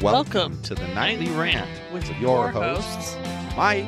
Welcome, 0.00 0.62
to 0.62 0.76
the 0.76 0.86
Nightly 0.88 1.28
Rant 1.30 1.68
with 1.92 2.08
your 2.10 2.18
your 2.20 2.48
hosts, 2.50 3.14
hosts, 3.14 3.56
Mike. 3.56 3.84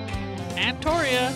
and 0.56 0.76
Torya. 0.82 1.32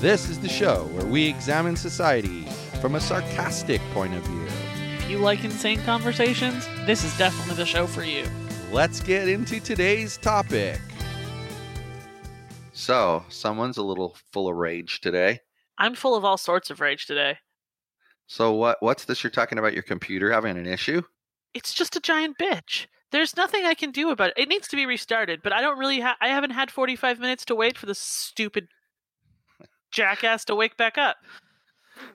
This 0.00 0.28
is 0.28 0.38
the 0.38 0.48
show 0.48 0.84
where 0.92 1.04
we 1.04 1.26
examine 1.26 1.74
society 1.74 2.44
from 2.80 2.94
a 2.94 3.00
sarcastic 3.00 3.80
point 3.92 4.14
of 4.14 4.22
view. 4.22 4.46
If 4.98 5.10
you 5.10 5.18
like 5.18 5.42
insane 5.42 5.82
conversations, 5.82 6.68
this 6.86 7.02
is 7.02 7.18
definitely 7.18 7.56
the 7.56 7.66
show 7.66 7.88
for 7.88 8.04
you. 8.04 8.24
Let's 8.70 9.00
get 9.00 9.28
into 9.28 9.58
today's 9.58 10.18
topic. 10.18 10.80
So, 12.72 13.24
someone's 13.28 13.76
a 13.76 13.82
little 13.82 14.16
full 14.32 14.48
of 14.48 14.54
rage 14.54 15.00
today. 15.00 15.40
I'm 15.78 15.96
full 15.96 16.14
of 16.14 16.24
all 16.24 16.38
sorts 16.38 16.70
of 16.70 16.80
rage 16.80 17.06
today. 17.06 17.38
So, 18.28 18.52
what 18.52 18.80
what's 18.80 19.04
this 19.04 19.24
you're 19.24 19.32
talking 19.32 19.58
about 19.58 19.74
your 19.74 19.82
computer 19.82 20.30
having 20.30 20.56
an 20.56 20.66
issue? 20.66 21.02
It's 21.54 21.74
just 21.74 21.96
a 21.96 22.00
giant 22.00 22.38
bitch. 22.38 22.86
There's 23.12 23.36
nothing 23.36 23.64
I 23.64 23.74
can 23.74 23.90
do 23.90 24.10
about 24.10 24.30
it. 24.30 24.34
It 24.38 24.48
needs 24.48 24.66
to 24.68 24.76
be 24.76 24.86
restarted, 24.86 25.40
but 25.42 25.52
I 25.52 25.60
don't 25.60 25.78
really 25.78 26.00
ha- 26.00 26.16
I 26.20 26.28
haven't 26.28 26.50
had 26.50 26.70
45 26.70 27.20
minutes 27.20 27.44
to 27.46 27.54
wait 27.54 27.76
for 27.78 27.86
the 27.86 27.94
stupid 27.94 28.68
jackass 29.92 30.44
to 30.46 30.54
wake 30.54 30.76
back 30.76 30.98
up. 30.98 31.16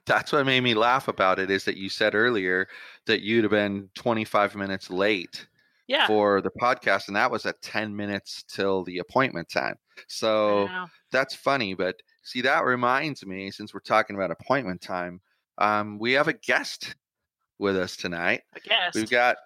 That's 0.05 0.31
what 0.31 0.45
made 0.45 0.61
me 0.61 0.73
laugh 0.73 1.07
about 1.07 1.39
it 1.39 1.51
is 1.51 1.63
that 1.65 1.77
you 1.77 1.89
said 1.89 2.15
earlier 2.15 2.67
that 3.05 3.21
you'd 3.21 3.43
have 3.43 3.51
been 3.51 3.89
25 3.95 4.55
minutes 4.55 4.89
late 4.89 5.47
Yeah. 5.87 6.07
for 6.07 6.41
the 6.41 6.49
podcast 6.49 7.07
and 7.07 7.15
that 7.15 7.29
was 7.31 7.45
at 7.45 7.61
10 7.61 7.95
minutes 7.95 8.43
till 8.47 8.83
the 8.83 8.97
appointment 8.97 9.49
time. 9.49 9.75
So, 10.07 10.67
that's 11.11 11.33
funny 11.35 11.73
but 11.73 11.95
see 12.23 12.41
that 12.41 12.65
reminds 12.65 13.25
me 13.25 13.49
since 13.51 13.73
we're 13.73 13.79
talking 13.79 14.15
about 14.15 14.29
appointment 14.31 14.81
time 14.81 15.21
um, 15.59 15.97
we 15.99 16.11
have 16.13 16.27
a 16.27 16.33
guest 16.33 16.95
with 17.59 17.77
us 17.77 17.95
tonight 17.95 18.41
A 18.55 18.59
guest. 18.59 18.95
we've 18.95 19.09
got 19.09 19.37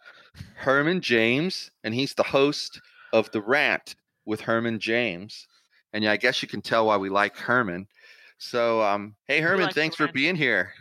herman 0.56 1.02
james 1.02 1.72
and 1.84 1.94
he's 1.94 2.14
the 2.14 2.24
host 2.24 2.82
of 3.14 3.30
the 3.32 3.42
rant 3.42 3.96
with 4.26 4.42
herman 4.42 4.80
james 4.80 5.48
and 5.94 6.04
yeah, 6.04 6.12
i 6.12 6.18
guess 6.18 6.42
you 6.42 6.48
can 6.48 6.62
tell 6.62 6.86
why 6.88 6.98
we 6.98 7.10
like 7.10 7.36
herman 7.38 7.88
so 8.38 8.82
um, 8.82 9.16
hey 9.28 9.40
herman 9.42 9.66
like 9.66 9.74
The 9.74 9.82
thanks 9.82 9.96
for 9.96 10.04
Rant. 10.04 10.14
being 10.16 10.36
here 10.36 10.74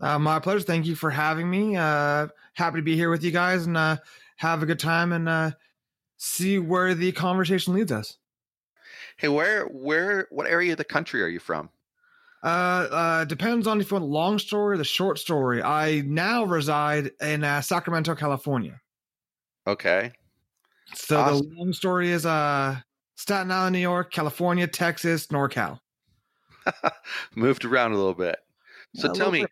Uh, 0.00 0.18
my 0.18 0.38
pleasure. 0.40 0.64
Thank 0.64 0.86
you 0.86 0.96
for 0.96 1.10
having 1.10 1.48
me. 1.48 1.76
Uh, 1.76 2.26
happy 2.54 2.78
to 2.78 2.82
be 2.82 2.96
here 2.96 3.08
with 3.10 3.22
you 3.22 3.30
guys 3.30 3.66
and 3.66 3.76
uh, 3.76 3.96
have 4.36 4.60
a 4.62 4.66
good 4.66 4.80
time 4.80 5.12
and 5.12 5.28
uh, 5.28 5.52
see 6.16 6.58
where 6.58 6.92
the 6.94 7.12
conversation 7.12 7.72
leads 7.74 7.92
us. 7.92 8.18
hey 9.16 9.28
where 9.28 9.66
where 9.66 10.26
what 10.30 10.46
area 10.48 10.72
of 10.72 10.78
the 10.78 10.84
country 10.84 11.22
are 11.22 11.28
you 11.28 11.38
from 11.40 11.70
Uh, 12.42 12.88
uh, 12.90 13.24
depends 13.24 13.66
on 13.68 13.80
if 13.80 13.90
you 13.90 13.94
want 13.94 14.04
the 14.04 14.10
long 14.12 14.38
story 14.40 14.74
or 14.74 14.78
the 14.78 14.84
short 14.84 15.18
story. 15.20 15.62
I 15.62 16.02
now 16.04 16.42
reside 16.44 17.12
in 17.20 17.44
uh, 17.44 17.60
Sacramento, 17.62 18.14
California. 18.16 18.80
Okay 19.66 20.12
So 20.94 21.20
Awesome. 21.20 21.48
the 21.48 21.54
long 21.56 21.72
story 21.72 22.10
is 22.10 22.26
uh, 22.26 22.80
Staten 23.16 23.50
Island, 23.50 23.74
New 23.74 23.80
York, 23.80 24.12
California, 24.12 24.66
Texas, 24.66 25.26
NorCal. 25.28 25.80
moved 27.36 27.64
around 27.64 27.92
a 27.92 27.96
little 27.96 28.14
bit 28.14 28.38
so 28.94 29.08
Yeah, 29.08 29.12
tell 29.14 29.30
me 29.30 29.40
bit. 29.42 29.50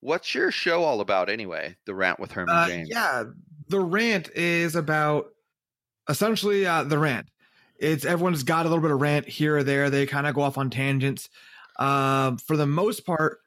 what's 0.00 0.34
your 0.34 0.50
show 0.50 0.84
all 0.84 1.00
about 1.00 1.28
anyway 1.30 1.76
the 1.86 1.94
rant 1.94 2.20
with 2.20 2.32
herman 2.32 2.54
Uh, 2.54 2.66
james 2.66 2.88
yeah, 2.90 3.24
the 3.68 3.80
rant 3.80 4.30
is 4.30 4.74
about 4.76 5.26
essentially 6.08 6.66
uh, 6.66 6.84
the 6.84 6.98
rant. 6.98 7.28
It's 7.78 8.04
everyone's 8.04 8.42
got 8.42 8.66
a 8.66 8.68
little 8.68 8.82
bit 8.82 8.90
of 8.90 9.00
rant 9.00 9.28
here 9.28 9.58
or 9.58 9.62
there. 9.62 9.90
They 9.90 10.06
kind 10.06 10.26
of 10.26 10.34
go 10.34 10.42
off 10.42 10.58
on 10.58 10.70
tangents. 10.70 11.28
Um, 11.78 12.38
for 12.38 12.56
the 12.56 12.66
most 12.66 13.06
part, 13.06 13.38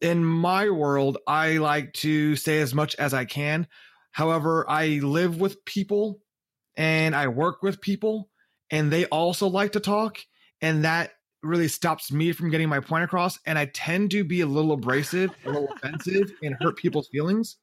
in 0.00 0.24
my 0.24 0.70
world, 0.70 1.18
I 1.26 1.58
like 1.58 1.92
to 1.94 2.36
say 2.36 2.60
as 2.60 2.74
much 2.74 2.94
as 2.96 3.14
I 3.14 3.24
can. 3.24 3.66
However, 4.18 4.68
I 4.68 5.00
live 5.02 5.40
with 5.40 5.64
people 5.64 6.20
and 6.76 7.14
I 7.14 7.28
work 7.28 7.62
with 7.62 7.80
people, 7.80 8.28
and 8.70 8.92
they 8.92 9.06
also 9.06 9.46
like 9.48 9.72
to 9.72 9.80
talk, 9.80 10.18
and 10.60 10.84
that 10.84 11.12
really 11.42 11.68
stops 11.68 12.12
me 12.12 12.32
from 12.32 12.50
getting 12.50 12.68
my 12.68 12.80
point 12.80 13.04
across. 13.04 13.38
And 13.46 13.58
I 13.58 13.66
tend 13.66 14.10
to 14.10 14.24
be 14.24 14.40
a 14.40 14.46
little 14.46 14.72
abrasive, 14.72 15.30
a 15.44 15.48
little 15.48 15.68
offensive, 15.76 16.32
and 16.42 16.56
hurt 16.60 16.76
people's 16.76 17.08
feelings 17.08 17.56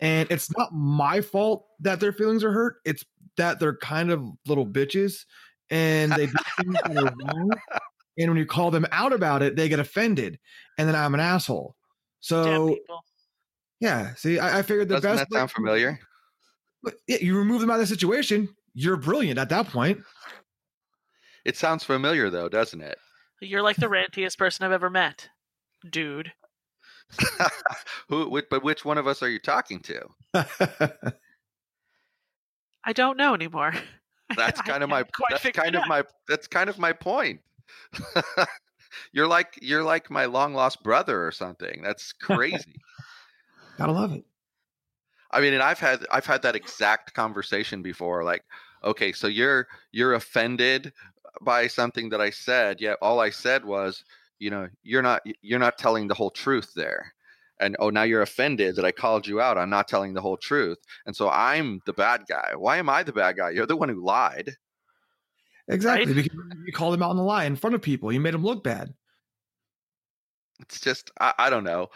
and 0.00 0.30
it's 0.30 0.56
not 0.56 0.72
my 0.72 1.20
fault 1.20 1.66
that 1.80 2.00
their 2.00 2.12
feelings 2.12 2.44
are 2.44 2.52
hurt. 2.52 2.76
It's 2.84 3.04
that 3.36 3.58
they're 3.58 3.76
kind 3.76 4.10
of 4.10 4.22
little 4.46 4.66
bitches 4.66 5.24
and 5.70 6.12
they 6.12 6.26
do 6.26 6.32
things 6.56 6.74
that 6.74 6.96
are 6.96 7.14
wrong. 7.24 7.50
And 8.18 8.30
when 8.30 8.36
you 8.36 8.46
call 8.46 8.70
them 8.70 8.86
out 8.90 9.12
about 9.12 9.42
it, 9.42 9.56
they 9.56 9.68
get 9.68 9.78
offended, 9.78 10.40
and 10.76 10.88
then 10.88 10.96
I'm 10.96 11.14
an 11.14 11.20
asshole. 11.20 11.76
So. 12.20 12.76
Yeah, 13.80 14.14
see, 14.14 14.38
I, 14.38 14.58
I 14.58 14.62
figured 14.62 14.88
the 14.88 14.96
doesn't 14.96 15.10
best. 15.10 15.30
that 15.30 15.36
sound 15.36 15.50
familiar 15.50 15.98
But, 16.82 16.94
yeah, 17.06 17.18
you 17.20 17.36
remove 17.36 17.60
them 17.60 17.70
out 17.70 17.74
of 17.74 17.80
the 17.80 17.86
situation. 17.86 18.48
You're 18.74 18.96
brilliant 18.96 19.38
at 19.38 19.48
that 19.48 19.68
point. 19.68 20.00
It 21.44 21.56
sounds 21.56 21.84
familiar 21.84 22.30
though, 22.30 22.48
doesn't 22.48 22.80
it? 22.80 22.98
You're 23.40 23.62
like 23.62 23.76
the 23.76 23.86
rantiest 23.86 24.36
person 24.38 24.64
I've 24.64 24.72
ever 24.72 24.90
met, 24.90 25.28
dude. 25.88 26.32
Who? 28.08 28.28
Which, 28.28 28.46
but 28.50 28.62
which 28.62 28.84
one 28.84 28.98
of 28.98 29.06
us 29.06 29.22
are 29.22 29.30
you 29.30 29.38
talking 29.38 29.80
to? 29.80 30.02
I 32.84 32.92
don't 32.92 33.16
know 33.16 33.34
anymore. 33.34 33.72
That's 34.36 34.60
kind 34.60 34.82
of 34.82 34.90
my. 34.90 34.98
haven't 34.98 35.12
That's 35.30 35.56
kind 35.56 35.74
of 35.74 35.82
my. 35.88 36.02
That's 36.28 36.46
kind 36.46 36.68
of 36.68 36.78
my 36.78 36.92
point. 36.92 37.40
you're 39.12 39.26
like 39.26 39.58
you're 39.62 39.82
like 39.82 40.10
my 40.10 40.26
long 40.26 40.52
lost 40.52 40.82
brother 40.82 41.26
or 41.26 41.32
something. 41.32 41.80
That's 41.82 42.12
crazy. 42.12 42.74
Gotta 43.78 43.92
love 43.92 44.12
it. 44.12 44.24
I 45.30 45.40
mean, 45.40 45.54
and 45.54 45.62
I've 45.62 45.78
had 45.78 46.04
I've 46.10 46.26
had 46.26 46.42
that 46.42 46.56
exact 46.56 47.14
conversation 47.14 47.80
before. 47.80 48.24
Like, 48.24 48.44
okay, 48.82 49.12
so 49.12 49.28
you're 49.28 49.68
you're 49.92 50.14
offended 50.14 50.92
by 51.42 51.68
something 51.68 52.08
that 52.08 52.20
I 52.20 52.30
said, 52.30 52.80
yet 52.80 52.98
all 53.00 53.20
I 53.20 53.30
said 53.30 53.64
was, 53.64 54.04
you 54.38 54.50
know, 54.50 54.68
you're 54.82 55.02
not 55.02 55.22
you're 55.42 55.58
not 55.58 55.78
telling 55.78 56.08
the 56.08 56.14
whole 56.14 56.30
truth 56.30 56.72
there. 56.74 57.14
And 57.60 57.76
oh, 57.80 57.90
now 57.90 58.04
you're 58.04 58.22
offended 58.22 58.76
that 58.76 58.84
I 58.84 58.92
called 58.92 59.26
you 59.26 59.40
out. 59.40 59.58
I'm 59.58 59.70
not 59.70 59.88
telling 59.88 60.14
the 60.14 60.20
whole 60.20 60.36
truth, 60.36 60.78
and 61.06 61.14
so 61.14 61.28
I'm 61.28 61.80
the 61.86 61.92
bad 61.92 62.22
guy. 62.28 62.52
Why 62.56 62.78
am 62.78 62.88
I 62.88 63.02
the 63.02 63.12
bad 63.12 63.36
guy? 63.36 63.50
You're 63.50 63.66
the 63.66 63.76
one 63.76 63.88
who 63.88 64.04
lied. 64.04 64.56
Exactly. 65.68 66.06
Right? 66.06 66.24
Because 66.24 66.58
you 66.66 66.72
called 66.72 66.94
him 66.94 67.02
out 67.02 67.10
on 67.10 67.16
the 67.16 67.22
lie 67.22 67.44
in 67.44 67.56
front 67.56 67.74
of 67.74 67.82
people. 67.82 68.12
You 68.12 68.20
made 68.20 68.34
him 68.34 68.44
look 68.44 68.64
bad. 68.64 68.94
It's 70.60 70.80
just 70.80 71.10
I, 71.20 71.34
I 71.38 71.50
don't 71.50 71.64
know. 71.64 71.88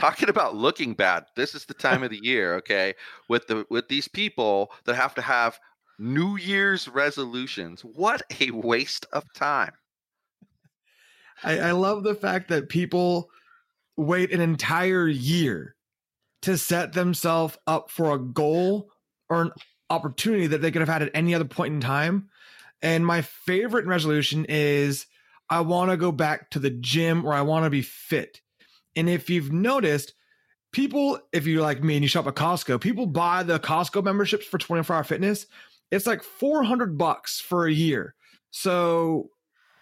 Talking 0.00 0.30
about 0.30 0.56
looking 0.56 0.94
bad. 0.94 1.26
This 1.36 1.54
is 1.54 1.66
the 1.66 1.74
time 1.88 2.02
of 2.02 2.10
the 2.10 2.20
year, 2.22 2.54
okay? 2.56 2.94
With 3.28 3.46
the 3.46 3.66
with 3.70 3.88
these 3.88 4.08
people 4.08 4.72
that 4.86 4.94
have 4.94 5.14
to 5.16 5.22
have 5.22 5.58
New 5.98 6.36
Year's 6.36 6.88
resolutions. 6.88 7.82
What 7.82 8.22
a 8.40 8.50
waste 8.50 9.06
of 9.12 9.24
time. 9.34 9.72
I, 11.44 11.58
I 11.58 11.70
love 11.72 12.02
the 12.02 12.14
fact 12.14 12.48
that 12.48 12.70
people 12.70 13.30
wait 13.96 14.32
an 14.32 14.40
entire 14.40 15.06
year 15.06 15.76
to 16.42 16.56
set 16.56 16.94
themselves 16.94 17.58
up 17.66 17.90
for 17.90 18.14
a 18.14 18.18
goal 18.18 18.90
or 19.28 19.42
an 19.42 19.52
opportunity 19.90 20.46
that 20.46 20.62
they 20.62 20.70
could 20.70 20.80
have 20.80 20.88
had 20.88 21.02
at 21.02 21.10
any 21.12 21.34
other 21.34 21.44
point 21.44 21.74
in 21.74 21.80
time. 21.80 22.30
And 22.80 23.04
my 23.04 23.20
favorite 23.20 23.86
resolution 23.86 24.46
is 24.48 25.06
I 25.50 25.60
want 25.60 25.90
to 25.90 25.96
go 25.96 26.12
back 26.12 26.50
to 26.50 26.58
the 26.58 26.70
gym 26.70 27.26
or 27.26 27.34
I 27.34 27.42
want 27.42 27.64
to 27.64 27.70
be 27.70 27.82
fit. 27.82 28.40
And 28.96 29.08
if 29.08 29.30
you've 29.30 29.52
noticed, 29.52 30.14
people, 30.72 31.18
if 31.32 31.46
you're 31.46 31.62
like 31.62 31.82
me 31.82 31.94
and 31.96 32.02
you 32.02 32.08
shop 32.08 32.26
at 32.26 32.34
Costco, 32.34 32.80
people 32.80 33.06
buy 33.06 33.42
the 33.42 33.58
Costco 33.58 34.02
memberships 34.04 34.46
for 34.46 34.58
24 34.58 34.96
hour 34.96 35.04
fitness. 35.04 35.46
It's 35.90 36.06
like 36.06 36.22
400 36.22 36.96
bucks 36.98 37.40
for 37.40 37.66
a 37.66 37.72
year. 37.72 38.14
So 38.50 39.30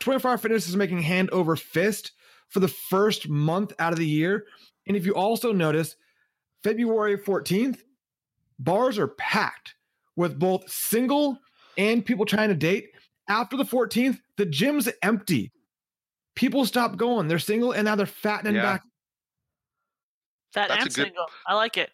24 0.00 0.30
hour 0.30 0.38
fitness 0.38 0.68
is 0.68 0.76
making 0.76 1.02
hand 1.02 1.30
over 1.30 1.56
fist 1.56 2.12
for 2.48 2.60
the 2.60 2.68
first 2.68 3.28
month 3.28 3.72
out 3.78 3.92
of 3.92 3.98
the 3.98 4.06
year. 4.06 4.46
And 4.86 4.96
if 4.96 5.04
you 5.04 5.14
also 5.14 5.52
notice, 5.52 5.96
February 6.64 7.18
14th, 7.18 7.80
bars 8.58 8.98
are 8.98 9.08
packed 9.08 9.74
with 10.16 10.38
both 10.38 10.68
single 10.70 11.38
and 11.76 12.04
people 12.04 12.24
trying 12.26 12.48
to 12.48 12.54
date. 12.54 12.90
After 13.28 13.56
the 13.56 13.64
14th, 13.64 14.18
the 14.36 14.46
gym's 14.46 14.88
empty. 15.02 15.52
People 16.34 16.64
stop 16.64 16.96
going. 16.96 17.28
They're 17.28 17.38
single 17.38 17.72
and 17.72 17.84
now 17.84 17.94
they're 17.94 18.06
fattening 18.06 18.54
Yeah. 18.56 18.62
back. 18.62 18.82
Fat 20.52 20.68
That's 20.68 20.82
and 20.84 20.92
a 20.92 20.94
good- 20.94 21.04
single. 21.06 21.26
I 21.46 21.54
like 21.54 21.76
it. 21.76 21.90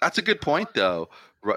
That's 0.00 0.18
a 0.18 0.22
good 0.22 0.40
point 0.40 0.68
though. 0.74 1.08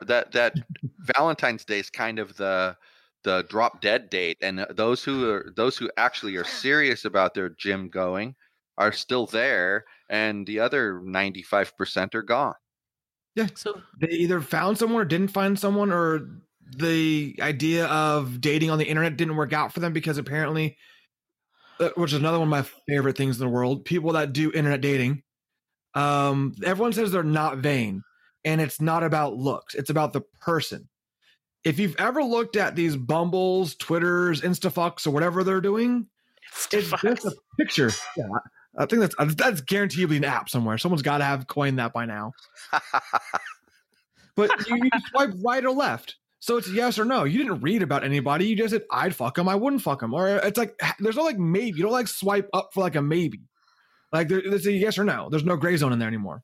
That 0.06 0.32
that 0.34 0.54
Valentine's 1.00 1.66
Day 1.66 1.80
is 1.80 1.90
kind 1.90 2.20
of 2.20 2.36
the 2.38 2.76
the 3.24 3.46
drop 3.50 3.82
dead 3.82 4.10
date 4.10 4.38
and 4.42 4.60
uh, 4.62 4.68
those 4.70 5.04
who 5.04 5.30
are 5.30 5.52
those 5.56 5.78
who 5.78 5.90
actually 5.98 6.36
are 6.38 6.44
serious 6.64 7.04
about 7.06 7.34
their 7.34 7.50
gym 7.50 7.90
going 7.90 8.36
are 8.78 8.92
still 8.92 9.26
there 9.26 9.84
and 10.10 10.46
the 10.46 10.60
other 10.60 11.02
95% 11.04 12.14
are 12.14 12.22
gone. 12.22 12.54
Yeah. 13.36 13.48
So 13.56 13.82
They 14.00 14.10
either 14.10 14.40
found 14.40 14.78
someone 14.78 15.02
or 15.02 15.06
didn't 15.06 15.30
find 15.30 15.58
someone, 15.58 15.92
or 15.92 16.30
the 16.78 17.36
idea 17.42 17.88
of 17.88 18.40
dating 18.40 18.70
on 18.70 18.78
the 18.78 18.86
internet 18.86 19.18
didn't 19.18 19.36
work 19.36 19.52
out 19.52 19.74
for 19.74 19.80
them 19.80 19.94
because 19.94 20.18
apparently, 20.20 20.78
uh, 21.80 21.90
which 21.96 22.14
is 22.14 22.20
another 22.20 22.38
one 22.40 22.48
of 22.48 22.52
my 22.52 22.66
favorite 22.88 23.18
things 23.18 23.40
in 23.42 23.46
the 23.48 23.52
world, 23.52 23.84
people 23.84 24.14
that 24.14 24.32
do 24.32 24.52
internet 24.52 24.82
dating 24.82 25.24
Um, 25.98 26.54
everyone 26.64 26.94
says 26.94 27.12
they're 27.12 27.24
not 27.24 27.60
vain, 27.60 28.06
and 28.46 28.62
it's 28.62 28.82
not 28.82 29.04
about 29.04 29.36
looks; 29.38 29.76
it's 29.76 29.90
about 29.90 30.14
the 30.14 30.22
person. 30.42 30.90
if 31.64 31.80
you've 31.80 31.96
ever 32.00 32.24
looked 32.24 32.56
at 32.56 32.76
these 32.76 32.96
Bumbles, 32.96 33.76
Twitters, 33.76 34.42
Instafucks, 34.42 35.08
or 35.08 35.12
whatever 35.12 35.44
they're 35.44 35.62
doing, 35.62 36.08
It's 36.72 36.94
just 37.02 37.26
a 37.26 37.34
picture. 37.60 37.92
Yeah, 38.18 38.26
I 38.78 38.86
think 38.86 39.02
that's 39.02 39.36
that's 39.36 39.62
guaranteedly 39.62 40.18
an 40.18 40.26
app 40.26 40.50
somewhere. 40.50 40.78
Someone's 40.78 41.02
got 41.04 41.20
to 41.20 41.26
have 41.26 41.48
coined 41.48 41.80
that 41.80 41.94
by 41.94 42.06
now. 42.06 42.34
But 44.36 44.52
you, 44.68 44.78
you 44.78 44.90
swipe 45.10 45.32
right 45.46 45.66
or 45.66 45.72
left. 45.72 46.18
So 46.40 46.58
it's 46.58 46.70
yes 46.70 47.00
or 47.00 47.06
no. 47.06 47.24
You 47.24 47.40
didn't 47.40 47.62
read 47.62 47.82
about 47.82 48.04
anybody. 48.04 48.48
You 48.48 48.56
just 48.56 48.72
said 48.74 48.84
I'd 48.92 49.16
fuck 49.16 49.38
him. 49.38 49.50
I 49.50 49.56
wouldn't 49.56 49.82
fuck 49.82 50.02
him. 50.04 50.14
Or 50.14 50.28
it's 50.38 50.58
like 50.58 50.80
there's 51.00 51.16
no 51.18 51.24
like 51.24 51.40
maybe. 51.40 51.78
You 51.78 51.84
don't 51.84 51.92
like 51.92 52.08
swipe 52.08 52.50
up 52.54 52.70
for 52.74 52.82
like 52.82 52.96
a 52.96 53.02
maybe. 53.02 53.42
Like 54.12 54.30
there, 54.30 54.40
it's 54.40 54.66
a 54.66 54.72
yes 54.72 54.98
or 54.98 55.04
no. 55.04 55.30
There's 55.30 55.44
no 55.44 55.58
gray 55.58 55.76
zone 55.78 55.94
in 55.94 56.00
there 56.00 56.08
anymore. 56.08 56.44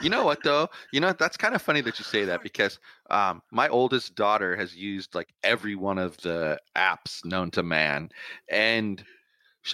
You 0.00 0.10
know 0.10 0.24
what 0.24 0.42
though? 0.42 0.68
You 0.92 1.00
know 1.00 1.12
that's 1.12 1.36
kind 1.36 1.54
of 1.54 1.62
funny 1.62 1.80
that 1.82 1.98
you 1.98 2.04
say 2.04 2.24
that 2.24 2.42
because 2.42 2.78
um, 3.10 3.40
my 3.52 3.68
oldest 3.68 4.14
daughter 4.14 4.56
has 4.56 4.74
used 4.74 5.14
like 5.14 5.32
every 5.44 5.76
one 5.76 5.98
of 5.98 6.16
the 6.18 6.58
apps 6.76 7.24
known 7.24 7.50
to 7.52 7.62
man, 7.62 8.08
and 8.50 9.04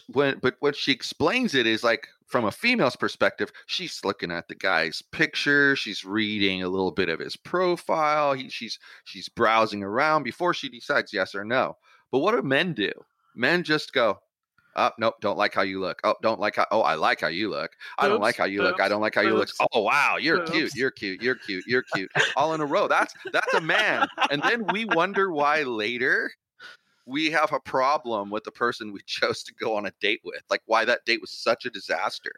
when 0.09 0.39
but 0.41 0.57
what 0.61 0.77
she 0.77 0.93
explains 0.93 1.55
it 1.55 1.67
is 1.67 1.83
like 1.83 2.09
from 2.27 2.45
a 2.45 2.53
female's 2.53 2.97
perspective, 2.97 3.51
she's 3.67 4.05
looking 4.05 4.31
at 4.31 4.49
the 4.49 4.55
guy's 4.55 5.01
picture, 5.13 5.75
she's 5.75 6.05
reading 6.05 6.63
a 6.63 6.69
little 6.69 6.91
bit 6.91 7.09
of 7.09 7.21
his 7.21 7.37
profile, 7.37 8.35
he, 8.35 8.51
she's 8.51 8.79
she's 9.05 9.31
browsing 9.31 9.83
around 9.83 10.25
before 10.25 10.53
she 10.53 10.69
decides 10.69 11.13
yes 11.13 11.35
or 11.35 11.45
no. 11.45 11.77
But 12.13 12.19
what 12.19 12.35
do 12.35 12.43
men 12.43 12.75
do? 12.75 12.93
Men 13.35 13.63
just 13.63 13.93
go, 13.93 14.19
oh, 14.79 14.91
nope, 14.99 15.15
don't 15.21 15.37
like 15.37 15.55
how 15.55 15.63
you 15.63 15.81
look. 15.81 16.01
Oh, 16.05 16.15
don't 16.23 16.41
like 16.41 16.57
how. 16.57 16.67
Oh, 16.71 16.81
I 16.81 16.95
like 16.95 17.21
how 17.21 17.29
you 17.29 17.51
look. 17.51 17.73
I 17.99 18.09
don't 18.09 18.21
like 18.21 18.37
how 18.37 18.45
you 18.45 18.63
look. 18.63 18.81
I 18.81 18.89
don't 18.89 19.01
like 19.01 19.15
how 19.15 19.21
you 19.21 19.35
look. 19.35 19.49
Oh, 19.73 19.83
wow, 19.83 20.17
you're 20.19 20.47
cute. 20.47 20.75
You're 20.75 20.91
cute. 20.91 21.21
You're 21.23 21.35
cute. 21.35 21.65
You're 21.67 21.85
cute. 21.95 22.11
All 22.37 22.55
in 22.55 22.61
a 22.61 22.67
row. 22.67 22.89
That's 22.89 23.15
that's 23.33 23.53
a 23.55 23.61
man. 23.61 24.07
And 24.31 24.43
then 24.43 24.65
we 24.73 24.85
wonder 24.85 25.33
why 25.33 25.63
later 25.63 26.31
we 27.07 27.31
have 27.31 27.53
a 27.53 27.61
problem 27.61 28.31
with 28.31 28.45
the 28.45 28.53
person 28.53 28.93
we 28.93 29.01
chose 29.07 29.43
to 29.45 29.55
go 29.55 29.77
on 29.77 29.87
a 29.87 29.93
date 30.01 30.21
with. 30.25 30.43
Like 30.51 30.63
why 30.67 30.85
that 30.85 31.05
date 31.05 31.21
was 31.21 31.33
such 31.33 31.67
a 31.67 31.71
disaster. 31.71 32.33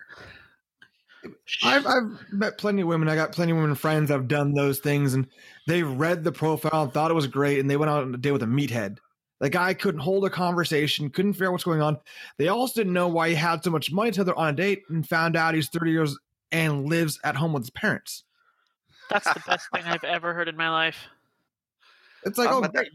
I've 1.62 1.86
I've 1.86 2.18
met 2.32 2.56
plenty 2.56 2.82
of 2.82 2.88
women. 2.88 3.08
I 3.08 3.14
got 3.14 3.32
plenty 3.32 3.52
of 3.52 3.58
women 3.58 3.74
friends 3.74 4.10
I've 4.10 4.28
done 4.28 4.54
those 4.54 4.78
things, 4.78 5.12
and 5.12 5.26
they 5.66 5.82
read 5.82 6.24
the 6.24 6.32
profile 6.32 6.84
and 6.84 6.92
thought 6.92 7.10
it 7.10 7.14
was 7.14 7.26
great, 7.26 7.58
and 7.58 7.68
they 7.68 7.76
went 7.76 7.90
out 7.90 8.04
on 8.04 8.14
a 8.14 8.18
date 8.18 8.32
with 8.32 8.42
a 8.42 8.46
meathead. 8.46 8.98
The 9.40 9.50
guy 9.50 9.74
couldn't 9.74 10.00
hold 10.00 10.24
a 10.26 10.30
conversation, 10.30 11.08
couldn't 11.10 11.32
figure 11.32 11.46
out 11.48 11.52
what's 11.52 11.64
going 11.64 11.80
on. 11.82 11.98
They 12.36 12.48
also 12.48 12.80
didn't 12.80 12.92
know 12.92 13.08
why 13.08 13.30
he 13.30 13.34
had 13.34 13.64
so 13.64 13.70
much 13.70 13.90
money 13.90 14.10
together 14.10 14.34
on 14.36 14.48
a 14.48 14.52
date, 14.52 14.82
and 14.90 15.06
found 15.08 15.34
out 15.34 15.54
he's 15.54 15.68
thirty 15.68 15.90
years 15.92 16.16
and 16.52 16.84
lives 16.86 17.18
at 17.24 17.36
home 17.36 17.52
with 17.54 17.62
his 17.62 17.70
parents. 17.70 18.24
That's 19.08 19.32
the 19.32 19.40
best 19.46 19.68
thing 19.74 19.84
I've 19.84 20.04
ever 20.04 20.34
heard 20.34 20.48
in 20.48 20.56
my 20.56 20.68
life. 20.70 21.06
It's 22.24 22.36
like, 22.38 22.50
Um, 22.50 22.64
oh, 22.64 22.68
great. 22.68 22.90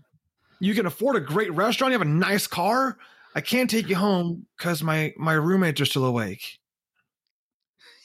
you 0.60 0.76
can 0.76 0.86
afford 0.86 1.16
a 1.16 1.20
great 1.20 1.52
restaurant, 1.54 1.92
you 1.94 1.98
have 2.00 2.08
a 2.08 2.10
nice 2.12 2.46
car. 2.48 2.98
I 3.34 3.42
can't 3.42 3.70
take 3.70 3.90
you 3.90 3.96
home 3.96 4.46
because 4.58 4.84
my 4.84 5.14
my 5.18 5.34
roommates 5.34 5.82
are 5.82 5.86
still 5.86 6.06
awake. 6.06 6.60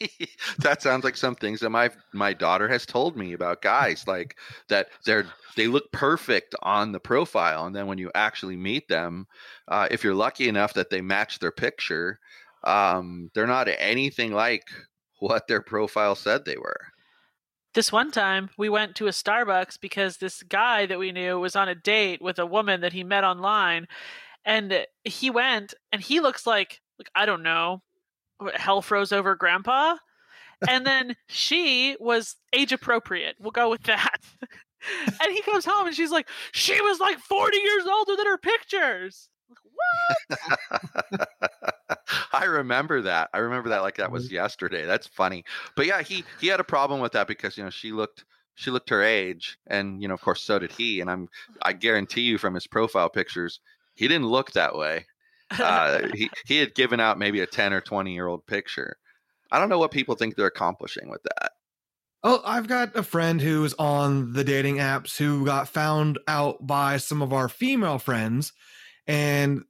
that 0.58 0.82
sounds 0.82 1.04
like 1.04 1.16
some 1.16 1.34
things 1.34 1.60
that 1.60 1.70
my 1.70 1.90
my 2.12 2.32
daughter 2.32 2.68
has 2.68 2.86
told 2.86 3.16
me 3.16 3.32
about 3.32 3.62
guys 3.62 4.06
like 4.06 4.36
that 4.68 4.88
they're 5.04 5.26
they 5.56 5.66
look 5.66 5.90
perfect 5.92 6.54
on 6.62 6.92
the 6.92 7.00
profile 7.00 7.66
and 7.66 7.76
then 7.76 7.86
when 7.86 7.98
you 7.98 8.10
actually 8.14 8.56
meet 8.56 8.88
them 8.88 9.26
uh, 9.68 9.86
if 9.90 10.02
you're 10.02 10.14
lucky 10.14 10.48
enough 10.48 10.74
that 10.74 10.90
they 10.90 11.00
match 11.00 11.38
their 11.38 11.52
picture 11.52 12.18
um, 12.64 13.30
they're 13.34 13.46
not 13.46 13.68
anything 13.78 14.32
like 14.32 14.64
what 15.18 15.46
their 15.46 15.62
profile 15.62 16.14
said 16.14 16.44
they 16.44 16.56
were. 16.56 16.88
This 17.74 17.92
one 17.92 18.10
time, 18.10 18.50
we 18.58 18.68
went 18.68 18.96
to 18.96 19.06
a 19.06 19.10
Starbucks 19.10 19.78
because 19.80 20.16
this 20.16 20.42
guy 20.42 20.86
that 20.86 20.98
we 20.98 21.12
knew 21.12 21.38
was 21.38 21.54
on 21.54 21.68
a 21.68 21.74
date 21.74 22.20
with 22.20 22.38
a 22.38 22.46
woman 22.46 22.80
that 22.80 22.92
he 22.92 23.04
met 23.04 23.22
online, 23.22 23.86
and 24.44 24.86
he 25.04 25.30
went 25.30 25.74
and 25.92 26.02
he 26.02 26.18
looks 26.18 26.46
like 26.46 26.80
like 26.98 27.10
I 27.14 27.26
don't 27.26 27.44
know, 27.44 27.82
hell 28.54 28.82
froze 28.82 29.12
over 29.12 29.34
grandpa, 29.34 29.96
and 30.68 30.86
then 30.86 31.16
she 31.28 31.96
was 32.00 32.36
age 32.52 32.72
appropriate. 32.72 33.36
We'll 33.40 33.50
go 33.50 33.70
with 33.70 33.84
that. 33.84 34.20
and 35.22 35.32
he 35.32 35.42
comes 35.42 35.64
home 35.64 35.86
and 35.86 35.96
she's 35.96 36.10
like, 36.10 36.28
she 36.52 36.80
was 36.80 37.00
like 37.00 37.18
forty 37.18 37.58
years 37.58 37.86
older 37.86 38.16
than 38.16 38.26
her 38.26 38.38
pictures. 38.38 39.28
What? 40.28 41.28
I 42.32 42.44
remember 42.44 43.02
that. 43.02 43.30
I 43.32 43.38
remember 43.38 43.70
that 43.70 43.82
like 43.82 43.96
that 43.96 44.12
was 44.12 44.26
mm-hmm. 44.26 44.34
yesterday. 44.34 44.86
That's 44.86 45.06
funny. 45.06 45.44
But 45.76 45.86
yeah, 45.86 46.02
he 46.02 46.24
he 46.40 46.48
had 46.48 46.60
a 46.60 46.64
problem 46.64 47.00
with 47.00 47.12
that 47.12 47.26
because 47.26 47.56
you 47.56 47.64
know 47.64 47.70
she 47.70 47.92
looked 47.92 48.24
she 48.54 48.70
looked 48.70 48.90
her 48.90 49.02
age, 49.02 49.58
and 49.66 50.02
you 50.02 50.08
know 50.08 50.14
of 50.14 50.20
course 50.20 50.42
so 50.42 50.58
did 50.58 50.72
he. 50.72 51.00
And 51.00 51.10
I'm 51.10 51.28
I 51.62 51.72
guarantee 51.72 52.22
you 52.22 52.38
from 52.38 52.54
his 52.54 52.66
profile 52.66 53.08
pictures, 53.08 53.60
he 53.94 54.08
didn't 54.08 54.28
look 54.28 54.52
that 54.52 54.76
way. 54.76 55.06
Uh, 55.50 56.08
he 56.14 56.30
he 56.46 56.58
had 56.58 56.74
given 56.74 57.00
out 57.00 57.18
maybe 57.18 57.40
a 57.40 57.46
ten 57.46 57.72
or 57.72 57.80
twenty 57.80 58.14
year 58.14 58.26
old 58.26 58.46
picture. 58.46 58.96
I 59.52 59.58
don't 59.58 59.68
know 59.68 59.78
what 59.78 59.90
people 59.90 60.14
think 60.14 60.36
they're 60.36 60.46
accomplishing 60.46 61.08
with 61.08 61.22
that. 61.24 61.52
Oh, 62.22 62.42
I've 62.44 62.68
got 62.68 62.94
a 62.96 63.02
friend 63.02 63.40
who's 63.40 63.72
on 63.74 64.34
the 64.34 64.44
dating 64.44 64.76
apps 64.76 65.16
who 65.16 65.44
got 65.46 65.68
found 65.68 66.18
out 66.28 66.66
by 66.66 66.98
some 66.98 67.22
of 67.22 67.32
our 67.32 67.48
female 67.48 67.98
friends. 67.98 68.52
And 69.06 69.62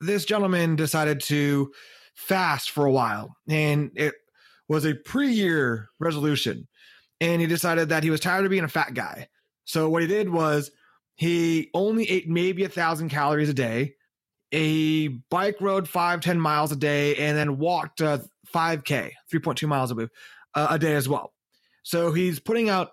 this 0.00 0.24
gentleman 0.24 0.74
decided 0.74 1.20
to 1.22 1.70
fast 2.14 2.70
for 2.70 2.84
a 2.84 2.90
while. 2.90 3.36
And 3.48 3.92
it 3.94 4.14
was 4.68 4.84
a 4.84 4.94
pre 4.94 5.30
year 5.30 5.88
resolution. 6.00 6.66
And 7.20 7.40
he 7.40 7.46
decided 7.46 7.90
that 7.90 8.02
he 8.02 8.10
was 8.10 8.20
tired 8.20 8.44
of 8.44 8.50
being 8.50 8.64
a 8.64 8.68
fat 8.68 8.94
guy. 8.94 9.28
So 9.64 9.88
what 9.88 10.02
he 10.02 10.08
did 10.08 10.30
was 10.30 10.72
he 11.14 11.70
only 11.74 12.08
ate 12.10 12.28
maybe 12.28 12.64
a 12.64 12.68
thousand 12.68 13.08
calories 13.10 13.48
a 13.48 13.54
day, 13.54 13.94
a 14.52 15.08
bike 15.08 15.56
rode 15.60 15.88
five, 15.88 16.20
10 16.20 16.40
miles 16.40 16.72
a 16.72 16.76
day, 16.76 17.16
and 17.16 17.36
then 17.36 17.58
walked 17.58 18.00
uh, 18.00 18.18
5K, 18.54 19.12
3.2 19.32 19.68
miles 19.68 19.90
a, 19.90 19.94
believe, 19.94 20.10
uh, 20.54 20.68
a 20.70 20.78
day 20.78 20.94
as 20.94 21.08
well. 21.08 21.32
So 21.82 22.12
he's 22.12 22.38
putting 22.38 22.68
out 22.68 22.92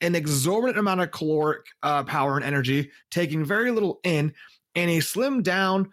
an 0.00 0.14
exorbitant 0.14 0.78
amount 0.78 1.00
of 1.00 1.10
caloric 1.10 1.66
uh, 1.82 2.04
power 2.04 2.36
and 2.36 2.44
energy, 2.44 2.90
taking 3.10 3.44
very 3.44 3.70
little 3.70 4.00
in, 4.04 4.34
and 4.74 4.90
he 4.90 4.98
slimmed 4.98 5.42
down, 5.42 5.90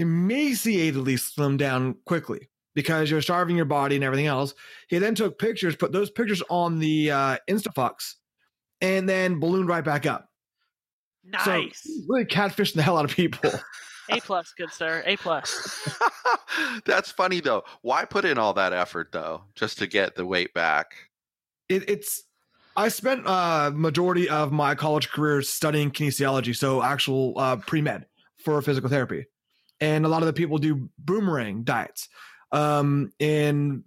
emaciatedly 0.00 1.14
slimmed 1.14 1.58
down 1.58 1.94
quickly 2.04 2.48
because 2.74 3.10
you're 3.10 3.22
starving 3.22 3.56
your 3.56 3.64
body 3.64 3.94
and 3.94 4.04
everything 4.04 4.26
else. 4.26 4.54
He 4.88 4.98
then 4.98 5.14
took 5.14 5.38
pictures, 5.38 5.74
put 5.74 5.92
those 5.92 6.10
pictures 6.10 6.42
on 6.50 6.78
the 6.78 7.10
uh, 7.10 7.36
Instafox, 7.48 8.14
and 8.80 9.08
then 9.08 9.40
ballooned 9.40 9.68
right 9.68 9.84
back 9.84 10.06
up. 10.06 10.28
Nice. 11.24 11.82
he's 11.82 12.06
really 12.08 12.24
catfishing 12.24 12.74
the 12.74 12.82
hell 12.82 12.96
out 12.96 13.04
of 13.04 13.14
people. 13.14 13.50
A 14.10 14.20
plus, 14.20 14.52
good 14.56 14.72
sir. 14.72 15.02
A 15.06 15.16
plus. 15.16 15.96
That's 16.86 17.10
funny 17.10 17.40
though. 17.40 17.64
Why 17.82 18.04
put 18.04 18.24
in 18.24 18.38
all 18.38 18.54
that 18.54 18.72
effort 18.72 19.10
though, 19.12 19.42
just 19.54 19.78
to 19.78 19.86
get 19.86 20.14
the 20.14 20.26
weight 20.26 20.54
back? 20.54 20.94
it, 21.68 21.88
it's 21.88 22.22
I 22.76 22.88
spent 22.88 23.26
uh 23.26 23.70
majority 23.74 24.28
of 24.28 24.52
my 24.52 24.74
college 24.74 25.10
career 25.10 25.42
studying 25.42 25.90
kinesiology, 25.90 26.56
so 26.56 26.82
actual 26.82 27.34
uh, 27.36 27.56
pre 27.56 27.82
med 27.82 28.06
for 28.44 28.60
physical 28.62 28.88
therapy, 28.88 29.26
and 29.80 30.04
a 30.04 30.08
lot 30.08 30.22
of 30.22 30.26
the 30.26 30.32
people 30.32 30.58
do 30.58 30.88
boomerang 30.98 31.64
diets. 31.64 32.08
Um, 32.50 33.12
in 33.18 33.84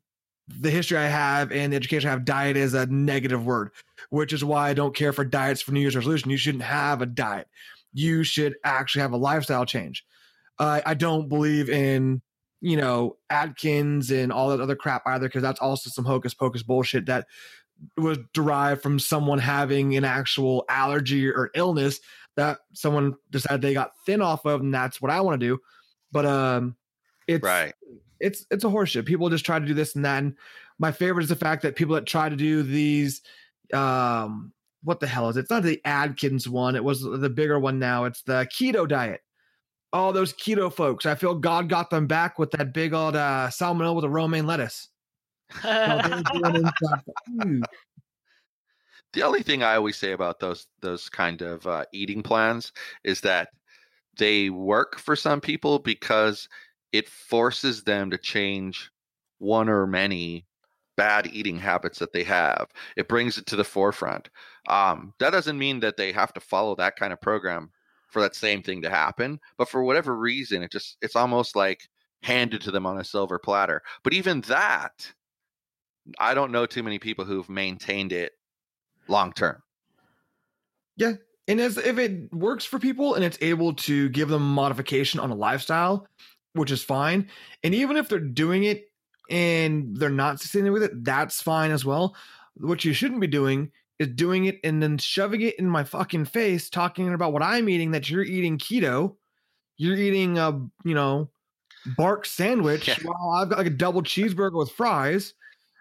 the 0.47 0.69
history 0.69 0.97
I 0.97 1.07
have 1.07 1.51
and 1.51 1.71
the 1.71 1.77
education 1.77 2.09
I 2.09 2.11
have, 2.11 2.25
diet 2.25 2.57
is 2.57 2.73
a 2.73 2.85
negative 2.85 3.45
word, 3.45 3.71
which 4.09 4.33
is 4.33 4.43
why 4.43 4.69
I 4.69 4.73
don't 4.73 4.95
care 4.95 5.13
for 5.13 5.23
diets 5.23 5.61
for 5.61 5.71
New 5.71 5.79
Year's 5.79 5.95
resolution. 5.95 6.29
You 6.29 6.37
shouldn't 6.37 6.63
have 6.63 7.01
a 7.01 7.05
diet. 7.05 7.47
You 7.93 8.23
should 8.23 8.55
actually 8.63 9.01
have 9.01 9.13
a 9.13 9.17
lifestyle 9.17 9.65
change. 9.65 10.05
Uh, 10.61 10.79
I 10.85 10.93
don't 10.93 11.27
believe 11.27 11.69
in 11.69 12.21
you 12.61 12.77
know 12.77 13.17
Atkins 13.31 14.11
and 14.11 14.31
all 14.31 14.49
that 14.49 14.61
other 14.61 14.75
crap 14.75 15.01
either, 15.07 15.27
because 15.27 15.41
that's 15.41 15.59
also 15.59 15.89
some 15.89 16.05
hocus 16.05 16.35
pocus 16.35 16.61
bullshit 16.63 17.07
that 17.07 17.25
was 17.97 18.19
derived 18.33 18.83
from 18.83 18.99
someone 18.99 19.39
having 19.39 19.97
an 19.97 20.05
actual 20.05 20.63
allergy 20.69 21.27
or 21.27 21.49
illness 21.55 21.99
that 22.35 22.59
someone 22.73 23.15
decided 23.31 23.61
they 23.63 23.73
got 23.73 23.91
thin 24.05 24.21
off 24.21 24.45
of, 24.45 24.61
and 24.61 24.71
that's 24.73 25.01
what 25.01 25.11
I 25.11 25.19
want 25.21 25.41
to 25.41 25.47
do. 25.47 25.59
But 26.11 26.27
um, 26.27 26.75
it's 27.27 27.43
Right. 27.43 27.73
it's 28.19 28.45
it's 28.51 28.63
a 28.63 28.67
horseshit. 28.67 29.05
People 29.05 29.29
just 29.29 29.45
try 29.45 29.57
to 29.57 29.65
do 29.65 29.73
this 29.73 29.95
and 29.95 30.05
that. 30.05 30.19
And 30.19 30.35
my 30.77 30.91
favorite 30.91 31.23
is 31.23 31.29
the 31.29 31.35
fact 31.35 31.63
that 31.63 31.75
people 31.75 31.95
that 31.95 32.05
try 32.05 32.29
to 32.29 32.35
do 32.35 32.61
these, 32.63 33.21
um, 33.73 34.53
what 34.83 34.99
the 34.99 35.07
hell 35.07 35.29
is 35.29 35.37
it? 35.37 35.41
It's 35.41 35.49
not 35.49 35.63
the 35.63 35.81
Atkins 35.85 36.47
one. 36.47 36.75
It 36.75 36.83
was 36.83 37.01
the 37.01 37.29
bigger 37.29 37.59
one 37.59 37.79
now. 37.79 38.05
It's 38.05 38.21
the 38.21 38.47
keto 38.53 38.87
diet. 38.87 39.21
All 39.93 40.13
those 40.13 40.33
keto 40.33 40.71
folks. 40.71 41.05
I 41.05 41.15
feel 41.15 41.35
God 41.35 41.67
got 41.67 41.89
them 41.89 42.07
back 42.07 42.39
with 42.39 42.51
that 42.51 42.73
big 42.73 42.93
old 42.93 43.15
uh, 43.15 43.49
salmonella 43.51 43.95
with 43.95 44.05
a 44.05 44.09
romaine 44.09 44.47
lettuce. 44.47 44.87
They're 45.63 46.23
doing 46.33 46.55
inside- 46.55 47.03
Ooh. 47.45 47.61
The 49.13 49.23
only 49.23 49.43
thing 49.43 49.61
I 49.61 49.75
always 49.75 49.97
say 49.97 50.13
about 50.13 50.39
those 50.39 50.67
those 50.79 51.09
kind 51.09 51.41
of 51.41 51.67
uh, 51.67 51.83
eating 51.91 52.23
plans 52.23 52.71
is 53.03 53.19
that 53.21 53.49
they 54.17 54.49
work 54.49 54.97
for 54.99 55.17
some 55.17 55.41
people 55.41 55.79
because 55.79 56.47
it 56.93 57.09
forces 57.09 57.83
them 57.83 58.09
to 58.11 58.17
change 58.17 58.89
one 59.39 59.67
or 59.67 59.85
many 59.85 60.45
bad 60.95 61.27
eating 61.33 61.57
habits 61.57 61.99
that 61.99 62.13
they 62.13 62.23
have. 62.23 62.67
It 62.95 63.09
brings 63.09 63.37
it 63.37 63.45
to 63.47 63.55
the 63.57 63.63
forefront. 63.65 64.29
Um, 64.69 65.13
that 65.19 65.31
doesn't 65.31 65.57
mean 65.57 65.81
that 65.81 65.97
they 65.97 66.11
have 66.13 66.31
to 66.33 66.39
follow 66.39 66.75
that 66.75 66.95
kind 66.95 67.11
of 67.11 67.19
program 67.19 67.71
for 68.11 68.21
that 68.21 68.35
same 68.35 68.61
thing 68.61 68.81
to 68.83 68.89
happen, 68.89 69.39
but 69.57 69.69
for 69.69 69.83
whatever 69.83 70.15
reason, 70.15 70.61
it 70.61 70.71
just 70.71 70.97
it's 71.01 71.15
almost 71.15 71.55
like 71.55 71.87
handed 72.21 72.61
to 72.61 72.71
them 72.71 72.85
on 72.85 72.99
a 72.99 73.03
silver 73.03 73.39
platter. 73.39 73.81
But 74.03 74.13
even 74.13 74.41
that, 74.41 75.11
I 76.19 76.33
don't 76.33 76.51
know 76.51 76.65
too 76.65 76.83
many 76.83 76.99
people 76.99 77.25
who've 77.25 77.49
maintained 77.49 78.11
it 78.11 78.33
long 79.07 79.33
term. 79.33 79.63
Yeah. 80.97 81.13
And 81.47 81.59
as 81.59 81.77
if 81.77 81.97
it 81.97 82.33
works 82.33 82.65
for 82.65 82.79
people 82.79 83.15
and 83.15 83.23
it's 83.23 83.37
able 83.41 83.73
to 83.73 84.09
give 84.09 84.29
them 84.29 84.53
modification 84.53 85.19
on 85.19 85.31
a 85.31 85.35
lifestyle, 85.35 86.07
which 86.53 86.71
is 86.71 86.83
fine. 86.83 87.27
And 87.63 87.73
even 87.73 87.97
if 87.97 88.07
they're 88.07 88.19
doing 88.19 88.65
it 88.65 88.91
and 89.29 89.95
they're 89.97 90.09
not 90.09 90.39
succeeding 90.39 90.71
with 90.71 90.83
it, 90.83 91.03
that's 91.03 91.41
fine 91.41 91.71
as 91.71 91.83
well. 91.83 92.15
What 92.55 92.85
you 92.85 92.93
shouldn't 92.93 93.21
be 93.21 93.27
doing 93.27 93.71
is 93.99 94.07
doing 94.09 94.45
it 94.45 94.59
and 94.63 94.81
then 94.81 94.97
shoving 94.97 95.41
it 95.41 95.57
in 95.59 95.67
my 95.69 95.83
fucking 95.83 96.25
face, 96.25 96.69
talking 96.69 97.13
about 97.13 97.33
what 97.33 97.43
I'm 97.43 97.69
eating, 97.69 97.91
that 97.91 98.09
you're 98.09 98.23
eating 98.23 98.57
keto. 98.57 99.15
You're 99.77 99.95
eating 99.95 100.37
a, 100.37 100.51
you 100.85 100.93
know, 100.95 101.29
bark 101.97 102.25
sandwich 102.25 102.87
Yeah. 102.87 102.97
while 103.03 103.31
I've 103.41 103.49
got 103.49 103.57
like 103.57 103.67
a 103.67 103.71
double 103.71 104.01
cheeseburger 104.03 104.57
with 104.57 104.71
fries. 104.71 105.33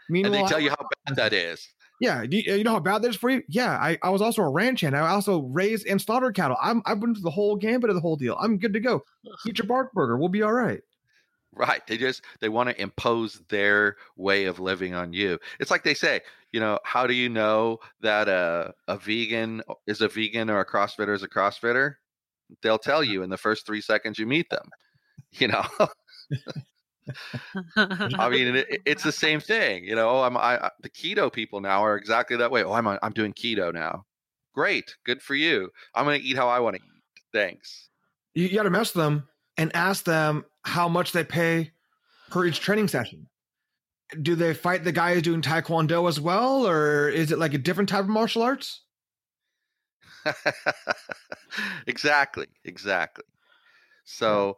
And 0.09 0.35
they 0.35 0.43
tell 0.45 0.61
you 0.61 0.71
how 0.71 0.87
bad 1.07 1.17
that 1.17 1.33
is. 1.33 1.69
yeah, 2.01 2.23
you, 2.23 2.43
you 2.57 2.65
know 2.65 2.73
how 2.73 2.81
bad 2.81 3.03
that 3.03 3.11
is 3.11 3.17
for 3.17 3.31
you? 3.31 3.43
Yeah, 3.49 3.71
I, 3.73 3.97
I 4.03 4.11
was 4.11 4.21
also 4.23 4.43
a 4.43 4.51
ranch 4.51 4.81
hand. 4.81 4.97
I 4.97 5.07
also 5.09 5.43
raised 5.43 5.87
and 5.87 6.01
slaughtered 6.01 6.35
cattle. 6.35 6.57
I'm 6.61 6.83
I've 6.85 6.99
been 6.99 7.15
through 7.15 7.23
the 7.23 7.31
whole 7.31 7.55
gambit 7.57 7.91
of 7.91 7.95
the 7.95 8.01
whole 8.01 8.17
deal. 8.17 8.37
I'm 8.41 8.59
good 8.59 8.73
to 8.73 8.81
go. 8.81 9.03
Eat 9.47 9.59
your 9.59 9.67
bark 9.69 9.93
burger. 9.93 10.17
We'll 10.19 10.29
be 10.29 10.43
all 10.43 10.53
right. 10.53 10.81
Right. 11.53 11.85
They 11.87 11.97
just 11.97 12.23
they 12.41 12.49
want 12.49 12.69
to 12.71 12.81
impose 12.81 13.43
their 13.49 13.97
way 14.17 14.45
of 14.45 14.61
living 14.61 14.95
on 14.95 15.13
you. 15.13 15.39
It's 15.59 15.71
like 15.71 15.83
they 15.83 15.95
say, 15.95 16.21
you 16.53 16.61
know, 16.61 16.79
how 16.85 17.07
do 17.09 17.15
you 17.15 17.29
know 17.29 17.79
that 18.03 18.29
a 18.29 18.73
a 18.89 18.97
vegan 18.97 19.63
is 19.87 20.01
a 20.01 20.09
vegan 20.09 20.49
or 20.49 20.61
a 20.61 20.67
CrossFitter 20.67 21.15
is 21.15 21.23
a 21.25 21.29
CrossFitter? 21.29 21.95
They'll 22.63 22.79
tell 22.79 23.03
you 23.13 23.23
in 23.23 23.31
the 23.31 23.37
first 23.37 23.67
three 23.67 23.81
seconds 23.81 24.19
you 24.19 24.27
meet 24.27 24.49
them. 24.51 24.69
You 25.33 25.47
know, 25.47 25.63
I 27.77 28.29
mean, 28.31 28.55
it, 28.57 28.67
it- 28.69 28.83
it's 28.85 29.03
the 29.03 29.13
same 29.13 29.41
thing. 29.41 29.85
You 29.85 29.95
know, 29.95 30.09
oh, 30.09 30.23
I'm 30.23 30.37
I, 30.37 30.71
the 30.83 30.91
keto 30.91 31.33
people 31.33 31.61
now 31.61 31.85
are 31.85 31.97
exactly 31.97 32.37
that 32.37 32.51
way. 32.51 32.65
Oh, 32.65 32.73
I'm 32.73 32.87
I'm 32.89 33.13
doing 33.13 33.33
keto 33.33 33.73
now. 33.73 34.05
Great, 34.55 34.97
good 35.05 35.23
for 35.23 35.35
you. 35.35 35.71
I'm 35.95 36.05
going 36.05 36.21
to 36.21 36.27
eat 36.27 36.37
how 36.37 36.49
I 36.49 36.59
want 36.61 36.77
to 36.77 36.83
eat. 36.83 37.03
Thanks. 37.33 37.89
You, 38.35 38.47
you 38.49 38.55
got 38.57 38.65
to 38.65 38.71
mess 38.71 38.95
with 38.95 39.05
them 39.05 39.29
and 39.57 39.75
ask 39.77 40.05
them 40.05 40.45
how 40.63 40.89
much 40.89 41.13
they 41.13 41.25
pay 41.25 41.73
per 42.31 42.47
each 42.47 42.61
training 42.61 42.89
session. 42.89 43.29
Do 44.23 44.35
they 44.35 44.55
fight 44.55 44.85
the 44.85 44.93
guy 44.93 45.15
who's 45.15 45.23
doing 45.23 45.43
taekwondo 45.43 46.09
as 46.09 46.21
well, 46.21 46.67
or 46.67 47.09
is 47.09 47.31
it 47.31 47.39
like 47.39 47.55
a 47.55 47.59
different 47.59 47.89
type 47.89 48.01
of 48.05 48.09
martial 48.09 48.43
arts? 48.43 48.83
exactly, 51.87 52.47
exactly. 52.65 53.25
So 54.05 54.57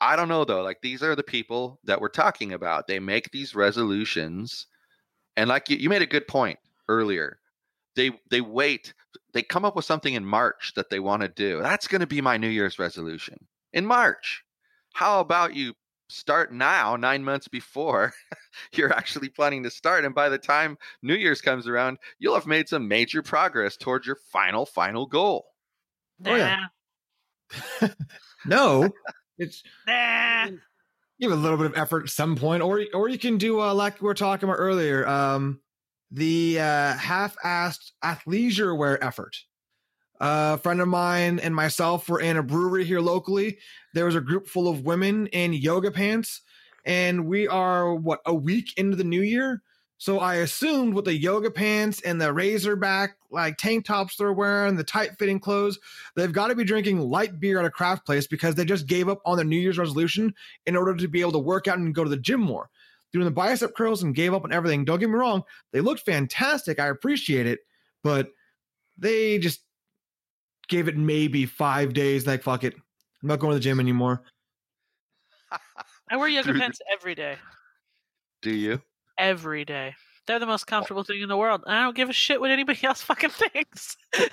I 0.00 0.14
don't 0.16 0.28
know 0.28 0.44
though. 0.44 0.62
Like 0.62 0.80
these 0.82 1.02
are 1.02 1.16
the 1.16 1.22
people 1.22 1.80
that 1.84 2.00
we're 2.00 2.08
talking 2.08 2.52
about. 2.52 2.86
They 2.86 2.98
make 3.00 3.30
these 3.30 3.54
resolutions, 3.54 4.66
and 5.36 5.48
like 5.48 5.68
you, 5.68 5.76
you 5.78 5.88
made 5.88 6.02
a 6.02 6.06
good 6.06 6.28
point 6.28 6.58
earlier. 6.88 7.38
They 7.96 8.12
they 8.30 8.40
wait. 8.40 8.94
They 9.32 9.42
come 9.42 9.64
up 9.64 9.74
with 9.74 9.84
something 9.84 10.14
in 10.14 10.24
March 10.24 10.72
that 10.76 10.90
they 10.90 11.00
want 11.00 11.22
to 11.22 11.28
do. 11.28 11.60
That's 11.60 11.88
going 11.88 12.00
to 12.00 12.06
be 12.06 12.20
my 12.20 12.36
New 12.36 12.48
Year's 12.48 12.78
resolution 12.78 13.46
in 13.72 13.84
March. 13.84 14.44
How 14.96 15.20
about 15.20 15.54
you 15.54 15.74
start 16.08 16.54
now, 16.54 16.96
nine 16.96 17.22
months 17.22 17.48
before 17.48 18.14
you're 18.72 18.94
actually 18.94 19.28
planning 19.28 19.62
to 19.62 19.70
start, 19.70 20.06
and 20.06 20.14
by 20.14 20.30
the 20.30 20.38
time 20.38 20.78
New 21.02 21.16
Year's 21.16 21.42
comes 21.42 21.68
around, 21.68 21.98
you'll 22.18 22.32
have 22.32 22.46
made 22.46 22.66
some 22.66 22.88
major 22.88 23.20
progress 23.20 23.76
towards 23.76 24.06
your 24.06 24.16
final 24.32 24.64
final 24.64 25.04
goal. 25.04 25.48
Oh, 26.24 26.34
yeah. 26.34 26.64
No, 28.46 28.88
it's 29.36 29.62
nah. 29.86 30.46
give 31.20 31.30
a 31.30 31.34
little 31.34 31.58
bit 31.58 31.66
of 31.66 31.76
effort 31.76 32.04
at 32.04 32.10
some 32.10 32.34
point, 32.34 32.62
or 32.62 32.82
or 32.94 33.10
you 33.10 33.18
can 33.18 33.36
do 33.36 33.60
uh, 33.60 33.74
like 33.74 34.00
we 34.00 34.06
were 34.06 34.14
talking 34.14 34.48
about 34.48 34.58
earlier, 34.58 35.06
um, 35.06 35.60
the 36.10 36.58
uh, 36.58 36.94
half-assed 36.94 37.90
athleisure 38.02 38.74
wear 38.74 39.02
effort. 39.04 39.36
Uh, 40.20 40.56
a 40.56 40.58
friend 40.58 40.80
of 40.80 40.88
mine 40.88 41.38
and 41.38 41.54
myself 41.54 42.08
were 42.08 42.20
in 42.20 42.36
a 42.36 42.42
brewery 42.42 42.84
here 42.84 43.00
locally. 43.00 43.58
There 43.94 44.06
was 44.06 44.14
a 44.14 44.20
group 44.20 44.48
full 44.48 44.68
of 44.68 44.82
women 44.82 45.26
in 45.28 45.52
yoga 45.52 45.90
pants, 45.90 46.42
and 46.84 47.26
we 47.26 47.46
are 47.48 47.94
what 47.94 48.20
a 48.24 48.34
week 48.34 48.72
into 48.76 48.96
the 48.96 49.04
new 49.04 49.22
year. 49.22 49.62
So 49.98 50.18
I 50.18 50.36
assumed 50.36 50.94
with 50.94 51.06
the 51.06 51.16
yoga 51.16 51.50
pants 51.50 52.02
and 52.02 52.20
the 52.20 52.32
razor 52.32 52.76
back 52.76 53.16
like 53.30 53.56
tank 53.56 53.86
tops 53.86 54.16
they're 54.16 54.32
wearing, 54.32 54.76
the 54.76 54.84
tight 54.84 55.18
fitting 55.18 55.40
clothes, 55.40 55.78
they've 56.14 56.32
got 56.32 56.48
to 56.48 56.54
be 56.54 56.64
drinking 56.64 57.00
light 57.00 57.40
beer 57.40 57.58
at 57.58 57.64
a 57.64 57.70
craft 57.70 58.04
place 58.04 58.26
because 58.26 58.54
they 58.54 58.64
just 58.64 58.86
gave 58.86 59.08
up 59.08 59.20
on 59.24 59.36
their 59.36 59.46
New 59.46 59.58
Year's 59.58 59.78
resolution 59.78 60.34
in 60.66 60.76
order 60.76 60.94
to 60.94 61.08
be 61.08 61.22
able 61.22 61.32
to 61.32 61.38
work 61.38 61.66
out 61.66 61.78
and 61.78 61.94
go 61.94 62.04
to 62.04 62.10
the 62.10 62.16
gym 62.16 62.40
more. 62.40 62.68
Doing 63.12 63.24
the 63.24 63.30
bicep 63.30 63.74
curls 63.74 64.02
and 64.02 64.14
gave 64.14 64.34
up 64.34 64.44
on 64.44 64.52
everything. 64.52 64.84
Don't 64.84 64.98
get 64.98 65.08
me 65.08 65.14
wrong, 65.14 65.44
they 65.72 65.80
looked 65.80 66.00
fantastic. 66.00 66.78
I 66.78 66.88
appreciate 66.88 67.46
it, 67.46 67.60
but 68.02 68.28
they 68.98 69.38
just 69.38 69.60
gave 70.68 70.88
it 70.88 70.96
maybe 70.96 71.46
five 71.46 71.92
days. 71.92 72.26
Like, 72.26 72.42
fuck 72.42 72.64
it. 72.64 72.74
I'm 73.22 73.28
not 73.28 73.38
going 73.38 73.52
to 73.52 73.56
the 73.56 73.62
gym 73.62 73.80
anymore. 73.80 74.22
I 76.10 76.16
wear 76.16 76.28
yoga 76.28 76.54
pants 76.54 76.80
every 76.92 77.14
day. 77.14 77.36
Do 78.42 78.50
you? 78.50 78.80
Every 79.18 79.64
day. 79.64 79.94
They're 80.26 80.38
the 80.38 80.46
most 80.46 80.66
comfortable 80.66 81.04
thing 81.04 81.22
in 81.22 81.28
the 81.28 81.36
world. 81.36 81.62
And 81.66 81.74
I 81.74 81.82
don't 81.82 81.96
give 81.96 82.10
a 82.10 82.12
shit 82.12 82.40
what 82.40 82.50
anybody 82.50 82.84
else 82.84 83.00
fucking 83.02 83.30
thinks. 83.30 83.96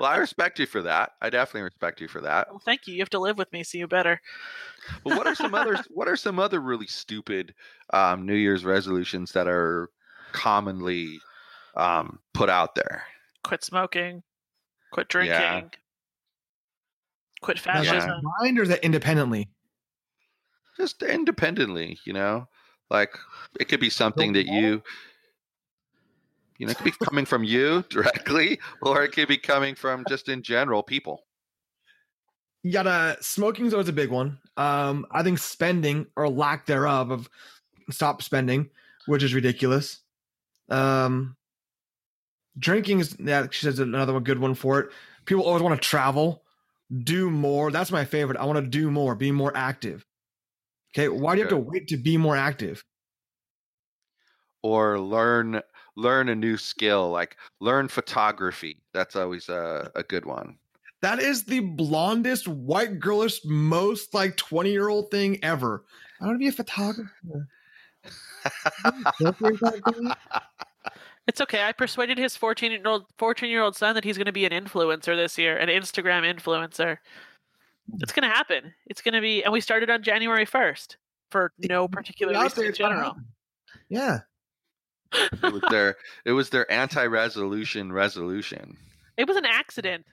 well, 0.00 0.10
I 0.10 0.16
respect 0.16 0.58
you 0.58 0.66
for 0.66 0.82
that. 0.82 1.12
I 1.22 1.30
definitely 1.30 1.62
respect 1.62 2.00
you 2.00 2.08
for 2.08 2.20
that. 2.22 2.48
well, 2.50 2.60
thank 2.64 2.86
you. 2.86 2.94
You 2.94 3.00
have 3.00 3.10
to 3.10 3.20
live 3.20 3.38
with 3.38 3.52
me, 3.52 3.62
so 3.62 3.78
you 3.78 3.86
better. 3.86 4.20
But 5.04 5.16
what 5.16 5.26
are 5.26 5.34
some 5.34 5.54
others? 5.54 5.80
What 5.90 6.08
are 6.08 6.16
some 6.16 6.38
other 6.38 6.60
really 6.60 6.86
stupid 6.86 7.54
um, 7.92 8.26
New 8.26 8.34
Year's 8.34 8.64
resolutions 8.64 9.32
that 9.32 9.46
are 9.48 9.90
commonly 10.32 11.20
um, 11.76 12.18
put 12.34 12.50
out 12.50 12.74
there? 12.74 13.04
Quit 13.46 13.62
smoking. 13.62 14.24
Quit 14.92 15.08
drinking. 15.08 15.32
Yeah. 15.32 15.62
Quit 17.42 17.64
Now, 17.64 17.80
is 17.80 17.86
that 17.86 17.94
fascism. 17.94 18.20
combined 18.20 18.58
or 18.58 18.62
is 18.62 18.68
that 18.70 18.84
independently? 18.84 19.48
Just 20.76 21.00
independently, 21.02 21.96
you 22.04 22.12
know, 22.12 22.48
like 22.90 23.16
it 23.60 23.68
could 23.68 23.78
be 23.78 23.88
something 23.88 24.32
that 24.32 24.46
you, 24.46 24.82
you 26.58 26.66
know, 26.66 26.72
it 26.72 26.76
could 26.76 26.84
be 26.84 27.04
coming 27.04 27.24
from 27.24 27.44
you 27.44 27.84
directly, 27.88 28.58
or 28.82 29.04
it 29.04 29.12
could 29.12 29.28
be 29.28 29.38
coming 29.38 29.76
from 29.76 30.04
just 30.08 30.28
in 30.28 30.42
general 30.42 30.82
people. 30.82 31.22
You 32.64 32.72
gotta 32.72 33.16
smoking's 33.20 33.72
always 33.72 33.88
a 33.88 33.92
big 33.92 34.10
one. 34.10 34.38
Um, 34.56 35.06
I 35.12 35.22
think 35.22 35.38
spending 35.38 36.06
or 36.16 36.28
lack 36.28 36.66
thereof 36.66 37.12
of 37.12 37.30
stop 37.90 38.22
spending, 38.22 38.70
which 39.06 39.22
is 39.22 39.34
ridiculous. 39.34 40.00
Um, 40.68 41.35
drinking 42.58 43.00
is 43.00 43.16
yeah, 43.18 43.46
she 43.50 43.64
says 43.64 43.78
another 43.78 44.12
one 44.12 44.24
good 44.24 44.38
one 44.38 44.54
for 44.54 44.80
it. 44.80 44.90
People 45.24 45.44
always 45.44 45.62
want 45.62 45.80
to 45.80 45.88
travel, 45.88 46.42
do 47.02 47.30
more. 47.30 47.70
That's 47.70 47.90
my 47.90 48.04
favorite. 48.04 48.38
I 48.38 48.44
want 48.44 48.58
to 48.58 48.66
do 48.66 48.90
more, 48.90 49.14
be 49.14 49.32
more 49.32 49.56
active. 49.56 50.04
Okay, 50.94 51.08
why 51.08 51.34
do 51.34 51.40
you 51.40 51.44
have 51.44 51.50
to 51.50 51.58
wait 51.58 51.88
to 51.88 51.96
be 51.96 52.16
more 52.16 52.36
active? 52.36 52.84
or 54.66 54.98
learn 54.98 55.62
learn 55.94 56.28
a 56.28 56.34
new 56.34 56.56
skill 56.56 57.10
like 57.10 57.36
learn 57.60 57.86
photography 57.86 58.82
that's 58.92 59.14
always 59.14 59.48
a, 59.48 59.88
a 59.94 60.02
good 60.02 60.26
one 60.26 60.58
That 61.02 61.20
is 61.20 61.44
the 61.44 61.60
blondest, 61.60 62.48
white 62.48 62.98
girlish, 62.98 63.40
most 63.44 64.14
like 64.14 64.36
20 64.36 64.72
year 64.72 64.88
old 64.88 65.10
thing 65.10 65.38
ever. 65.44 65.84
I 66.20 66.24
want 66.24 66.36
to 66.36 66.38
be 66.38 66.48
a 66.48 66.52
photographer. 66.52 67.48
It's 71.26 71.40
okay. 71.40 71.64
I 71.64 71.72
persuaded 71.72 72.18
his 72.18 72.36
14 72.36 72.70
year 72.72 72.82
old 72.84 73.06
14 73.18 73.50
year 73.50 73.62
old 73.62 73.76
son 73.76 73.94
that 73.94 74.04
he's 74.04 74.16
going 74.16 74.26
to 74.26 74.32
be 74.32 74.44
an 74.46 74.52
influencer 74.52 75.16
this 75.16 75.36
year, 75.38 75.56
an 75.56 75.68
Instagram 75.68 76.22
influencer. 76.22 76.98
It's 78.00 78.12
going 78.12 78.28
to 78.28 78.34
happen. 78.34 78.74
It's 78.86 79.00
going 79.02 79.14
to 79.14 79.20
be, 79.20 79.44
and 79.44 79.52
we 79.52 79.60
started 79.60 79.90
on 79.90 80.02
January 80.02 80.44
1st 80.46 80.96
for 81.30 81.52
no 81.68 81.86
particular 81.88 82.40
reason 82.40 82.64
in 82.66 82.72
general. 82.74 83.02
happen. 83.04 83.24
Yeah. 83.88 84.18
it 85.12 85.52
was 85.52 85.62
their 85.70 85.96
it 86.24 86.32
was 86.32 86.50
their 86.50 86.70
anti-resolution 86.70 87.92
resolution 87.92 88.76
It 89.16 89.28
was 89.28 89.36
an 89.36 89.44
accident. 89.46 90.04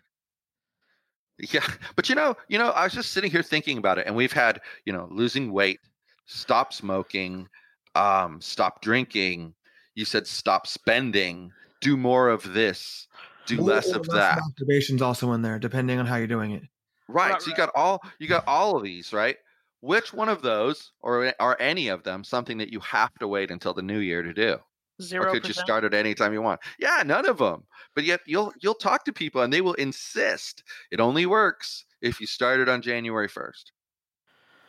yeah 1.40 1.66
but 1.96 2.10
you 2.10 2.14
know 2.16 2.38
you 2.48 2.60
know 2.60 2.70
i 2.70 2.84
was 2.84 2.94
just 2.94 3.10
sitting 3.12 3.32
here 3.32 3.42
thinking 3.42 3.80
about 3.80 3.98
it 3.98 4.06
and 4.06 4.16
we've 4.16 4.32
had 4.32 4.62
you 4.86 4.94
know 4.94 5.08
losing 5.12 5.52
weight 5.52 5.80
stop 6.28 6.72
smoking 6.74 7.50
um 7.96 8.40
stop 8.40 8.82
drinking 8.84 9.56
you 9.96 10.06
said 10.06 10.28
stop 10.28 10.68
spending 10.68 11.52
do 11.82 11.98
more 11.98 12.30
of 12.30 12.54
this 12.54 13.08
do 13.46 13.60
less 13.62 13.92
Or 13.92 13.98
of 13.98 14.08
less 14.08 14.36
that 14.36 14.40
Masturbation's 14.40 15.02
also 15.02 15.34
in 15.34 15.42
there, 15.42 15.60
depending 15.60 16.00
on 16.00 16.06
how 16.06 16.16
you're 16.16 16.28
doing 16.28 16.52
it. 16.52 16.64
right 17.08 17.32
Right, 17.34 17.42
so 17.42 17.48
you 17.48 17.52
right. 17.54 17.58
got 17.58 17.72
all 17.76 18.02
you 18.20 18.28
got 18.28 18.48
all 18.48 18.78
of 18.78 18.84
these 18.84 19.12
right 19.12 19.38
which 19.84 20.14
one 20.14 20.30
of 20.30 20.42
those, 20.42 20.94
or 21.02 21.34
are 21.42 21.58
any 21.60 21.90
of 21.90 22.04
them, 22.04 22.24
something 22.24 22.58
that 22.60 22.72
you 22.72 22.80
have 22.80 23.14
to 23.20 23.28
wait 23.28 23.52
until 23.52 23.74
the 23.74 23.82
new 23.82 24.00
year 24.00 24.24
to 24.24 24.34
do? 24.34 24.58
Zero 25.02 25.26
or 25.26 25.32
could 25.32 25.46
you 25.46 25.54
start 25.54 25.84
at 25.84 25.94
any 25.94 26.14
time 26.14 26.32
you 26.32 26.42
want? 26.42 26.62
Yeah, 26.80 27.04
none 27.06 27.28
of 27.28 27.38
them. 27.38 27.66
But 27.94 28.06
yet 28.06 28.22
you'll 28.26 28.54
you'll 28.62 28.76
talk 28.76 29.04
to 29.04 29.12
people 29.12 29.42
and 29.42 29.52
they 29.52 29.60
will 29.60 29.74
insist 29.74 30.64
it 30.90 31.02
only 31.02 31.26
works 31.26 31.84
if 32.02 32.22
you 32.22 32.28
started 32.28 32.70
on 32.70 32.82
January 32.82 33.28
first. 33.28 33.74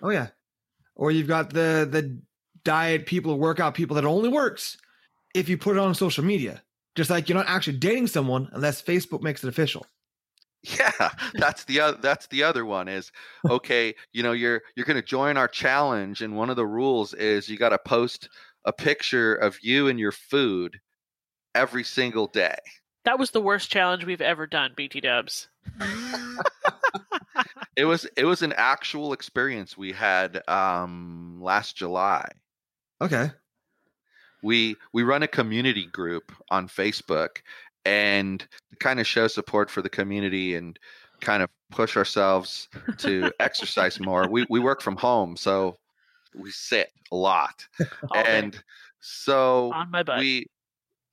Oh 0.03 0.11
yeah. 0.11 0.29
Or 0.97 1.13
you've 1.13 1.29
got 1.29 1.51
the 1.51 1.87
the 1.89 2.21
diet 2.65 3.07
people, 3.07 3.39
workout 3.39 3.75
people 3.75 3.95
that 3.95 4.05
only 4.05 4.29
works 4.29 4.79
if 5.35 5.49
you 5.49 5.59
put 5.59 5.77
it 5.77 5.81
on 5.81 5.95
social 5.95 6.25
media. 6.25 6.63
Just 6.95 7.11
like 7.11 7.29
you're 7.29 7.37
not 7.37 7.49
actually 7.49 7.79
dating 7.79 8.07
someone 8.07 8.49
unless 8.53 8.81
Facebook 8.81 9.21
makes 9.21 9.43
it 9.43 9.49
official. 9.49 9.85
Yeah, 10.63 11.11
that's 11.35 11.65
the 11.65 11.81
other 11.81 11.99
that's 12.01 12.27
the 12.29 12.43
other 12.43 12.65
one 12.65 12.89
is 12.89 13.13
okay, 13.51 13.95
you 14.13 14.23
know, 14.23 14.33
you're 14.33 14.63
you're 14.75 14.87
going 14.87 14.97
to 14.97 15.03
join 15.03 15.37
our 15.37 15.49
challenge 15.49 16.23
and 16.23 16.37
one 16.37 16.49
of 16.49 16.57
the 16.57 16.67
rules 16.67 17.13
is 17.13 17.49
you 17.49 17.59
got 17.59 17.71
to 17.71 17.79
post 17.79 18.31
a 18.65 18.73
picture 18.73 19.35
of 19.35 19.59
you 19.61 19.89
and 19.89 20.01
your 20.01 20.13
food 20.13 20.81
every 21.55 21.85
single 21.85 22.29
day. 22.29 22.57
That 23.05 23.19
was 23.19 23.33
the 23.33 23.43
worst 23.43 23.71
challenge 23.71 24.07
we've 24.07 24.23
ever 24.23 24.47
done, 24.47 24.73
BT 24.75 25.03
Dubs. 25.03 25.49
It 27.77 27.85
was 27.87 28.07
it 28.17 28.25
was 28.25 28.43
an 28.43 28.53
actual 28.57 29.13
experience 29.13 29.77
we 29.77 29.93
had 29.93 30.49
um 30.49 31.41
last 31.43 31.77
July. 31.77 32.31
Okay. 33.01 33.33
We 34.45 34.77
we 34.93 35.03
run 35.03 35.23
a 35.23 35.29
community 35.29 35.87
group 35.87 36.31
on 36.51 36.69
Facebook 36.69 37.39
and 37.85 38.47
kind 38.79 39.01
of 39.01 39.07
show 39.07 39.27
support 39.27 39.71
for 39.71 39.83
the 39.83 39.89
community 39.89 40.55
and 40.55 40.79
kind 41.21 41.43
of 41.43 41.49
push 41.71 41.97
ourselves 41.97 42.69
to 42.99 43.33
exercise 43.41 43.99
more. 43.99 44.29
We 44.29 44.47
we 44.51 44.61
work 44.61 44.83
from 44.83 44.97
home, 44.97 45.37
so 45.37 45.77
we 46.35 46.51
sit 46.51 46.91
a 47.11 47.17
lot. 47.17 47.67
All 47.81 48.23
day. 48.23 48.25
and 48.27 48.63
so 49.01 49.73
on 49.73 49.91
my 49.91 50.03
butt. 50.03 50.19
we 50.19 50.47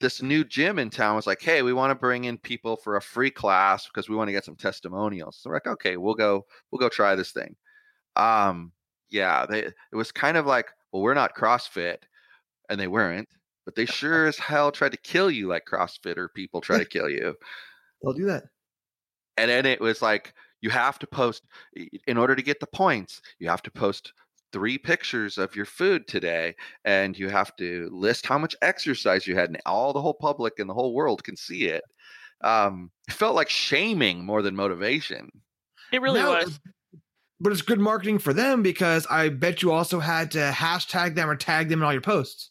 this 0.01 0.21
new 0.21 0.43
gym 0.43 0.77
in 0.79 0.89
town 0.89 1.15
was 1.15 1.27
like, 1.27 1.41
"Hey, 1.41 1.61
we 1.61 1.73
want 1.73 1.91
to 1.91 1.95
bring 1.95 2.25
in 2.25 2.37
people 2.37 2.75
for 2.75 2.97
a 2.97 3.01
free 3.01 3.31
class 3.31 3.87
because 3.87 4.09
we 4.09 4.15
want 4.15 4.27
to 4.27 4.33
get 4.33 4.45
some 4.45 4.55
testimonials." 4.57 5.37
So 5.37 5.49
we're 5.49 5.55
like, 5.55 5.67
"Okay, 5.67 5.95
we'll 5.95 6.15
go 6.15 6.45
we'll 6.69 6.79
go 6.79 6.89
try 6.89 7.15
this 7.15 7.31
thing." 7.31 7.55
Um 8.17 8.73
yeah, 9.09 9.45
they 9.45 9.59
it 9.61 9.75
was 9.93 10.11
kind 10.11 10.35
of 10.35 10.45
like, 10.45 10.69
"Well, 10.91 11.01
we're 11.01 11.13
not 11.13 11.35
CrossFit." 11.35 11.97
And 12.71 12.79
they 12.79 12.87
weren't, 12.87 13.29
but 13.65 13.75
they 13.75 13.85
sure 13.99 14.25
as 14.25 14.39
hell 14.39 14.71
tried 14.71 14.93
to 14.93 14.97
kill 14.97 15.29
you 15.29 15.47
like 15.47 15.65
CrossFitter 15.71 16.29
people 16.33 16.61
try 16.61 16.79
to 16.79 16.85
kill 16.97 17.09
you. 17.09 17.35
They'll 18.01 18.13
do 18.13 18.25
that. 18.25 18.45
And 19.37 19.51
then 19.51 19.67
it 19.67 19.79
was 19.79 20.01
like 20.01 20.33
you 20.61 20.69
have 20.71 20.97
to 20.99 21.07
post 21.07 21.43
in 22.07 22.17
order 22.17 22.35
to 22.35 22.41
get 22.41 22.59
the 22.59 22.67
points, 22.67 23.21
you 23.39 23.49
have 23.49 23.61
to 23.63 23.71
post 23.71 24.13
three 24.53 24.77
pictures 24.77 25.37
of 25.37 25.55
your 25.55 25.65
food 25.65 26.07
today 26.07 26.55
and 26.83 27.17
you 27.17 27.29
have 27.29 27.55
to 27.55 27.89
list 27.91 28.25
how 28.25 28.37
much 28.37 28.55
exercise 28.61 29.25
you 29.25 29.35
had 29.35 29.49
and 29.49 29.61
all 29.65 29.93
the 29.93 30.01
whole 30.01 30.13
public 30.13 30.59
and 30.59 30.69
the 30.69 30.73
whole 30.73 30.93
world 30.93 31.23
can 31.23 31.37
see 31.37 31.65
it. 31.67 31.83
Um, 32.43 32.91
it 33.07 33.13
felt 33.13 33.35
like 33.35 33.49
shaming 33.49 34.25
more 34.25 34.41
than 34.41 34.55
motivation. 34.55 35.29
it 35.91 36.01
really 36.01 36.19
No, 36.19 36.31
was. 36.31 36.59
But 37.39 37.53
it's 37.53 37.63
good 37.63 37.79
marketing 37.79 38.19
for 38.19 38.33
them 38.33 38.61
because 38.61 39.07
I 39.09 39.29
bet 39.29 39.63
you 39.63 39.71
also 39.71 39.99
had 39.99 40.31
to 40.31 40.51
hashtag 40.53 41.15
them 41.15 41.27
or 41.29 41.35
tag 41.35 41.69
them 41.69 41.79
in 41.79 41.83
all 41.85 41.91
your 41.93 42.01
posts. 42.01 42.50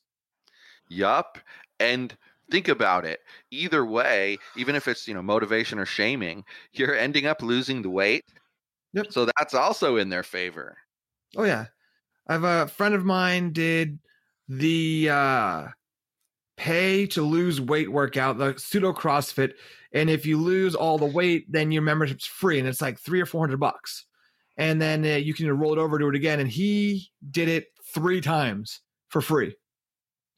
Yup. 0.91 1.39
And 1.79 2.15
think 2.51 2.69
about 2.69 3.07
it. 3.07 3.21
Either 3.51 3.87
way, 3.87 4.37
even 4.57 4.75
if 4.75 4.89
it's, 4.89 5.09
you 5.09 5.15
know, 5.15 5.23
motivation 5.23 5.79
or 5.79 5.87
shaming, 5.87 6.45
you're 6.73 6.95
ending 6.95 7.27
up 7.27 7.43
losing 7.43 7.81
the 7.81 7.89
weight. 7.89 8.25
Yep. 8.93 9.13
So 9.13 9.27
that's 9.39 9.55
also 9.55 9.97
in 9.97 10.11
their 10.11 10.25
favor. 10.25 10.77
Oh 11.37 11.45
yeah. 11.45 11.67
I 12.29 12.33
have 12.35 12.45
a 12.45 12.67
friend 12.67 12.95
of 12.95 13.05
mine 13.05 13.53
did 13.53 13.99
the 14.49 15.09
uh 15.11 15.69
pay 16.57 17.07
to 17.07 17.23
lose 17.23 17.61
weight 17.61 17.91
workout, 17.91 18.37
the 18.37 18.55
pseudo 18.59 18.93
CrossFit. 18.93 19.53
And 19.93 20.11
if 20.11 20.27
you 20.27 20.37
lose 20.37 20.75
all 20.75 20.99
the 20.99 21.07
weight, 21.07 21.51
then 21.51 21.73
your 21.73 21.83
membership's 21.83 22.27
free 22.27 22.59
and 22.59 22.69
it's 22.69 22.83
like 22.83 22.99
three 22.99 23.21
or 23.21 23.27
four 23.27 23.41
hundred 23.41 23.61
bucks. 23.61 24.07
And 24.57 24.83
then 24.83 25.05
uh, 25.05 25.17
you 25.17 25.33
can 25.33 25.51
roll 25.57 25.73
it 25.73 25.79
over, 25.79 25.99
do 25.99 26.09
it 26.09 26.17
again. 26.17 26.41
And 26.41 26.51
he 26.51 27.11
did 27.31 27.49
it 27.49 27.69
three 27.95 28.21
times 28.21 28.81
for 29.09 29.21
free 29.21 29.55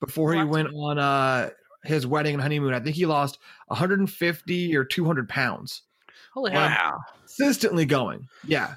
before 0.05 0.35
he 0.35 0.45
went 0.45 0.69
on 0.75 0.99
uh 0.99 1.51
his 1.85 2.07
wedding 2.07 2.35
and 2.35 2.43
honeymoon. 2.43 2.75
I 2.75 2.81
think 2.81 2.97
he 2.97 3.07
lost 3.07 3.38
150 3.69 4.77
or 4.77 4.85
200 4.85 5.29
pounds. 5.29 5.83
Holy 6.33 6.53
hell. 6.53 6.61
Wow. 6.61 7.01
Consistently 7.21 7.85
going. 7.85 8.29
Yeah. 8.47 8.75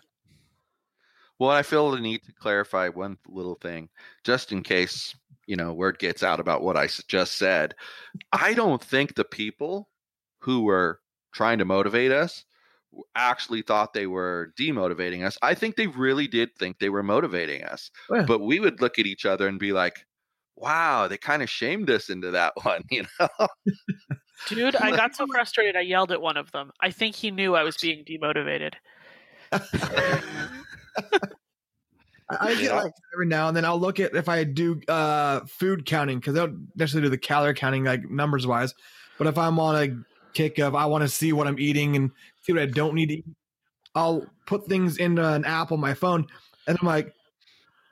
Well, 1.40 1.52
I 1.52 1.64
feel 1.64 1.92
the 1.92 2.00
need 2.00 2.24
to 2.24 2.34
clarify 2.34 2.90
one 2.90 3.18
little 3.28 3.56
thing, 3.56 3.90
just 4.24 4.52
in 4.52 4.64
case, 4.64 5.16
you 5.46 5.56
know, 5.56 5.74
word 5.74 6.00
gets 6.00 6.24
out 6.24 6.40
about 6.40 6.64
what 6.64 6.78
I 6.78 6.88
just 7.08 7.34
said. 7.34 7.76
I 8.32 8.54
don't 8.54 8.82
think 8.82 9.16
the 9.16 9.26
people 9.26 9.90
who 10.40 10.62
were 10.64 11.00
trying 11.34 11.60
to 11.60 11.66
motivate 11.66 12.12
us 12.12 12.46
actually 13.16 13.62
thought 13.62 13.94
they 13.94 14.08
were 14.08 14.54
demotivating 14.58 15.26
us. 15.26 15.38
I 15.42 15.54
think 15.54 15.76
they 15.76 15.88
really 15.88 16.28
did 16.28 16.56
think 16.56 16.80
they 16.80 16.90
were 16.90 17.04
motivating 17.04 17.64
us. 17.64 17.92
Oh, 18.10 18.16
yeah. 18.16 18.26
But 18.26 18.40
we 18.40 18.62
would 18.62 18.82
look 18.82 18.98
at 18.98 19.06
each 19.06 19.26
other 19.26 19.48
and 19.48 19.60
be 19.60 19.74
like, 19.74 20.06
wow, 20.56 21.08
they 21.08 21.18
kind 21.18 21.44
of 21.44 21.50
shamed 21.50 21.90
us 21.90 22.10
into 22.10 22.32
that 22.32 22.54
one, 22.64 22.82
you 22.90 23.06
know? 23.20 23.48
Dude, 24.48 24.76
I 24.82 24.92
got 24.92 25.16
so 25.16 25.26
frustrated 25.28 25.76
I 25.76 25.82
yelled 25.82 26.12
at 26.12 26.22
one 26.22 26.38
of 26.38 26.52
them. 26.52 26.72
I 26.82 26.92
think 26.92 27.16
he 27.16 27.32
knew 27.32 27.56
I 27.56 27.64
was 27.64 27.78
being 27.78 28.04
demotivated. 28.06 28.74
I, 32.30 32.38
I 32.40 32.56
get 32.56 32.64
Yeah. 32.64 32.84
like 32.84 32.94
every 33.14 33.28
now 33.28 33.48
and 33.48 33.56
then 33.56 33.66
I'll 33.66 33.80
look 33.80 34.00
at 34.00 34.16
if 34.16 34.28
I 34.28 34.44
do 34.44 34.82
uh 34.88 35.42
food 35.46 35.86
counting 35.86 36.20
because 36.20 36.34
they 36.34 36.40
don't 36.40 36.68
necessarily 36.76 37.08
do 37.08 37.12
the 37.12 37.18
calorie 37.18 37.54
counting 37.54 37.84
like 37.84 38.10
numbers 38.10 38.48
wise, 38.48 38.74
but 39.18 39.28
if 39.28 39.38
I'm 39.38 39.60
on 39.60 39.76
a 39.76 39.96
kick 40.34 40.58
of 40.60 40.76
I 40.76 40.86
want 40.86 41.04
to 41.04 41.08
see 41.08 41.34
what 41.34 41.48
I'm 41.48 41.60
eating 41.60 41.96
and 41.96 42.12
see 42.42 42.54
what 42.54 42.62
I 42.62 42.66
don't 42.66 42.96
need 42.96 43.08
to 43.08 43.16
eat, 43.18 43.26
I'll 43.94 44.26
put 44.48 44.68
things 44.68 44.98
into 44.98 45.24
an 45.24 45.46
app 45.46 45.72
on 45.72 45.80
my 45.80 45.94
phone, 45.94 46.28
and 46.68 46.78
I'm 46.82 46.88
like, 46.88 47.14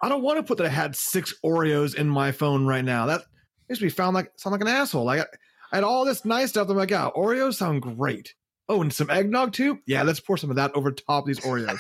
I 0.04 0.10
don't 0.10 0.22
want 0.22 0.38
to 0.38 0.44
put 0.44 0.58
that 0.58 0.66
I 0.66 0.70
had 0.70 0.98
six 0.98 1.34
Oreos 1.46 1.96
in 1.96 2.10
my 2.10 2.34
phone 2.34 2.66
right 2.66 2.84
now. 2.84 3.06
That 3.06 3.22
makes 3.70 3.82
me 3.82 3.88
sound 3.88 4.14
like 4.14 4.34
sound 4.36 4.52
like 4.52 4.60
an 4.60 4.68
asshole. 4.68 5.06
Like 5.06 5.22
I, 5.22 5.26
I 5.72 5.78
had 5.78 5.86
all 5.86 6.04
this 6.04 6.26
nice 6.26 6.50
stuff. 6.50 6.68
I'm 6.68 6.76
like, 6.76 6.92
oh, 6.92 7.14
Oreos 7.16 7.54
sound 7.54 7.82
great. 7.82 8.36
Oh, 8.68 8.82
and 8.82 8.92
some 8.92 9.10
eggnog 9.10 9.54
too. 9.54 9.80
Yeah, 9.88 10.04
let's 10.04 10.20
pour 10.20 10.36
some 10.36 10.50
of 10.50 10.58
that 10.58 10.76
over 10.76 10.92
top 10.92 11.24
of 11.24 11.28
these 11.28 11.40
Oreos. 11.40 11.80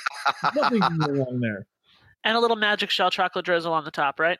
Nothing 0.56 0.80
can 0.80 0.98
go 1.00 1.12
wrong 1.12 1.42
there. 1.42 1.68
And 2.24 2.38
a 2.38 2.40
little 2.40 2.56
magic 2.56 2.90
shell 2.90 3.12
chocolate 3.12 3.44
drizzle 3.44 3.74
on 3.74 3.84
the 3.84 3.92
top, 3.92 4.22
right? 4.22 4.40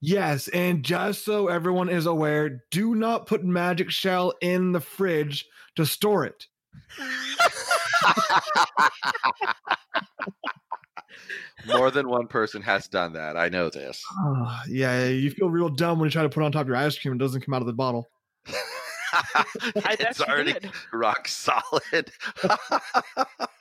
Yes, 0.00 0.48
and 0.48 0.82
just 0.82 1.22
so 1.22 1.48
everyone 1.48 1.90
is 1.90 2.06
aware, 2.06 2.62
do 2.70 2.94
not 2.94 3.26
put 3.26 3.44
magic 3.44 3.90
shell 3.90 4.32
in 4.40 4.72
the 4.72 4.80
fridge 4.80 5.44
to 5.76 5.84
store 5.84 6.24
it. 6.24 6.46
More 11.66 11.90
than 11.90 12.08
one 12.08 12.26
person 12.26 12.62
has 12.62 12.88
done 12.88 13.12
that. 13.14 13.36
I 13.36 13.48
know 13.48 13.68
this. 13.70 14.02
Ah, 14.18 14.62
yeah, 14.68 15.06
you 15.08 15.30
feel 15.30 15.50
real 15.50 15.68
dumb 15.68 15.98
when 15.98 16.06
you 16.06 16.10
try 16.10 16.22
to 16.22 16.28
put 16.28 16.42
it 16.42 16.46
on 16.46 16.52
top 16.52 16.62
of 16.62 16.68
your 16.68 16.76
ice 16.76 16.98
cream 16.98 17.12
and 17.12 17.20
it 17.20 17.24
doesn't 17.24 17.42
come 17.42 17.54
out 17.54 17.60
of 17.62 17.66
the 17.66 17.72
bottle. 17.72 18.08
It's 19.76 20.22
already 20.22 20.54
did. 20.54 20.70
rock 20.92 21.28
solid. 21.28 22.10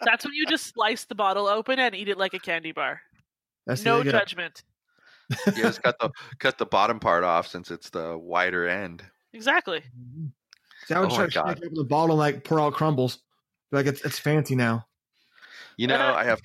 That's 0.02 0.24
when 0.26 0.34
you 0.34 0.46
just 0.46 0.74
slice 0.74 1.04
the 1.06 1.16
bottle 1.16 1.48
open 1.48 1.78
and 1.80 1.94
eat 1.94 2.08
it 2.08 2.18
like 2.18 2.34
a 2.34 2.40
candy 2.40 2.72
bar. 2.72 3.02
That's 3.68 3.84
No 3.84 3.98
the 4.00 4.06
get 4.06 4.16
up. 4.16 4.22
judgment. 4.22 4.64
you 5.48 5.62
just 5.64 5.84
cut 5.84 5.98
the 6.00 6.10
cut 6.40 6.58
the 6.58 6.66
bottom 6.66 7.00
part 7.02 7.24
off 7.26 7.48
since 7.48 7.70
it's 7.70 7.90
the 7.90 8.18
wider 8.18 8.66
end. 8.68 9.04
Exactly. 9.34 9.82
See, 10.88 10.94
I 10.94 11.00
would 11.02 11.12
Oh 11.12 11.16
try 11.16 11.18
my 11.20 11.26
to 11.26 11.32
shake 11.32 11.44
God. 11.44 11.52
it 11.52 11.58
up 11.58 11.64
in 11.64 11.74
the 11.74 11.84
bottle 11.84 12.12
and 12.22 12.36
like 12.36 12.44
pour 12.46 12.60
out 12.62 12.74
crumbles. 12.74 13.20
Like 13.74 13.86
it's 13.88 14.02
it's 14.06 14.20
fancy 14.20 14.56
now. 14.56 14.86
You 15.82 15.88
know, 15.88 16.14
I 16.14 16.26
have 16.26 16.42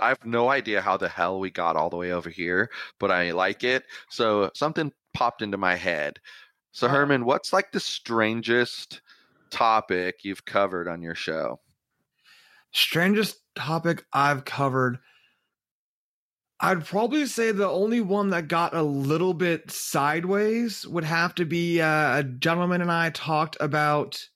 I 0.00 0.08
have 0.10 0.24
no 0.24 0.48
idea 0.48 0.80
how 0.80 0.96
the 0.96 1.08
hell 1.08 1.40
we 1.40 1.50
got 1.50 1.74
all 1.74 1.90
the 1.90 1.96
way 1.96 2.12
over 2.12 2.30
here, 2.30 2.70
but 3.00 3.10
I 3.10 3.32
like 3.32 3.64
it. 3.64 3.84
So 4.10 4.52
something 4.54 4.92
popped 5.12 5.42
into 5.42 5.56
my 5.58 5.74
head. 5.74 6.20
So 6.70 6.86
Uh. 6.86 6.90
Herman, 6.90 7.24
what's 7.24 7.52
like 7.52 7.72
the 7.72 7.80
strangest 7.80 9.00
topic 9.50 10.24
you've 10.24 10.44
covered 10.44 10.86
on 10.86 11.02
your 11.02 11.16
show? 11.16 11.60
Strangest 12.72 13.42
topic 13.56 14.04
I've 14.12 14.44
covered. 14.44 14.98
I'd 16.60 16.84
probably 16.84 17.26
say 17.26 17.50
the 17.52 17.68
only 17.68 18.00
one 18.00 18.30
that 18.30 18.48
got 18.48 18.74
a 18.74 18.82
little 18.82 19.34
bit 19.34 19.70
sideways 19.70 20.86
would 20.86 21.04
have 21.04 21.34
to 21.36 21.44
be 21.44 21.80
uh, 21.80 22.20
a 22.20 22.22
gentleman 22.22 22.82
and 22.82 22.92
I 22.92 23.10
talked 23.10 23.56
about 23.60 24.28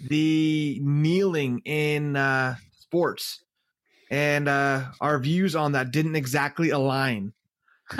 the 0.00 0.80
kneeling 0.82 1.60
in 1.64 2.16
uh, 2.16 2.56
sports, 2.78 3.44
and 4.10 4.48
uh, 4.48 4.84
our 5.00 5.18
views 5.18 5.56
on 5.56 5.72
that 5.72 5.90
didn't 5.90 6.16
exactly 6.16 6.70
align. 6.70 7.32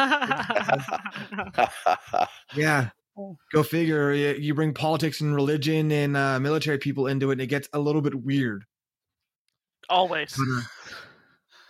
Yeah, 2.54 2.90
go 3.52 3.62
figure. 3.62 4.12
You 4.12 4.34
you 4.38 4.54
bring 4.54 4.72
politics 4.74 5.20
and 5.20 5.34
religion 5.34 5.90
and 5.92 6.16
uh, 6.16 6.38
military 6.40 6.78
people 6.78 7.06
into 7.06 7.30
it, 7.30 7.34
and 7.34 7.40
it 7.42 7.46
gets 7.46 7.68
a 7.72 7.78
little 7.78 8.00
bit 8.02 8.14
weird. 8.14 8.64
Always. 9.88 10.36
But, 10.36 10.52
uh, 10.52 10.60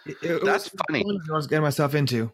It- 0.07 0.17
it 0.23 0.45
That's 0.45 0.71
was 0.73 0.81
funny. 0.89 1.05
I 1.31 1.35
was 1.35 1.47
getting 1.47 1.63
myself 1.63 1.95
into. 1.95 2.33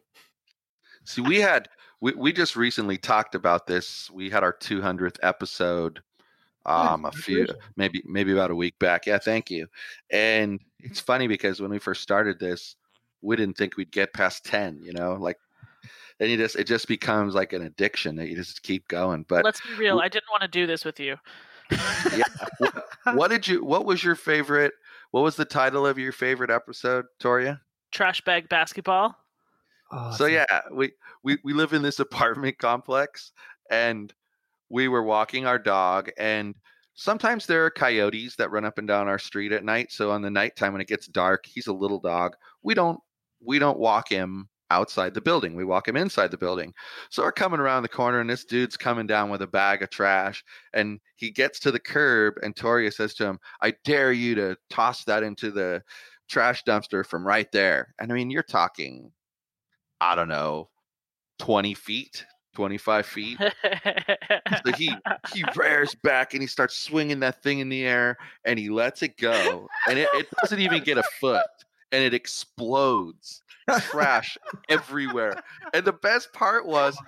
See, 1.05 1.23
we 1.23 1.41
had 1.41 1.69
we, 2.01 2.13
we 2.13 2.33
just 2.33 2.55
recently 2.57 2.99
talked 2.99 3.35
about 3.35 3.67
this. 3.67 4.11
We 4.11 4.29
had 4.31 4.43
our 4.45 4.53
200th 4.53 5.17
episode 5.23 6.03
um 6.67 7.05
a 7.05 7.13
few 7.13 7.47
maybe 7.77 8.03
maybe 8.07 8.33
about 8.33 8.51
a 8.51 8.55
week 8.55 8.79
back. 8.79 9.07
Yeah, 9.07 9.19
thank 9.19 9.51
you. 9.51 9.67
And 10.11 10.61
it's 10.79 11.01
funny 11.01 11.27
because 11.27 11.61
when 11.61 11.71
we 11.71 11.79
first 11.79 12.03
started 12.03 12.39
this, 12.39 12.77
we 13.21 13.37
didn't 13.37 13.57
think 13.57 13.77
we'd 13.77 13.91
get 13.91 14.13
past 14.13 14.45
10, 14.45 14.81
you 14.83 14.93
know? 14.93 15.15
Like 15.15 15.39
then 16.19 16.31
you 16.31 16.37
just 16.37 16.57
it 16.57 16.67
just 16.67 16.89
becomes 16.89 17.35
like 17.35 17.53
an 17.53 17.63
addiction 17.63 18.17
that 18.17 18.29
you 18.29 18.37
just 18.37 18.63
keep 18.63 18.87
going. 18.89 19.25
But 19.29 19.45
Let's 19.45 19.61
be 19.61 19.75
real. 19.75 20.01
I 20.01 20.09
didn't 20.09 20.31
want 20.31 20.43
to 20.43 20.49
do 20.49 20.67
this 20.67 20.85
with 20.85 21.01
you. 21.01 21.17
yeah, 21.71 22.23
what, 22.59 22.85
what 23.15 23.31
did 23.31 23.49
you 23.49 23.65
what 23.65 23.85
was 23.85 24.05
your 24.05 24.15
favorite 24.15 24.73
what 25.11 25.23
was 25.23 25.37
the 25.37 25.45
title 25.45 25.87
of 25.87 25.99
your 25.99 26.13
favorite 26.13 26.51
episode, 26.51 27.07
Torya? 27.21 27.61
Trash 27.91 28.21
bag 28.23 28.49
basketball. 28.49 29.17
Oh, 29.91 30.13
so 30.13 30.27
yeah 30.27 30.45
we, 30.73 30.93
we 31.23 31.39
we 31.45 31.53
live 31.53 31.73
in 31.73 31.83
this 31.83 31.99
apartment 31.99 32.59
complex 32.59 33.33
and 33.71 34.13
we 34.73 34.89
were 34.89 35.03
walking 35.03 35.47
our 35.47 35.59
dog 35.59 36.11
and 36.19 36.55
sometimes 36.95 37.47
there 37.47 37.65
are 37.65 37.71
coyotes 37.71 38.35
that 38.37 38.51
run 38.51 38.65
up 38.65 38.79
and 38.79 38.89
down 38.89 39.07
our 39.07 39.19
street 39.19 39.53
at 39.53 39.65
night 39.65 39.93
so 39.93 40.11
on 40.11 40.23
the 40.23 40.31
nighttime 40.31 40.73
when 40.73 40.81
it 40.81 40.89
gets 40.89 41.07
dark 41.07 41.45
he's 41.47 41.67
a 41.69 41.73
little 41.73 42.01
dog 42.01 42.35
we 42.63 42.75
don't 42.75 42.99
we 43.45 43.59
don't 43.59 43.79
walk 43.79 44.09
him 44.09 44.49
outside 44.71 45.13
the 45.13 45.21
building 45.21 45.55
we 45.55 45.65
walk 45.65 45.87
him 45.87 45.99
inside 45.99 46.31
the 46.31 46.39
building. 46.39 46.73
So 47.11 47.23
we're 47.23 47.33
coming 47.33 47.61
around 47.61 47.83
the 47.83 47.91
corner 47.91 48.21
and 48.21 48.31
this 48.31 48.47
dude's 48.47 48.77
coming 48.79 49.07
down 49.07 49.29
with 49.29 49.43
a 49.43 49.47
bag 49.47 49.83
of 49.83 49.91
trash 49.91 50.43
and 50.73 50.99
he 51.17 51.31
gets 51.31 51.61
to 51.61 51.71
the 51.71 51.79
curb 51.79 52.35
and 52.43 52.57
torya 52.57 52.91
says 52.91 53.13
to 53.17 53.27
him 53.27 53.39
i 53.61 53.75
dare 53.85 54.13
you 54.13 54.35
to 54.35 54.57
toss 54.71 55.05
that 55.05 55.23
into 55.23 55.51
the 55.51 55.83
trash 56.29 56.65
dumpster 56.65 57.05
from 57.05 57.27
right 57.27 57.53
there. 57.53 57.95
And 57.99 58.11
i 58.11 58.15
mean 58.15 58.31
you're 58.31 58.43
talking 58.43 59.13
I 60.01 60.17
don't 60.17 60.29
know, 60.29 60.69
20 61.39 61.75
feet, 61.75 62.27
25 62.55 63.07
feet. 63.07 63.39
So 63.41 64.73
he 64.77 64.95
he 65.33 65.45
rears 65.57 65.95
back 65.95 66.35
and 66.35 66.43
he 66.43 66.47
starts 66.47 66.77
swinging 66.77 67.21
that 67.21 67.43
thing 67.43 67.61
in 67.61 67.69
the 67.69 67.85
air 67.85 68.17
and 68.45 68.59
he 68.59 68.69
lets 68.69 69.03
it 69.03 69.17
go 69.17 69.69
and 69.89 69.99
it, 69.99 70.09
it 70.15 70.27
doesn't 70.41 70.61
even 70.61 70.83
get 70.83 70.99
a 70.99 71.03
foot 71.21 71.47
and 71.93 72.03
it 72.03 72.15
explodes. 72.15 73.43
Trash 73.79 74.37
everywhere. 74.69 75.41
And 75.73 75.85
the 75.85 75.93
best 75.93 76.33
part 76.33 76.67
was 76.67 76.99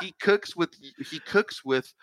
he 0.00 0.12
cooks 0.20 0.54
with 0.54 0.70
he 1.10 1.18
cooks 1.20 1.64
with 1.64 1.94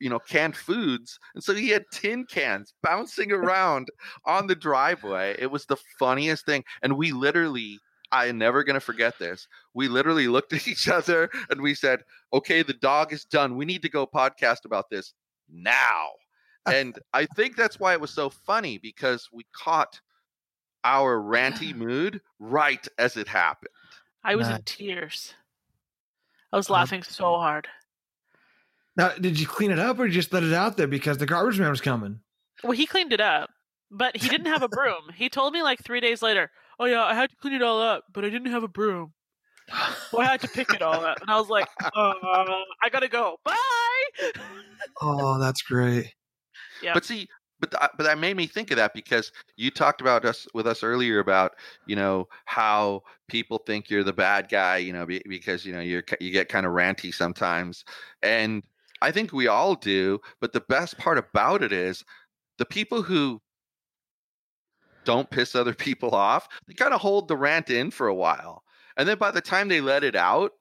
you 0.00 0.10
know 0.10 0.18
canned 0.18 0.56
foods 0.56 1.18
and 1.34 1.42
so 1.42 1.54
he 1.54 1.70
had 1.70 1.84
tin 1.90 2.24
cans 2.24 2.74
bouncing 2.82 3.32
around 3.32 3.88
on 4.26 4.46
the 4.46 4.54
driveway 4.54 5.34
it 5.38 5.50
was 5.50 5.64
the 5.66 5.76
funniest 5.98 6.44
thing 6.44 6.62
and 6.82 6.98
we 6.98 7.12
literally 7.12 7.78
i 8.12 8.26
am 8.26 8.38
never 8.38 8.64
going 8.64 8.74
to 8.74 8.80
forget 8.80 9.18
this 9.18 9.48
we 9.74 9.88
literally 9.88 10.28
looked 10.28 10.52
at 10.52 10.66
each 10.68 10.88
other 10.88 11.30
and 11.50 11.60
we 11.60 11.74
said 11.74 12.02
okay 12.32 12.62
the 12.62 12.72
dog 12.74 13.12
is 13.12 13.24
done 13.24 13.56
we 13.56 13.64
need 13.64 13.82
to 13.82 13.88
go 13.88 14.06
podcast 14.06 14.64
about 14.64 14.90
this 14.90 15.14
now 15.50 16.08
and 16.66 16.98
i 17.12 17.26
think 17.26 17.56
that's 17.56 17.80
why 17.80 17.92
it 17.92 18.00
was 18.00 18.10
so 18.10 18.28
funny 18.28 18.78
because 18.78 19.28
we 19.32 19.44
caught 19.52 20.00
our 20.84 21.18
ranty 21.18 21.74
mood 21.76 22.20
right 22.38 22.86
as 22.98 23.16
it 23.16 23.28
happened 23.28 23.70
I 24.26 24.34
was 24.34 24.48
in 24.48 24.60
tears. 24.64 25.34
I 26.52 26.56
was 26.56 26.68
laughing 26.68 27.04
so 27.04 27.36
hard. 27.36 27.68
Now, 28.96 29.10
did 29.10 29.38
you 29.38 29.46
clean 29.46 29.70
it 29.70 29.78
up 29.78 30.00
or 30.00 30.06
you 30.06 30.12
just 30.12 30.32
let 30.32 30.42
it 30.42 30.52
out 30.52 30.76
there 30.76 30.88
because 30.88 31.18
the 31.18 31.26
garbage 31.26 31.60
man 31.60 31.70
was 31.70 31.80
coming? 31.80 32.18
Well, 32.64 32.72
he 32.72 32.86
cleaned 32.86 33.12
it 33.12 33.20
up, 33.20 33.50
but 33.88 34.16
he 34.16 34.28
didn't 34.28 34.48
have 34.48 34.62
a 34.62 34.68
broom. 34.68 35.12
He 35.14 35.28
told 35.28 35.52
me 35.52 35.62
like 35.62 35.84
three 35.84 36.00
days 36.00 36.22
later, 36.22 36.50
"Oh 36.78 36.84
yeah, 36.84 37.04
I 37.04 37.14
had 37.14 37.30
to 37.30 37.36
clean 37.36 37.54
it 37.54 37.62
all 37.62 37.80
up, 37.80 38.04
but 38.12 38.24
I 38.24 38.30
didn't 38.30 38.50
have 38.52 38.62
a 38.62 38.68
broom. 38.68 39.12
So 40.10 40.20
I 40.20 40.26
had 40.26 40.40
to 40.42 40.48
pick 40.48 40.72
it 40.72 40.82
all 40.82 41.04
up." 41.04 41.20
And 41.20 41.30
I 41.30 41.38
was 41.38 41.48
like, 41.48 41.66
uh, 41.84 42.14
"I 42.82 42.88
gotta 42.90 43.08
go. 43.08 43.38
Bye." 43.44 44.32
Oh, 45.00 45.38
that's 45.38 45.62
great. 45.62 46.12
Yeah. 46.82 46.94
But 46.94 47.04
see, 47.04 47.28
but 47.60 47.70
th- 47.70 47.90
but 47.96 48.04
that 48.04 48.18
made 48.18 48.36
me 48.36 48.46
think 48.46 48.70
of 48.70 48.76
that 48.76 48.94
because 48.94 49.32
you 49.56 49.70
talked 49.70 50.00
about 50.00 50.24
us 50.24 50.46
with 50.54 50.66
us 50.66 50.82
earlier 50.82 51.18
about 51.18 51.52
you 51.86 51.96
know 51.96 52.28
how 52.44 53.02
people 53.28 53.58
think 53.66 53.90
you're 53.90 54.04
the 54.04 54.12
bad 54.12 54.48
guy, 54.48 54.76
you 54.78 54.92
know, 54.92 55.06
be, 55.06 55.22
because 55.28 55.64
you 55.64 55.72
know 55.72 55.80
you're 55.80 56.04
you 56.20 56.30
get 56.30 56.48
kind 56.48 56.66
of 56.66 56.72
ranty 56.72 57.12
sometimes, 57.12 57.84
and 58.22 58.62
I 59.02 59.10
think 59.10 59.32
we 59.32 59.46
all 59.46 59.74
do. 59.74 60.20
But 60.40 60.52
the 60.52 60.60
best 60.60 60.98
part 60.98 61.18
about 61.18 61.62
it 61.62 61.72
is 61.72 62.04
the 62.58 62.66
people 62.66 63.02
who 63.02 63.40
don't 65.06 65.30
piss 65.30 65.54
other 65.54 65.74
people 65.86 66.14
off, 66.14 66.48
they 66.68 66.74
kind 66.74 66.92
of 66.92 67.00
hold 67.00 67.28
the 67.28 67.36
rant 67.36 67.70
in 67.70 67.90
for 67.90 68.08
a 68.08 68.14
while, 68.14 68.62
and 68.98 69.08
then 69.08 69.16
by 69.16 69.30
the 69.30 69.40
time 69.40 69.68
they 69.68 69.80
let 69.80 70.04
it 70.04 70.16
out. 70.16 70.52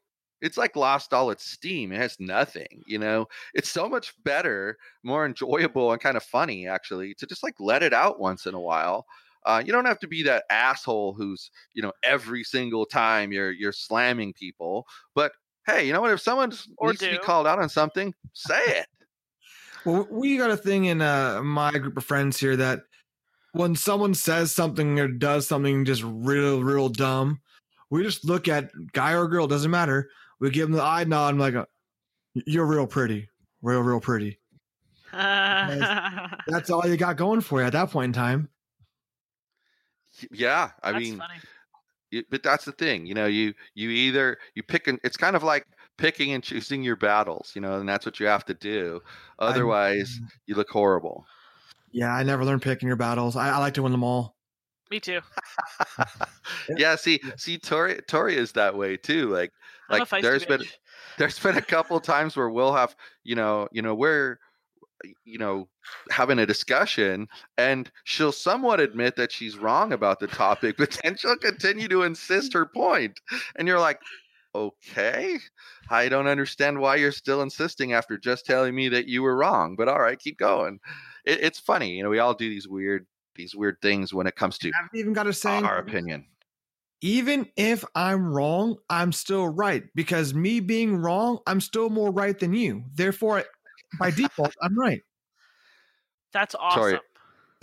It's 0.41 0.58
like 0.58 0.75
lost 0.75 1.13
all 1.13 1.31
its 1.31 1.49
steam. 1.49 1.91
It 1.91 1.97
has 1.97 2.19
nothing, 2.19 2.84
you 2.86 2.99
know. 2.99 3.25
It's 3.55 3.69
so 3.69 3.88
much 3.89 4.13
better 4.25 4.77
more 5.01 5.25
enjoyable 5.25 5.91
and 5.91 5.99
kind 5.99 6.17
of 6.17 6.23
funny 6.23 6.67
actually 6.67 7.15
to 7.15 7.25
just 7.25 7.41
like 7.41 7.55
let 7.58 7.81
it 7.81 7.93
out 7.93 8.19
once 8.19 8.45
in 8.45 8.53
a 8.53 8.60
while. 8.60 9.05
Uh, 9.45 9.63
you 9.65 9.71
don't 9.71 9.86
have 9.86 9.99
to 9.99 10.08
be 10.08 10.23
that 10.23 10.43
asshole 10.49 11.13
who's 11.13 11.51
you 11.73 11.81
know 11.81 11.93
every 12.03 12.43
single 12.43 12.86
time 12.86 13.31
you're 13.31 13.51
you're 13.51 13.71
slamming 13.71 14.34
people. 14.34 14.86
But 15.15 15.31
hey, 15.65 15.86
you 15.88 15.93
know 15.93 16.01
what? 16.01 16.12
If 16.12 16.21
someone 16.21 16.51
just 16.51 16.69
Or 16.77 16.89
needs 16.89 16.99
to 17.01 17.12
be 17.12 17.17
called 17.17 17.47
out 17.47 17.60
on 17.60 17.69
something, 17.69 18.13
say 18.34 18.62
it. 18.65 18.88
Well, 19.86 20.08
we 20.10 20.38
got 20.38 20.49
a 20.49 20.58
thing 20.58 20.86
in 20.86 21.01
uh, 21.01 21.43
my 21.43 21.71
group 21.71 21.95
of 21.95 22.03
friends 22.03 22.39
here 22.39 22.55
that 22.55 22.81
when 23.55 23.75
someone 23.75 24.13
says 24.13 24.51
something 24.51 24.99
or 24.99 25.07
does 25.07 25.47
something 25.47 25.85
just 25.85 26.03
real, 26.05 26.61
real 26.63 26.89
dumb, 26.89 27.39
we 27.89 28.03
just 28.03 28.25
look 28.25 28.47
at 28.47 28.69
guy 28.91 29.13
or 29.13 29.27
girl, 29.27 29.47
doesn't 29.47 29.71
matter. 29.71 30.09
We 30.39 30.49
give 30.49 30.67
them 30.67 30.75
the 30.77 30.83
eye 30.83 31.05
nod 31.05 31.29
and 31.29 31.39
like, 31.39 31.55
you're 32.33 32.65
real 32.65 32.87
pretty, 32.87 33.29
real, 33.61 33.81
real 33.81 33.99
pretty. 34.01 34.39
That's 35.13 36.69
all 36.69 36.85
you 36.85 36.97
got 36.97 37.15
going 37.15 37.39
for 37.41 37.61
you 37.61 37.67
at 37.67 37.73
that 37.73 37.89
point 37.91 38.09
in 38.09 38.13
time. 38.21 38.49
Yeah, 40.31 40.71
I 40.83 40.91
That's 40.91 41.03
mean, 41.03 41.17
funny. 41.17 41.33
it- 42.11 42.29
but 42.29 42.43
that's 42.43 42.65
the 42.65 42.71
thing. 42.71 43.05
You 43.05 43.13
know, 43.13 43.25
you 43.25 43.53
you 43.73 43.89
either 43.89 44.37
you 44.55 44.63
pick 44.63 44.87
and 44.87 44.99
it's 45.03 45.17
kind 45.17 45.35
of 45.35 45.43
like 45.43 45.65
picking 45.97 46.31
and 46.33 46.43
choosing 46.43 46.83
your 46.83 46.95
battles. 46.95 47.51
You 47.55 47.61
know, 47.61 47.79
and 47.79 47.87
that's 47.87 48.05
what 48.05 48.19
you 48.19 48.25
have 48.25 48.45
to 48.45 48.53
do. 48.53 49.01
I'm- 49.39 49.51
Otherwise, 49.51 50.19
you 50.47 50.55
look 50.55 50.69
horrible. 50.69 51.25
Yeah, 51.95 52.13
I 52.13 52.23
never 52.23 52.43
learned 52.43 52.62
picking 52.62 52.88
your 52.88 52.97
battles. 52.97 53.38
I, 53.38 53.51
I 53.51 53.58
like 53.60 53.75
to 53.75 53.84
win 53.84 53.93
them 53.93 54.03
all. 54.03 54.36
Me 54.91 54.99
too. 54.99 55.21
yeah, 56.77 56.97
see, 56.97 57.21
see, 57.38 57.58
Tori, 57.58 58.01
Tori 58.10 58.36
is 58.36 58.51
that 58.51 58.75
way 58.75 58.97
too. 58.97 59.29
Like, 59.29 59.53
I'm 59.89 59.99
like 59.99 60.10
feisty 60.10 60.21
there's 60.21 60.45
been 60.45 60.60
bitch. 60.60 60.73
there's 61.17 61.39
been 61.39 61.55
a 61.58 61.62
couple 61.62 61.97
times 62.01 62.36
where 62.36 62.49
we'll 62.49 62.73
have, 62.73 62.97
you 63.23 63.36
know, 63.36 63.69
you 63.71 63.81
know, 63.81 63.95
we're, 63.95 64.39
you 65.23 65.38
know, 65.38 65.69
having 66.12 66.38
a 66.38 66.45
discussion, 66.45 67.29
and 67.58 67.89
she'll 68.03 68.34
somewhat 68.34 68.81
admit 68.81 69.15
that 69.15 69.31
she's 69.31 69.58
wrong 69.58 69.93
about 69.93 70.19
the 70.19 70.27
topic, 70.27 70.75
but 70.77 70.99
then 71.01 71.15
she'll 71.15 71.38
continue 71.38 71.88
to 71.88 72.03
insist 72.03 72.51
her 72.51 72.65
point, 72.65 73.21
and 73.55 73.69
you're 73.69 73.79
like, 73.79 74.01
okay, 74.53 75.38
I 75.89 76.10
don't 76.10 76.27
understand 76.27 76.77
why 76.77 76.97
you're 76.97 77.13
still 77.13 77.41
insisting 77.41 77.93
after 77.93 78.17
just 78.17 78.45
telling 78.45 78.75
me 78.75 78.89
that 78.89 79.08
you 79.08 79.23
were 79.23 79.38
wrong. 79.38 79.77
But 79.77 79.88
all 79.88 80.01
right, 80.01 80.19
keep 80.19 80.38
going. 80.38 80.79
It, 81.25 81.39
it's 81.41 81.59
funny, 81.59 81.91
you 81.91 82.03
know, 82.03 82.09
we 82.09 82.19
all 82.19 82.33
do 82.33 82.49
these 82.49 82.67
weird 82.67 83.05
these 83.35 83.55
weird 83.55 83.81
things 83.81 84.13
when 84.13 84.27
it 84.27 84.35
comes 84.35 84.57
to 84.59 84.71
I've 84.81 84.97
even 84.97 85.13
got 85.13 85.27
a 85.27 85.33
saying. 85.33 85.65
our 85.65 85.77
opinion. 85.77 86.25
Even 87.01 87.47
if 87.57 87.83
I'm 87.93 88.33
wrong, 88.33 88.77
I'm 88.89 89.11
still 89.11 89.47
right 89.47 89.83
because 89.93 90.33
me 90.33 90.61
being 90.61 90.95
wrong, 90.95 91.39
I'm 91.45 91.59
still 91.59 91.89
more 91.89 92.11
right 92.11 92.38
than 92.39 92.53
you. 92.53 92.85
Therefore, 92.95 93.43
by 93.99 94.11
default, 94.11 94.55
I'm 94.61 94.79
right. 94.79 95.01
That's 96.31 96.55
awesome. 96.55 96.81
Sorry. 96.81 96.99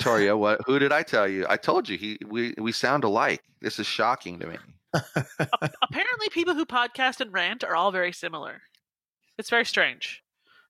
Torya, 0.01 0.39
what? 0.39 0.61
Who 0.67 0.79
did 0.79 0.93
I 0.93 1.03
tell 1.03 1.29
you? 1.29 1.47
I 1.49 1.57
told 1.57 1.89
you 1.89 1.97
he 1.97 2.19
we 2.27 2.55
we 2.59 2.73
sound 2.73 3.05
alike. 3.05 3.43
This 3.61 3.79
is 3.79 3.87
shocking 3.87 4.39
to 4.41 4.47
me. 4.47 4.57
Apparently, 4.93 6.29
people 6.31 6.55
who 6.55 6.67
podcast 6.67 7.21
and 7.21 7.33
rant 7.33 7.65
are 7.65 7.75
all 7.75 7.93
very 7.93 8.13
similar. 8.13 8.63
It's 9.39 9.51
very 9.51 9.65
strange. 9.65 10.23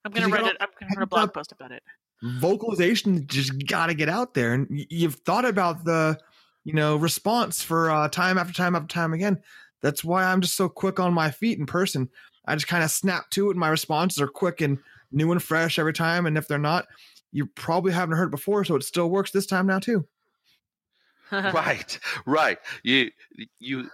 I'm 0.04 0.12
gonna 0.12 0.28
write 0.28 0.46
it. 0.46 0.56
I'm 0.60 0.68
gonna 0.78 0.92
write 0.96 1.02
a 1.02 1.06
blog 1.06 1.28
up. 1.28 1.34
post 1.34 1.52
about 1.52 1.72
it. 1.72 1.82
Vocalization 2.22 3.26
just 3.26 3.66
got 3.66 3.86
to 3.86 3.94
get 3.94 4.08
out 4.08 4.34
there. 4.34 4.54
And 4.54 4.66
you've 4.90 5.16
thought 5.16 5.44
about 5.44 5.84
the 5.84 6.18
you 6.64 6.72
know 6.72 6.96
response 6.96 7.62
for 7.62 7.90
uh, 7.90 8.08
time 8.08 8.38
after 8.38 8.52
time 8.52 8.76
after 8.76 8.88
time 8.88 9.12
again. 9.12 9.40
That's 9.82 10.04
why 10.04 10.24
i'm 10.24 10.40
just 10.40 10.56
so 10.56 10.68
quick 10.68 11.00
on 11.00 11.12
my 11.12 11.30
feet 11.30 11.58
in 11.58 11.66
person. 11.66 12.08
I 12.46 12.54
just 12.54 12.68
kind 12.68 12.84
of 12.84 12.90
snap 12.90 13.30
to 13.30 13.48
it 13.48 13.52
and 13.52 13.60
my 13.60 13.68
responses 13.68 14.20
are 14.20 14.28
quick 14.28 14.60
and 14.60 14.78
new 15.10 15.32
and 15.32 15.42
fresh 15.42 15.78
every 15.78 15.92
time. 15.92 16.26
And 16.26 16.38
if 16.38 16.48
they're 16.48 16.58
not 16.58 16.86
you 17.32 17.46
probably 17.46 17.92
haven't 17.92 18.16
heard 18.16 18.30
before 18.30 18.64
so 18.64 18.76
it 18.76 18.84
still 18.84 19.10
works 19.10 19.30
this 19.30 19.46
time 19.46 19.66
now 19.66 19.78
too 19.78 20.06
right, 21.32 21.98
right. 22.26 22.58
You 22.82 23.10
you 23.58 23.90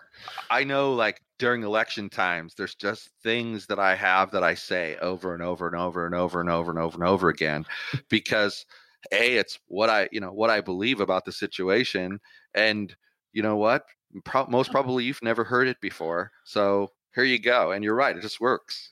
I 0.51 0.65
know 0.65 0.93
like 0.93 1.23
during 1.39 1.63
election 1.63 2.09
times 2.09 2.55
there's 2.55 2.75
just 2.75 3.11
things 3.23 3.67
that 3.67 3.79
I 3.79 3.95
have 3.95 4.33
that 4.33 4.43
I 4.43 4.55
say 4.55 4.97
over 4.97 5.35
and 5.35 5.43
over 5.43 5.67
and 5.67 5.77
over 5.77 6.05
and 6.05 6.15
over 6.15 6.41
and 6.41 6.51
over 6.51 6.71
and 6.71 6.79
over 6.79 6.95
and 6.97 7.05
over 7.05 7.29
again 7.29 7.65
because 8.09 8.67
a 9.13 9.37
it's 9.37 9.59
what 9.69 9.89
I, 9.89 10.09
you 10.11 10.21
know, 10.21 10.33
what 10.33 10.51
I 10.51 10.61
believe 10.61 11.01
about 11.01 11.25
the 11.25 11.33
situation 11.33 12.21
and 12.55 12.95
you 13.33 13.43
know 13.43 13.57
what? 13.57 13.85
Pro- 14.25 14.47
most 14.47 14.73
probably 14.73 15.05
you've 15.05 15.23
never 15.23 15.45
heard 15.45 15.69
it 15.69 15.81
before. 15.81 16.33
So 16.45 16.91
here 17.15 17.25
you 17.25 17.39
go. 17.39 17.71
And 17.73 17.85
you're 17.85 17.95
right, 17.95 18.17
it 18.17 18.23
just 18.23 18.41
works. 18.41 18.91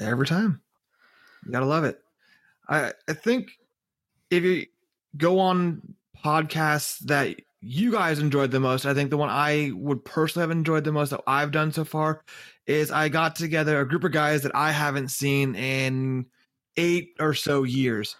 every 0.00 0.26
time. 0.26 0.60
You 1.46 1.52
gotta 1.52 1.66
love 1.66 1.84
it. 1.84 2.02
I 2.68 2.92
I 3.08 3.12
think 3.12 3.52
if 4.30 4.42
you 4.42 4.66
go 5.16 5.38
on 5.38 5.94
podcasts 6.24 6.98
that 7.06 7.36
you 7.60 7.92
guys 7.92 8.18
enjoyed 8.18 8.50
the 8.50 8.60
most, 8.60 8.86
I 8.86 8.94
think 8.94 9.10
the 9.10 9.16
one 9.16 9.28
I 9.28 9.72
would 9.74 10.04
personally 10.04 10.44
have 10.44 10.50
enjoyed 10.50 10.84
the 10.84 10.92
most 10.92 11.10
that 11.10 11.22
I've 11.26 11.50
done 11.50 11.72
so 11.72 11.84
far 11.84 12.24
is 12.66 12.90
I 12.90 13.08
got 13.08 13.36
together 13.36 13.80
a 13.80 13.88
group 13.88 14.04
of 14.04 14.12
guys 14.12 14.42
that 14.42 14.54
I 14.54 14.72
haven't 14.72 15.08
seen 15.08 15.54
in 15.54 16.26
eight 16.76 17.10
or 17.18 17.34
so 17.34 17.64
years. 17.64 18.16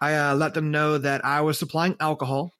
I 0.00 0.14
uh, 0.14 0.34
let 0.34 0.54
them 0.54 0.70
know 0.70 0.98
that 0.98 1.24
I 1.24 1.40
was 1.42 1.58
supplying 1.58 1.96
alcohol 2.00 2.52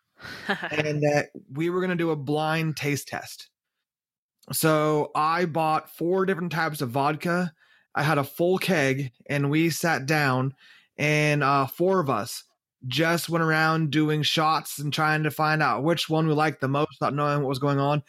and 0.48 1.02
that 1.02 1.28
we 1.52 1.70
were 1.70 1.80
going 1.80 1.90
to 1.90 1.96
do 1.96 2.10
a 2.10 2.16
blind 2.16 2.76
taste 2.76 3.08
test. 3.08 3.48
So 4.52 5.10
I 5.14 5.44
bought 5.44 5.90
four 5.90 6.26
different 6.26 6.52
types 6.52 6.80
of 6.80 6.90
vodka. 6.90 7.52
I 7.94 8.02
had 8.02 8.18
a 8.18 8.24
full 8.24 8.58
keg, 8.58 9.12
and 9.28 9.50
we 9.50 9.70
sat 9.70 10.06
down, 10.06 10.54
and 10.96 11.44
uh, 11.44 11.66
four 11.66 12.00
of 12.00 12.08
us 12.08 12.44
just 12.86 13.28
went 13.28 13.42
around 13.42 13.90
doing 13.90 14.22
shots 14.22 14.78
and 14.78 14.92
trying 14.92 15.22
to 15.24 15.30
find 15.30 15.62
out 15.62 15.82
which 15.82 16.08
one 16.08 16.26
we 16.26 16.34
liked 16.34 16.60
the 16.60 16.68
most, 16.68 17.00
not 17.00 17.14
knowing 17.14 17.40
what 17.40 17.48
was 17.48 17.58
going 17.58 17.78
on. 17.78 18.02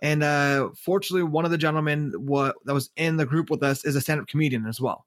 And 0.00 0.22
uh, 0.22 0.70
fortunately, 0.76 1.24
one 1.24 1.44
of 1.44 1.50
the 1.50 1.58
gentlemen 1.58 2.12
what, 2.16 2.56
that 2.64 2.74
was 2.74 2.90
in 2.96 3.16
the 3.16 3.26
group 3.26 3.50
with 3.50 3.62
us 3.62 3.84
is 3.84 3.96
a 3.96 4.00
stand-up 4.00 4.28
comedian 4.28 4.66
as 4.66 4.80
well, 4.80 5.06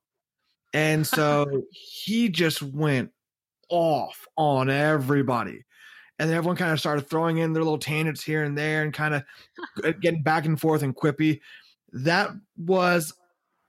and 0.73 1.05
so 1.05 1.63
he 1.71 2.29
just 2.29 2.61
went 2.61 3.11
off 3.69 4.27
on 4.35 4.69
everybody 4.69 5.63
and 6.21 6.29
then 6.29 6.37
everyone 6.37 6.55
kind 6.55 6.71
of 6.71 6.79
started 6.79 7.09
throwing 7.09 7.39
in 7.39 7.51
their 7.51 7.63
little 7.63 7.79
tangents 7.79 8.23
here 8.23 8.43
and 8.43 8.55
there 8.55 8.83
and 8.83 8.93
kind 8.93 9.15
of 9.15 9.23
getting 10.01 10.21
back 10.21 10.45
and 10.45 10.61
forth 10.61 10.83
and 10.83 10.95
quippy. 10.95 11.41
That 11.93 12.29
was, 12.57 13.11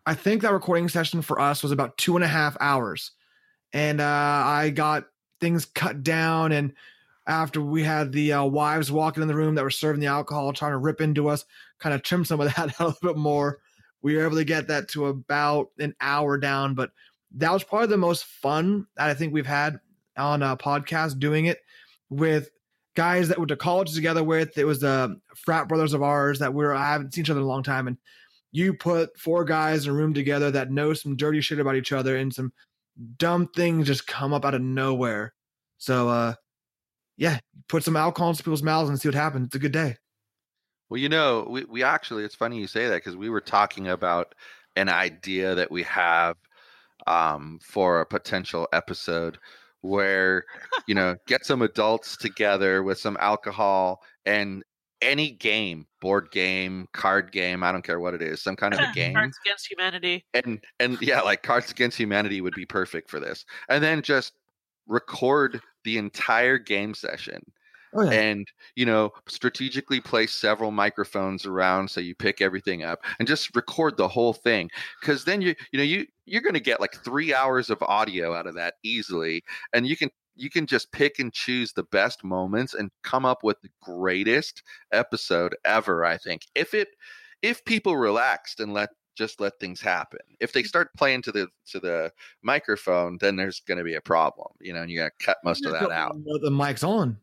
I 0.05 0.12
think, 0.12 0.42
that 0.42 0.52
recording 0.52 0.90
session 0.90 1.22
for 1.22 1.40
us 1.40 1.62
was 1.62 1.72
about 1.72 1.96
two 1.96 2.14
and 2.14 2.22
a 2.22 2.28
half 2.28 2.55
hours, 2.61 3.12
and 3.72 4.02
uh, 4.02 4.05
I 4.05 4.68
got 4.68 5.07
things 5.42 5.66
cut 5.66 6.02
down. 6.02 6.52
And 6.52 6.72
after 7.26 7.61
we 7.61 7.83
had 7.83 8.12
the 8.12 8.33
uh, 8.33 8.44
wives 8.44 8.90
walking 8.90 9.22
in 9.22 9.28
the 9.28 9.35
room 9.35 9.57
that 9.57 9.64
were 9.64 9.70
serving 9.70 10.00
the 10.00 10.07
alcohol, 10.07 10.52
trying 10.52 10.72
to 10.72 10.78
rip 10.78 11.02
into 11.02 11.28
us, 11.28 11.44
kind 11.78 11.94
of 11.94 12.02
trim 12.02 12.24
some 12.24 12.40
of 12.40 12.46
that 12.57 12.59
out 12.59 12.81
a 12.81 12.85
little 12.85 12.98
bit 13.02 13.16
more. 13.16 13.59
We 14.00 14.16
were 14.16 14.24
able 14.24 14.37
to 14.37 14.44
get 14.44 14.68
that 14.68 14.88
to 14.90 15.07
about 15.07 15.70
an 15.78 15.94
hour 16.00 16.38
down, 16.38 16.74
but 16.74 16.92
that 17.37 17.52
was 17.52 17.64
probably 17.64 17.88
the 17.88 17.96
most 17.98 18.24
fun 18.24 18.87
that 18.96 19.09
I 19.09 19.14
think 19.14 19.33
we've 19.33 19.46
had 19.46 19.78
on 20.16 20.42
a 20.42 20.57
podcast 20.57 21.18
doing 21.18 21.46
it 21.46 21.59
with 22.11 22.50
guys 22.94 23.28
that 23.28 23.38
went 23.38 23.48
to 23.48 23.57
college 23.57 23.94
together 23.94 24.24
with. 24.24 24.59
It 24.59 24.64
was 24.64 24.81
the 24.81 25.20
frat 25.35 25.68
brothers 25.68 25.94
of 25.94 26.02
ours 26.02 26.38
that 26.40 26.52
we 26.52 26.64
were 26.64 26.74
I 26.74 26.92
haven't 26.92 27.14
seen 27.14 27.22
each 27.22 27.31
other 27.31 27.40
in 27.40 27.46
a 27.46 27.48
long 27.48 27.62
time, 27.62 27.87
and 27.87 27.96
you 28.50 28.74
put 28.74 29.18
four 29.18 29.44
guys 29.44 29.87
in 29.87 29.92
a 29.92 29.94
room 29.94 30.14
together 30.14 30.50
that 30.50 30.70
know 30.70 30.94
some 30.94 31.16
dirty 31.16 31.40
shit 31.40 31.59
about 31.59 31.76
each 31.76 31.92
other, 31.92 32.16
and 32.16 32.33
some 32.33 32.52
dumb 33.18 33.48
things 33.55 33.87
just 33.87 34.07
come 34.07 34.33
up 34.33 34.44
out 34.44 34.55
of 34.55 34.62
nowhere. 34.62 35.35
So, 35.78 36.09
uh, 36.09 36.35
yeah, 37.16 37.38
put 37.68 37.85
some 37.85 37.96
alcohol 37.96 38.31
into 38.31 38.42
people's 38.42 38.62
mouths 38.62 38.88
and 38.88 39.00
see 39.00 39.09
what 39.09 39.14
happens. 39.14 39.46
It's 39.46 39.57
a 39.57 39.61
good 39.61 39.72
day. 39.72 39.96
Well, 40.88 41.00
you 41.00 41.09
know, 41.09 41.46
we, 41.48 41.64
we 41.64 41.83
actually, 41.83 42.24
it's 42.24 42.35
funny 42.35 42.59
you 42.59 42.66
say 42.66 42.88
that 42.88 42.96
because 42.96 43.16
we 43.16 43.31
were 43.31 43.40
talking 43.40 43.88
about 43.88 44.35
an 44.76 44.88
idea 44.88 45.55
that 45.55 45.70
we 45.70 45.83
have 45.85 46.37
um, 47.07 47.59
for 47.62 48.00
a 48.00 48.07
potential 48.07 48.68
episode 48.72 49.38
where 49.83 50.44
you 50.87 50.94
know 50.94 51.16
get 51.26 51.44
some 51.44 51.62
adults 51.62 52.16
together 52.16 52.83
with 52.83 52.98
some 52.98 53.16
alcohol 53.20 54.00
and 54.24 54.62
any 55.00 55.33
game 55.33 55.87
board 56.03 56.29
game 56.33 56.87
card 56.93 57.31
game 57.33 57.62
i 57.62 57.71
don't 57.73 57.85
care 57.85 58.01
what 58.01 58.12
it 58.12 58.21
is 58.21 58.43
some 58.43 58.57
kind 58.57 58.75
of 58.75 58.81
a 58.81 58.93
game 58.95 59.15
Cards 59.15 59.38
Against 59.47 59.71
Humanity. 59.71 60.27
and 60.35 60.62
and 60.81 60.99
yeah 61.01 61.21
like 61.21 61.43
cards 61.43 61.71
against 61.71 61.97
humanity 61.97 62.41
would 62.43 62.55
be 62.55 62.67
perfect 62.67 63.09
for 63.09 63.21
this 63.21 63.45
and 63.71 63.83
then 63.83 64.03
just 64.03 64.33
record 64.88 65.61
the 65.85 65.97
entire 65.97 66.59
game 66.59 66.93
session 66.93 67.41
Oh, 67.95 68.05
yeah. 68.05 68.11
and 68.23 68.47
you 68.75 68.87
know 68.87 69.11
strategically 69.29 70.01
place 70.01 70.33
several 70.33 70.71
microphones 70.71 71.45
around 71.45 71.91
so 71.91 72.01
you 72.01 72.15
pick 72.15 72.41
everything 72.41 72.83
up 72.83 73.01
and 73.19 73.29
just 73.29 73.55
record 73.55 73.99
the 73.99 74.09
whole 74.09 74.33
thing 74.33 74.71
because 75.01 75.25
then 75.27 75.43
you 75.43 75.55
you 75.73 75.77
know 75.79 75.85
you 75.85 76.07
you're 76.25 76.41
going 76.41 76.55
to 76.55 76.61
get 76.61 76.81
like 76.81 76.95
three 77.05 77.35
hours 77.35 77.69
of 77.69 77.83
audio 77.83 78.35
out 78.35 78.47
of 78.47 78.55
that 78.55 78.75
easily 78.83 79.43
and 79.75 79.87
you 79.87 79.95
can 79.95 80.09
you 80.35 80.51
can 80.51 80.66
just 80.66 80.90
pick 80.92 81.18
and 81.18 81.33
choose 81.33 81.73
the 81.73 81.83
best 81.85 82.25
moments 82.25 82.75
and 82.75 82.90
come 83.03 83.25
up 83.25 83.42
with 83.45 83.61
the 83.62 83.71
greatest 83.81 84.62
episode 84.92 85.55
ever 85.64 86.05
i 86.05 86.16
think 86.16 86.42
if 86.55 86.75
it 86.75 86.88
if 87.42 87.64
people 87.64 87.97
relaxed 87.97 88.61
and 88.61 88.73
let 88.73 88.90
just 89.14 89.40
let 89.40 89.53
things 89.61 89.81
happen 89.81 90.21
if 90.40 90.53
they 90.53 90.62
start 90.62 90.88
playing 90.97 91.21
to 91.21 91.31
the 91.33 91.47
to 91.66 91.79
the 91.79 92.11
microphone 92.42 93.18
then 93.21 93.37
there's 93.37 93.61
going 93.61 93.79
to 93.79 93.85
be 93.85 93.95
a 93.95 94.01
problem 94.01 94.49
you 94.61 94.73
know 94.73 94.83
and 94.83 94.90
you 94.90 94.99
got 94.99 95.11
to 95.18 95.25
cut 95.25 95.37
most 95.45 95.64
of 95.66 95.73
that 95.73 95.90
out 95.90 96.16
The 96.42 96.51
mic's 96.51 96.83
on. 96.83 97.18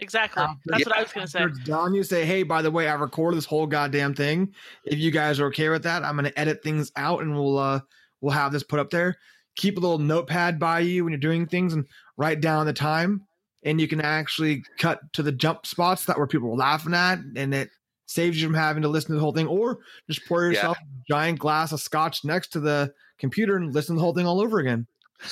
Exactly. 0.00 0.42
After- 0.42 0.56
That's 0.66 0.86
what 0.86 0.96
I 0.96 1.02
was 1.02 1.12
going 1.12 1.26
to 1.26 1.30
say. 1.30 1.40
After 1.40 1.50
it's 1.50 1.60
done, 1.60 1.94
you 1.94 2.02
say, 2.02 2.24
"Hey, 2.24 2.42
by 2.42 2.62
the 2.62 2.70
way, 2.70 2.88
I 2.88 2.94
recorded 2.94 3.36
this 3.36 3.44
whole 3.44 3.66
goddamn 3.66 4.14
thing. 4.14 4.54
If 4.84 4.98
you 4.98 5.10
guys 5.10 5.38
are 5.40 5.46
okay 5.48 5.68
with 5.68 5.82
that, 5.82 6.04
I'm 6.04 6.16
going 6.16 6.24
to 6.24 6.38
edit 6.40 6.62
things 6.62 6.90
out, 6.96 7.20
and 7.20 7.34
we'll 7.34 7.58
uh 7.58 7.80
we'll 8.22 8.32
have 8.32 8.50
this 8.52 8.62
put 8.62 8.80
up 8.80 8.88
there. 8.90 9.16
Keep 9.60 9.76
a 9.76 9.80
little 9.80 9.98
notepad 9.98 10.58
by 10.58 10.80
you 10.80 11.04
when 11.04 11.12
you're 11.12 11.20
doing 11.20 11.46
things, 11.46 11.74
and 11.74 11.84
write 12.16 12.40
down 12.40 12.64
the 12.64 12.72
time. 12.72 13.26
And 13.62 13.78
you 13.78 13.86
can 13.86 14.00
actually 14.00 14.62
cut 14.78 15.00
to 15.12 15.22
the 15.22 15.32
jump 15.32 15.66
spots 15.66 16.06
that 16.06 16.16
where 16.16 16.26
people 16.26 16.48
were 16.48 16.56
laughing 16.56 16.94
at, 16.94 17.18
and 17.36 17.52
it 17.52 17.68
saves 18.06 18.40
you 18.40 18.48
from 18.48 18.54
having 18.54 18.80
to 18.82 18.88
listen 18.88 19.08
to 19.10 19.14
the 19.16 19.20
whole 19.20 19.34
thing, 19.34 19.46
or 19.46 19.80
just 20.08 20.24
pour 20.26 20.44
Yeah. 20.44 20.48
yourself 20.52 20.78
a 20.78 21.12
giant 21.12 21.38
glass 21.38 21.72
of 21.72 21.80
scotch 21.82 22.24
next 22.24 22.48
to 22.52 22.60
the 22.60 22.90
computer 23.18 23.56
and 23.56 23.74
listen 23.74 23.96
to 23.96 23.98
the 23.98 24.02
whole 24.02 24.14
thing 24.14 24.26
all 24.26 24.40
over 24.40 24.60
again. 24.60 24.86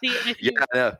See, 0.00 0.16
you, 0.24 0.34
yeah, 0.40 0.64
no. 0.72 0.92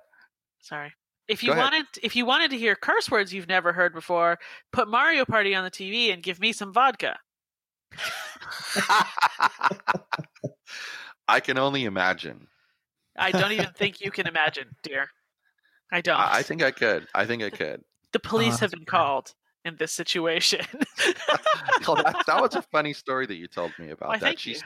sorry. 0.60 0.92
If 1.28 1.42
you 1.42 1.46
Go 1.48 1.52
ahead. 1.54 1.72
wanted, 1.72 1.86
if 2.02 2.14
you 2.14 2.26
wanted 2.26 2.50
to 2.50 2.58
hear 2.58 2.74
curse 2.74 3.10
words 3.10 3.32
you've 3.32 3.48
never 3.48 3.72
heard 3.72 3.94
before, 3.94 4.38
put 4.70 4.86
Mario 4.86 5.24
Party 5.24 5.54
on 5.54 5.64
the 5.64 5.70
TV 5.70 6.12
and 6.12 6.22
give 6.22 6.40
me 6.40 6.52
some 6.52 6.74
vodka. 6.74 7.18
I 11.28 11.40
can 11.40 11.58
only 11.58 11.84
imagine. 11.84 12.48
I 13.16 13.30
don't 13.30 13.52
even 13.52 13.70
think 13.76 14.00
you 14.00 14.10
can 14.10 14.26
imagine, 14.26 14.68
dear. 14.82 15.08
I 15.92 16.00
don't. 16.00 16.18
I 16.18 16.38
I 16.38 16.42
think 16.42 16.62
I 16.62 16.70
could. 16.70 17.06
I 17.14 17.24
think 17.26 17.42
I 17.42 17.50
could. 17.50 17.82
the 18.12 18.18
police 18.20 18.54
Oh, 18.54 18.58
have 18.58 18.70
been 18.70 18.80
great. 18.80 18.86
called 18.88 19.34
in 19.64 19.76
this 19.76 19.92
situation. 19.92 20.64
Oh, 21.88 21.96
that, 21.96 22.22
that 22.26 22.40
was 22.40 22.54
a 22.54 22.62
funny 22.72 22.92
story 22.92 23.26
that 23.26 23.34
you 23.34 23.48
told 23.48 23.72
me 23.78 23.90
about 23.90 24.08
Why, 24.10 24.18
that. 24.18 24.24
thank 24.24 24.46
you. 24.46 24.54
She's 24.54 24.62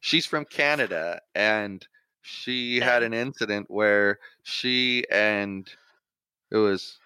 she's 0.00 0.26
from 0.26 0.44
Canada 0.46 1.20
and 1.34 1.86
she 2.22 2.80
had 2.80 3.02
an 3.04 3.14
incident 3.14 3.66
where 3.70 4.18
she 4.42 5.04
and 5.10 5.68
it 6.50 6.56
was 6.56 6.98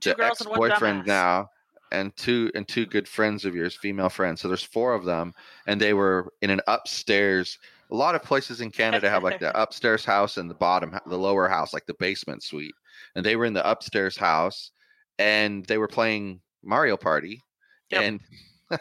Two 0.00 0.10
the 0.10 0.16
girls 0.16 0.40
ex-boyfriend 0.42 1.04
dumbass. 1.04 1.06
now 1.06 1.50
and 1.90 2.14
two 2.16 2.50
and 2.54 2.68
two 2.68 2.84
good 2.86 3.08
friends 3.08 3.44
of 3.46 3.54
yours, 3.54 3.74
female 3.74 4.08
friends. 4.10 4.40
So 4.42 4.48
there's 4.48 4.62
four 4.62 4.94
of 4.94 5.04
them 5.04 5.32
and 5.66 5.80
they 5.80 5.94
were 5.94 6.32
in 6.42 6.50
an 6.50 6.60
upstairs 6.66 7.58
a 7.92 7.94
lot 7.94 8.14
of 8.14 8.22
places 8.22 8.60
in 8.62 8.70
Canada 8.70 9.08
have 9.10 9.22
like 9.22 9.38
the 9.38 9.56
upstairs 9.60 10.04
house 10.04 10.38
and 10.38 10.48
the 10.50 10.54
bottom 10.54 10.98
the 11.06 11.18
lower 11.18 11.46
house 11.48 11.72
like 11.74 11.86
the 11.86 11.94
basement 12.00 12.42
suite. 12.42 12.74
And 13.14 13.24
they 13.24 13.36
were 13.36 13.44
in 13.44 13.52
the 13.52 13.68
upstairs 13.70 14.16
house 14.16 14.70
and 15.18 15.64
they 15.66 15.76
were 15.78 15.88
playing 15.88 16.40
Mario 16.64 16.96
Party 16.96 17.42
Yep. 17.90 18.02
and 18.02 18.20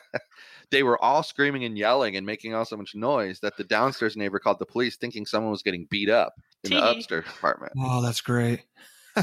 they 0.72 0.84
were 0.84 1.02
all 1.04 1.22
screaming 1.24 1.66
and 1.66 1.78
yelling 1.78 2.16
and 2.16 2.26
making 2.26 2.54
all 2.56 2.64
so 2.64 2.78
much 2.78 2.96
noise 2.96 3.40
that 3.42 3.58
the 3.58 3.64
downstairs 3.66 4.16
neighbor 4.16 4.40
called 4.40 4.60
the 4.60 4.66
police 4.66 4.96
thinking 4.96 5.26
someone 5.26 5.52
was 5.52 5.62
getting 5.64 5.86
beat 5.90 6.10
up 6.10 6.34
in 6.64 6.72
the 6.72 6.90
upstairs 6.92 7.26
apartment. 7.28 7.74
Oh, 7.78 8.02
that's 8.02 8.22
great. 8.22 8.62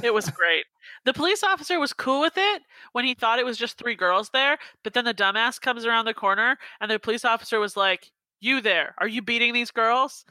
it 0.02 0.12
was 0.12 0.28
great. 0.30 0.66
The 1.06 1.14
police 1.14 1.42
officer 1.42 1.80
was 1.80 1.94
cool 1.94 2.20
with 2.20 2.34
it 2.36 2.62
when 2.92 3.06
he 3.06 3.14
thought 3.14 3.38
it 3.38 3.46
was 3.46 3.56
just 3.56 3.78
three 3.78 3.94
girls 3.94 4.28
there, 4.30 4.58
but 4.84 4.92
then 4.92 5.06
the 5.06 5.14
dumbass 5.14 5.58
comes 5.58 5.86
around 5.86 6.04
the 6.04 6.12
corner 6.12 6.58
and 6.80 6.90
the 6.90 6.98
police 6.98 7.24
officer 7.24 7.58
was 7.58 7.74
like, 7.76 8.10
"You 8.40 8.60
there? 8.60 8.94
Are 8.98 9.08
you 9.08 9.22
beating 9.22 9.52
these 9.52 9.70
girls?" 9.70 10.24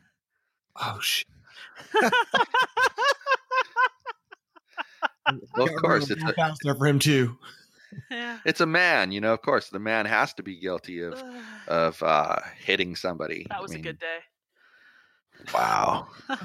Oh 0.82 1.00
shit. 1.02 1.28
Well, 5.58 5.68
of 5.68 5.76
course, 5.82 6.10
it's 6.10 6.24
a, 6.24 6.34
it's 6.38 6.60
there 6.64 6.76
for 6.76 6.88
him 6.88 7.00
too. 7.00 7.38
yeah. 8.10 8.38
it's 8.46 8.62
a 8.62 8.66
man, 8.66 9.12
you 9.12 9.20
know. 9.20 9.34
Of 9.34 9.42
course, 9.42 9.70
the 9.70 9.80
man 9.80 10.06
has 10.06 10.34
to 10.36 10.44
be 10.44 10.58
guilty 10.60 11.02
of 11.02 11.22
of 11.68 12.02
uh, 12.02 12.38
hitting 12.64 12.96
somebody. 12.96 13.46
that 13.50 13.58
I 13.58 13.62
was 13.62 13.74
a 13.74 13.80
good 13.80 14.00
day. 14.00 14.20
Wow. 15.54 16.08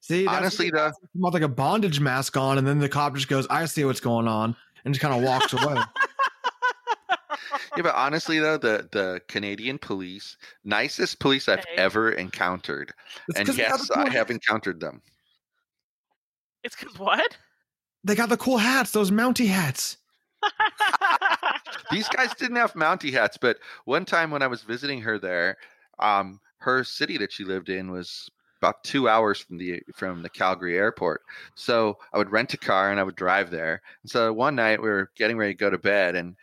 See, 0.00 0.24
that's 0.24 0.36
Honestly, 0.36 0.66
what- 0.72 0.74
though, 0.74 0.90
come 1.22 1.32
like 1.32 1.42
a 1.42 1.48
bondage 1.48 2.00
mask 2.00 2.36
on, 2.36 2.58
and 2.58 2.66
then 2.66 2.78
the 2.80 2.88
cop 2.88 3.14
just 3.14 3.28
goes, 3.28 3.46
"I 3.48 3.64
see 3.66 3.84
what's 3.84 4.00
going 4.00 4.26
on," 4.28 4.56
and 4.84 4.92
just 4.94 5.00
kind 5.02 5.14
of 5.14 5.22
walks 5.22 5.52
away. 5.52 5.76
yeah, 7.76 7.82
but 7.82 7.94
honestly 7.94 8.38
though, 8.38 8.56
the 8.58 8.88
the 8.92 9.20
Canadian 9.28 9.78
police, 9.78 10.36
nicest 10.64 11.20
police 11.20 11.48
I've 11.48 11.64
Hey. 11.68 11.76
ever 11.76 12.12
encountered, 12.12 12.92
It's 13.28 13.38
and 13.38 13.46
'cause 13.46 13.56
they 13.56 13.62
yes, 13.62 13.88
the 13.88 13.98
I 13.98 14.10
have 14.10 14.30
encountered 14.30 14.80
them. 14.80 15.02
It's 16.64 16.76
because 16.76 16.98
what? 16.98 17.36
They 18.04 18.14
got 18.14 18.28
the 18.28 18.36
cool 18.36 18.58
hats, 18.58 18.92
those 18.92 19.10
Mountie 19.10 19.48
hats. 19.48 19.98
These 21.90 22.08
guys 22.08 22.34
didn't 22.34 22.56
have 22.56 22.74
Mountie 22.74 23.12
hats, 23.12 23.36
but 23.36 23.58
one 23.84 24.04
time 24.04 24.30
when 24.30 24.42
I 24.42 24.46
was 24.46 24.62
visiting 24.62 25.00
her 25.02 25.18
there, 25.18 25.56
um, 25.98 26.40
her 26.58 26.84
city 26.84 27.16
that 27.18 27.32
she 27.32 27.44
lived 27.44 27.68
in 27.68 27.90
was 27.90 28.30
about 28.60 28.82
two 28.84 29.08
hours 29.08 29.40
from 29.40 29.58
the 29.58 29.82
from 29.94 30.22
the 30.22 30.30
Calgary 30.30 30.76
airport. 30.76 31.22
So 31.54 31.98
I 32.12 32.18
would 32.18 32.30
rent 32.32 32.54
a 32.54 32.58
car 32.58 32.90
and 32.90 32.98
I 32.98 33.02
would 33.04 33.16
drive 33.16 33.50
there. 33.50 33.82
And 34.02 34.10
so 34.10 34.32
one 34.32 34.54
night 34.56 34.82
we 34.82 34.88
were 34.88 35.10
getting 35.16 35.36
ready 35.36 35.52
to 35.54 35.58
go 35.58 35.70
to 35.70 35.78
bed, 35.78 36.14
and 36.16 36.36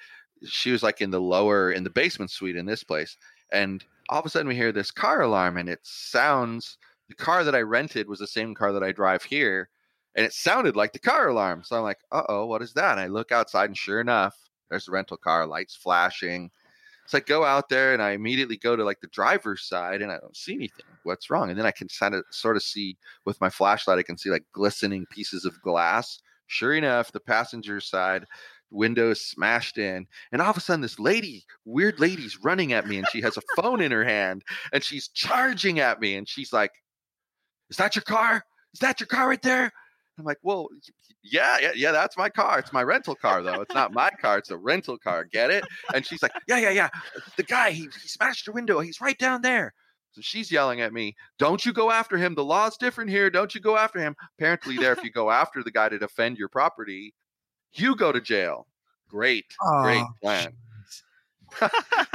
she 0.45 0.71
was 0.71 0.83
like 0.83 1.01
in 1.01 1.11
the 1.11 1.21
lower 1.21 1.71
in 1.71 1.83
the 1.83 1.89
basement 1.89 2.31
suite 2.31 2.55
in 2.55 2.65
this 2.65 2.83
place, 2.83 3.17
and 3.51 3.83
all 4.09 4.19
of 4.19 4.25
a 4.25 4.29
sudden 4.29 4.47
we 4.47 4.55
hear 4.55 4.71
this 4.71 4.91
car 4.91 5.21
alarm, 5.21 5.57
and 5.57 5.69
it 5.69 5.79
sounds 5.83 6.77
the 7.09 7.15
car 7.15 7.43
that 7.43 7.55
I 7.55 7.61
rented 7.61 8.07
was 8.07 8.19
the 8.19 8.27
same 8.27 8.55
car 8.55 8.71
that 8.73 8.83
I 8.83 8.91
drive 8.91 9.23
here, 9.23 9.69
and 10.15 10.25
it 10.25 10.33
sounded 10.33 10.75
like 10.75 10.93
the 10.93 10.99
car 10.99 11.29
alarm. 11.29 11.63
So 11.63 11.77
I'm 11.77 11.83
like, 11.83 11.99
uh 12.11 12.23
oh, 12.29 12.45
what 12.45 12.61
is 12.61 12.73
that? 12.73 12.91
And 12.91 12.99
I 12.99 13.07
look 13.07 13.31
outside, 13.31 13.69
and 13.69 13.77
sure 13.77 14.01
enough, 14.01 14.37
there's 14.69 14.85
the 14.85 14.91
rental 14.91 15.17
car 15.17 15.45
lights 15.45 15.75
flashing. 15.75 16.51
So 17.05 17.17
I 17.17 17.21
go 17.21 17.43
out 17.43 17.69
there 17.69 17.93
and 17.93 18.01
I 18.01 18.11
immediately 18.11 18.57
go 18.57 18.75
to 18.75 18.83
like 18.83 19.01
the 19.01 19.07
driver's 19.07 19.63
side 19.63 20.01
and 20.01 20.11
I 20.11 20.19
don't 20.19 20.37
see 20.37 20.53
anything. 20.53 20.85
What's 21.03 21.29
wrong? 21.29 21.49
And 21.49 21.59
then 21.59 21.65
I 21.65 21.71
can 21.71 21.87
kind 21.87 22.15
of 22.15 22.23
sort 22.29 22.55
of 22.55 22.63
see 22.63 22.97
with 23.25 23.41
my 23.41 23.49
flashlight, 23.49 23.99
I 23.99 24.03
can 24.03 24.17
see 24.17 24.29
like 24.29 24.45
glistening 24.53 25.05
pieces 25.07 25.43
of 25.45 25.61
glass. 25.61 26.21
Sure 26.47 26.73
enough, 26.73 27.11
the 27.11 27.19
passenger 27.19 27.79
side 27.81 28.25
window 28.73 29.11
is 29.11 29.21
smashed 29.21 29.77
in. 29.77 30.07
And 30.31 30.41
all 30.41 30.49
of 30.49 30.57
a 30.57 30.59
sudden, 30.59 30.81
this 30.81 30.99
lady, 30.99 31.45
weird 31.65 31.99
lady's 31.99 32.37
running 32.43 32.73
at 32.73 32.87
me 32.87 32.97
and 32.97 33.07
she 33.09 33.21
has 33.21 33.37
a 33.37 33.61
phone 33.61 33.81
in 33.81 33.91
her 33.91 34.03
hand 34.03 34.43
and 34.71 34.83
she's 34.83 35.07
charging 35.07 35.79
at 35.79 35.99
me. 35.99 36.15
And 36.15 36.27
she's 36.27 36.51
like, 36.51 36.71
Is 37.69 37.77
that 37.77 37.95
your 37.95 38.03
car? 38.03 38.43
Is 38.73 38.79
that 38.79 38.99
your 38.99 39.07
car 39.07 39.29
right 39.29 39.41
there? 39.41 39.71
I'm 40.17 40.25
like, 40.25 40.37
well, 40.43 40.67
yeah, 41.23 41.57
yeah, 41.59 41.71
yeah, 41.75 41.91
that's 41.91 42.17
my 42.17 42.29
car. 42.29 42.59
It's 42.59 42.73
my 42.73 42.83
rental 42.83 43.15
car, 43.15 43.41
though. 43.41 43.61
It's 43.61 43.73
not 43.73 43.93
my 43.93 44.11
car. 44.21 44.37
It's 44.37 44.51
a 44.51 44.57
rental 44.57 44.97
car. 44.97 45.25
Get 45.25 45.49
it? 45.49 45.63
And 45.93 46.05
she's 46.05 46.21
like, 46.21 46.33
yeah, 46.47 46.57
yeah, 46.57 46.69
yeah. 46.69 46.89
The 47.35 47.43
guy, 47.43 47.71
he, 47.71 47.83
he 47.83 48.07
smashed 48.07 48.45
your 48.45 48.53
window. 48.53 48.79
He's 48.79 49.01
right 49.01 49.17
down 49.17 49.41
there. 49.41 49.73
So 50.11 50.21
she's 50.21 50.51
yelling 50.51 50.81
at 50.81 50.93
me, 50.93 51.15
don't 51.39 51.65
you 51.65 51.73
go 51.73 51.89
after 51.89 52.17
him. 52.17 52.35
The 52.35 52.43
law's 52.43 52.77
different 52.77 53.09
here. 53.09 53.31
Don't 53.31 53.55
you 53.55 53.61
go 53.61 53.77
after 53.77 53.99
him. 53.99 54.15
Apparently, 54.37 54.77
there, 54.77 54.93
if 54.93 55.03
you 55.03 55.11
go 55.11 55.31
after 55.31 55.63
the 55.63 55.71
guy 55.71 55.89
to 55.89 55.97
defend 55.97 56.37
your 56.37 56.49
property, 56.49 57.15
you 57.75 57.95
go 57.95 58.11
to 58.11 58.21
jail. 58.21 58.67
Great, 59.09 59.45
great 59.81 60.01
Oh, 60.01 60.13
plan. 60.21 60.53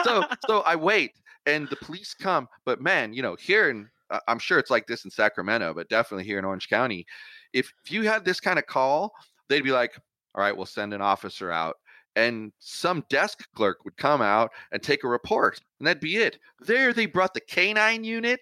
so, 0.05 0.25
so 0.47 0.61
I 0.63 0.77
wait, 0.77 1.13
and 1.47 1.69
the 1.69 1.77
police 1.77 2.15
come. 2.15 2.49
But 2.65 2.81
man, 2.81 3.13
you 3.13 3.23
know, 3.23 3.37
here 3.37 3.71
in 3.71 3.89
uh, 4.11 4.21
I'm 4.27 4.39
sure 4.39 4.59
it's 4.59 4.71
like 4.71 4.87
this 4.87 5.05
in 5.05 5.11
Sacramento, 5.11 5.75
but 5.75 5.89
definitely 5.89 6.25
here 6.25 6.39
in 6.39 6.45
Orange 6.45 6.69
County, 6.69 7.07
if, 7.53 7.71
if 7.85 7.93
you 7.93 8.03
had 8.05 8.25
this 8.25 8.41
kind 8.41 8.59
of 8.59 8.67
call, 8.67 9.13
they'd 9.49 9.63
be 9.63 9.71
like, 9.71 9.99
all 10.35 10.41
right, 10.43 10.57
we'll 10.57 10.65
send 10.67 10.95
an 10.95 11.03
officer 11.03 11.53
out. 11.53 11.77
And 12.17 12.51
some 12.59 13.05
desk 13.11 13.47
clerk 13.55 13.85
would 13.85 13.97
come 13.99 14.23
out 14.23 14.51
and 14.73 14.83
take 14.83 15.05
a 15.05 15.09
report, 15.09 15.61
and 15.79 15.87
that'd 15.87 16.01
be 16.01 16.17
it. 16.17 16.39
There, 16.61 16.93
they 16.95 17.05
brought 17.07 17.35
the 17.35 17.41
canine 17.41 18.03
unit 18.03 18.41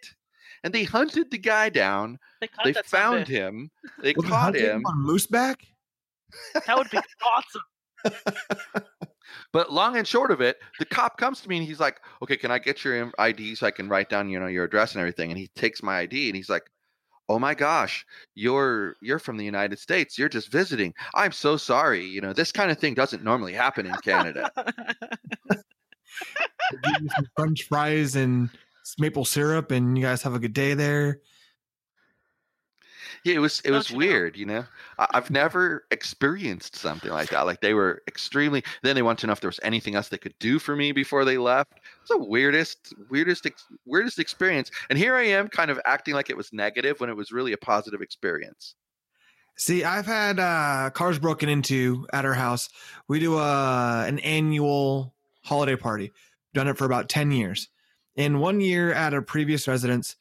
and 0.64 0.72
they 0.72 0.84
hunted 0.84 1.30
the 1.30 1.36
guy 1.38 1.68
down. 1.68 2.18
they 2.40 2.48
They 2.64 2.72
found 2.84 3.26
someday. 3.26 3.32
him. 3.34 3.70
They 4.00 4.14
Was 4.16 4.24
it 4.24 4.28
caught 4.28 4.40
hunting 4.44 4.62
him. 4.64 4.82
on 4.86 4.98
mooseback. 5.04 5.56
That 6.66 6.76
would 6.76 6.90
be 6.90 6.98
awesome. 7.24 8.82
But 9.52 9.72
long 9.72 9.96
and 9.96 10.06
short 10.06 10.30
of 10.30 10.40
it, 10.40 10.58
the 10.78 10.84
cop 10.84 11.18
comes 11.18 11.40
to 11.40 11.48
me 11.48 11.58
and 11.58 11.66
he's 11.66 11.80
like, 11.80 12.00
"Okay, 12.22 12.36
can 12.36 12.50
I 12.50 12.58
get 12.58 12.84
your 12.84 13.10
ID 13.18 13.54
so 13.54 13.66
I 13.66 13.70
can 13.70 13.88
write 13.88 14.08
down, 14.08 14.28
you 14.28 14.38
know, 14.38 14.46
your 14.46 14.64
address 14.64 14.92
and 14.92 15.00
everything?" 15.00 15.30
And 15.30 15.38
he 15.38 15.48
takes 15.48 15.82
my 15.82 15.98
ID 16.00 16.28
and 16.28 16.36
he's 16.36 16.50
like, 16.50 16.70
"Oh 17.28 17.38
my 17.38 17.54
gosh, 17.54 18.04
you're 18.34 18.96
you're 19.00 19.18
from 19.18 19.36
the 19.36 19.44
United 19.44 19.78
States. 19.78 20.18
You're 20.18 20.28
just 20.28 20.50
visiting. 20.50 20.94
I'm 21.14 21.32
so 21.32 21.56
sorry. 21.56 22.04
You 22.04 22.20
know, 22.20 22.32
this 22.32 22.52
kind 22.52 22.70
of 22.70 22.78
thing 22.78 22.94
doesn't 22.94 23.24
normally 23.24 23.52
happen 23.52 23.86
in 23.86 23.94
Canada." 23.96 24.50
Give 26.82 27.02
you 27.02 27.08
some 27.14 27.26
French 27.36 27.64
fries 27.68 28.16
and 28.16 28.50
maple 28.98 29.24
syrup, 29.24 29.70
and 29.70 29.96
you 29.96 30.04
guys 30.04 30.22
have 30.22 30.34
a 30.34 30.38
good 30.38 30.52
day 30.54 30.74
there. 30.74 31.20
Yeah, 33.24 33.34
it 33.34 33.38
was 33.38 33.60
it 33.64 33.70
was 33.70 33.90
you 33.90 33.96
know? 33.96 33.98
weird, 33.98 34.36
you 34.36 34.46
know. 34.46 34.64
I, 34.98 35.06
I've 35.14 35.30
never 35.30 35.84
experienced 35.90 36.76
something 36.76 37.10
like 37.10 37.30
that. 37.30 37.46
Like 37.46 37.60
they 37.60 37.74
were 37.74 38.02
extremely. 38.08 38.62
Then 38.82 38.94
they 38.94 39.02
wanted 39.02 39.20
to 39.20 39.26
know 39.28 39.32
if 39.32 39.40
there 39.40 39.48
was 39.48 39.60
anything 39.62 39.94
else 39.94 40.08
they 40.08 40.18
could 40.18 40.38
do 40.38 40.58
for 40.58 40.76
me 40.76 40.92
before 40.92 41.24
they 41.24 41.38
left. 41.38 41.72
It's 42.00 42.10
the 42.10 42.18
weirdest, 42.18 42.94
weirdest, 43.10 43.46
ex- 43.46 43.66
weirdest 43.84 44.18
experience. 44.18 44.70
And 44.90 44.98
here 44.98 45.16
I 45.16 45.24
am, 45.24 45.48
kind 45.48 45.70
of 45.70 45.80
acting 45.84 46.14
like 46.14 46.30
it 46.30 46.36
was 46.36 46.52
negative 46.52 47.00
when 47.00 47.10
it 47.10 47.16
was 47.16 47.32
really 47.32 47.52
a 47.52 47.58
positive 47.58 48.00
experience. 48.00 48.74
See, 49.58 49.84
I've 49.84 50.06
had 50.06 50.38
uh, 50.38 50.90
cars 50.90 51.18
broken 51.18 51.48
into 51.48 52.06
at 52.12 52.26
our 52.26 52.34
house. 52.34 52.68
We 53.08 53.20
do 53.20 53.38
uh, 53.38 54.04
an 54.06 54.18
annual 54.18 55.14
holiday 55.42 55.76
party. 55.76 56.12
Done 56.52 56.68
it 56.68 56.76
for 56.76 56.84
about 56.84 57.08
ten 57.08 57.30
years. 57.30 57.68
In 58.16 58.38
one 58.38 58.60
year 58.60 58.92
at 58.92 59.14
a 59.14 59.22
previous 59.22 59.68
residence, 59.68 60.16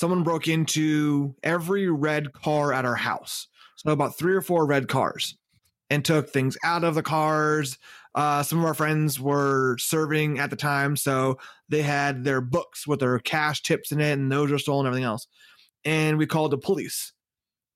someone 0.00 0.22
broke 0.22 0.48
into 0.48 1.34
every 1.42 1.90
red 1.90 2.32
car 2.32 2.72
at 2.72 2.86
our 2.86 2.94
house. 2.94 3.48
So 3.76 3.92
about 3.92 4.16
three 4.16 4.34
or 4.34 4.40
four 4.40 4.64
red 4.66 4.88
cars, 4.88 5.36
and 5.90 6.02
took 6.02 6.30
things 6.30 6.56
out 6.64 6.84
of 6.84 6.94
the 6.94 7.02
cars. 7.02 7.76
Uh, 8.14 8.42
some 8.42 8.60
of 8.60 8.64
our 8.64 8.72
friends 8.72 9.20
were 9.20 9.76
serving 9.78 10.38
at 10.38 10.48
the 10.48 10.56
time, 10.56 10.96
so 10.96 11.38
they 11.68 11.82
had 11.82 12.24
their 12.24 12.40
books 12.40 12.86
with 12.86 13.00
their 13.00 13.18
cash 13.18 13.62
tips 13.62 13.92
in 13.92 14.00
it, 14.00 14.12
and 14.12 14.32
those 14.32 14.50
were 14.50 14.58
stolen. 14.58 14.86
Everything 14.86 15.04
else, 15.04 15.26
and 15.84 16.16
we 16.16 16.26
called 16.26 16.52
the 16.52 16.58
police. 16.58 17.12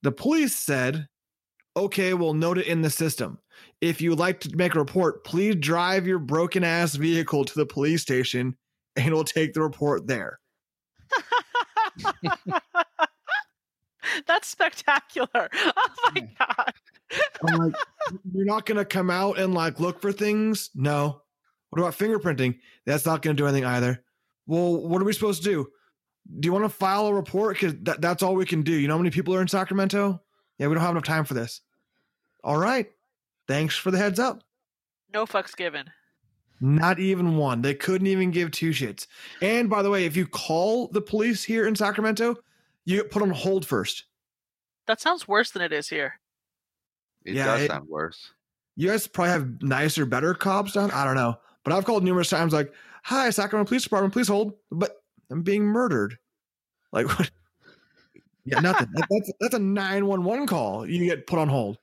The 0.03 0.13
police 0.13 0.55
said 0.55 1.09
okay, 1.77 2.15
we'll 2.15 2.35
note 2.35 2.57
it 2.57 2.69
in 2.69 2.83
the 2.83 2.91
system. 2.91 3.37
If 3.81 4.01
you'd 4.01 4.17
like 4.17 4.39
to 4.41 4.57
make 4.57 4.77
a 4.77 4.79
report, 4.79 5.25
please 5.25 5.57
drive 5.57 6.07
your 6.07 6.21
broken 6.21 6.63
ass 6.63 6.95
vehicle 6.95 7.45
to 7.45 7.55
the 7.57 7.67
police 7.67 8.01
station 8.01 8.57
and 8.95 9.13
we'll 9.13 9.25
take 9.25 9.55
the 9.55 9.61
report 9.61 10.07
there. 10.07 10.39
That's 14.27 14.49
spectacular. 14.49 15.49
Oh 15.77 16.11
my 16.15 16.29
god. 16.39 16.73
I'm 17.47 17.59
like, 17.59 17.75
you're 18.33 18.45
not 18.45 18.67
going 18.67 18.79
to 18.79 18.85
come 18.85 19.11
out 19.11 19.39
and 19.39 19.55
like 19.55 19.81
look 19.81 20.01
for 20.01 20.13
things? 20.13 20.71
No. 20.75 21.23
What 21.71 21.81
about 21.81 21.97
fingerprinting? 21.99 22.59
That's 22.87 23.07
not 23.07 23.23
going 23.23 23.37
to 23.37 23.43
do 23.43 23.47
anything 23.47 23.65
either. 23.65 24.05
Well, 24.47 24.77
what 24.87 25.01
are 25.01 25.05
we 25.05 25.13
supposed 25.13 25.43
to 25.43 25.49
do? 25.49 25.67
Do 26.41 26.47
you 26.47 26.53
want 26.53 26.65
to 26.65 26.69
file 26.69 27.07
a 27.07 27.15
report? 27.15 27.57
Because 27.57 27.75
that, 27.83 28.01
that's 28.01 28.23
all 28.23 28.35
we 28.35 28.47
can 28.47 28.63
do. 28.63 28.73
You 28.73 28.89
know 28.89 28.95
how 28.95 28.99
many 28.99 29.11
people 29.11 29.35
are 29.35 29.43
in 29.43 29.49
Sacramento? 29.49 30.21
Yeah, 30.59 30.69
we 30.69 30.75
don't 30.75 30.83
have 30.83 30.93
enough 30.93 31.05
time 31.05 31.25
for 31.25 31.35
this. 31.35 31.61
All 32.43 32.57
right. 32.57 32.91
Thanks 33.49 33.77
for 33.77 33.91
the 33.91 33.99
heads 33.99 34.19
up. 34.19 34.43
No 35.13 35.27
fucks 35.27 35.57
given. 35.57 35.91
Not 36.65 36.99
even 36.99 37.37
one. 37.37 37.61
They 37.61 37.75
couldn't 37.75 38.07
even 38.07 38.31
give 38.31 38.51
two 38.51 38.71
shits. 38.71 39.07
And 39.43 39.69
by 39.69 39.83
the 39.83 39.91
way, 39.91 40.07
if 40.07 40.17
you 40.17 40.27
call 40.27 40.89
the 40.89 41.03
police 41.03 41.45
here 41.45 41.67
in 41.67 41.77
Sacramento, 41.77 42.37
you 42.87 42.97
get 43.03 43.11
put 43.11 43.21
on 43.21 43.29
hold 43.29 43.67
first. 43.67 44.05
That 44.87 44.99
sounds 44.99 45.29
worse 45.29 45.51
than 45.51 45.61
it 45.61 45.73
is 45.75 45.89
here. 45.89 46.15
It 47.27 47.35
Yeah, 47.35 47.45
does 47.47 47.61
it- 47.63 47.71
sound 47.71 47.87
worse. 47.89 48.33
You 48.77 48.89
guys 48.89 49.07
probably 49.07 49.33
have 49.33 49.63
nicer, 49.63 50.07
better 50.07 50.33
cops 50.33 50.73
down. 50.73 50.91
I 50.91 51.05
don't 51.05 51.17
know. 51.17 51.39
But 51.65 51.75
I've 51.75 51.85
called 51.85 52.03
numerous 52.03 52.31
times 52.31 52.55
like, 52.55 52.73
hi, 53.03 53.29
Sacramento 53.29 53.69
Police 53.69 53.83
Department, 53.85 54.15
please 54.15 54.29
hold. 54.29 54.55
But 54.71 55.03
I'm 55.31 55.43
being 55.43 55.65
murdered. 55.65 56.19
Like 56.93 57.07
what? 57.19 57.31
Yeah, 58.47 58.61
nothing. 58.61 58.89
That's 59.11 59.33
that's 59.39 59.55
a 59.55 59.59
911 59.59 60.47
call. 60.47 60.87
You 60.89 61.05
get 61.05 61.27
put 61.27 61.39
on 61.39 61.49
hold. 61.51 61.77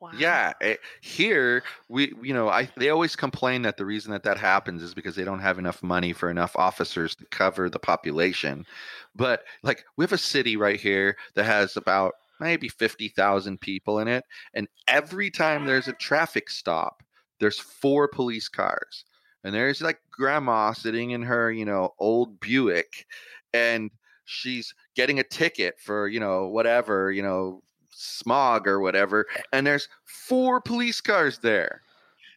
Wow. 0.00 0.12
Yeah, 0.12 0.54
eh, 0.60 0.76
here 1.02 1.62
we, 1.88 2.12
you 2.20 2.34
know, 2.34 2.48
I 2.48 2.68
they 2.76 2.90
always 2.90 3.14
complain 3.14 3.62
that 3.62 3.76
the 3.76 3.86
reason 3.86 4.10
that 4.12 4.24
that 4.24 4.38
happens 4.38 4.82
is 4.82 4.92
because 4.94 5.14
they 5.14 5.24
don't 5.24 5.38
have 5.40 5.58
enough 5.58 5.82
money 5.84 6.12
for 6.12 6.28
enough 6.30 6.56
officers 6.56 7.14
to 7.16 7.26
cover 7.26 7.70
the 7.70 7.78
population. 7.78 8.66
But 9.14 9.44
like 9.62 9.84
we 9.96 10.02
have 10.04 10.12
a 10.12 10.18
city 10.18 10.56
right 10.56 10.80
here 10.80 11.16
that 11.34 11.44
has 11.44 11.76
about 11.76 12.14
maybe 12.40 12.68
50,000 12.68 13.60
people 13.60 13.98
in 14.00 14.08
it 14.08 14.24
and 14.54 14.66
every 14.88 15.30
time 15.30 15.64
there's 15.64 15.86
a 15.88 15.92
traffic 15.92 16.50
stop, 16.50 17.02
there's 17.38 17.58
four 17.60 18.08
police 18.08 18.48
cars. 18.48 19.04
And 19.44 19.54
there's 19.54 19.80
like 19.80 20.00
grandma 20.10 20.72
sitting 20.72 21.10
in 21.12 21.22
her, 21.22 21.50
you 21.52 21.64
know, 21.64 21.94
old 21.98 22.40
Buick 22.40 23.06
and 23.54 23.90
she's 24.24 24.74
getting 24.94 25.18
a 25.18 25.24
ticket 25.24 25.78
for, 25.80 26.08
you 26.08 26.20
know, 26.20 26.46
whatever, 26.48 27.10
you 27.12 27.22
know, 27.22 27.62
smog 27.90 28.66
or 28.66 28.80
whatever 28.80 29.26
eh. 29.36 29.40
and 29.52 29.66
there's 29.66 29.88
four 30.04 30.60
police 30.60 31.00
cars 31.00 31.38
there. 31.38 31.82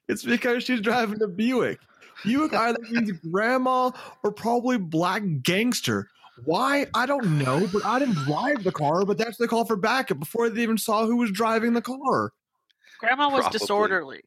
It's 0.08 0.24
because 0.24 0.64
she's 0.64 0.82
driving 0.82 1.22
a 1.22 1.28
Buick. 1.28 1.80
Buick 2.24 2.54
either 2.54 2.80
means 2.92 3.12
grandma 3.32 3.92
or 4.24 4.32
probably 4.32 4.78
black 4.78 5.24
gangster. 5.42 6.10
Why? 6.46 6.88
I 6.94 7.06
don't 7.06 7.38
know, 7.38 7.68
but 7.72 7.86
I 7.86 8.00
didn't 8.00 8.16
drive 8.26 8.64
the 8.64 8.72
car, 8.72 9.06
but 9.06 9.18
that's 9.18 9.38
the 9.38 9.48
call 9.48 9.66
for 9.66 9.76
backup 9.76 10.20
before 10.20 10.50
they 10.50 10.64
even 10.64 10.78
saw 10.78 11.06
who 11.06 11.18
was 11.18 11.32
driving 11.32 11.74
the 11.74 11.82
car. 11.82 12.32
Grandma 13.00 13.30
was 13.30 13.42
Probably. 13.42 13.60
disorderly. 13.60 14.22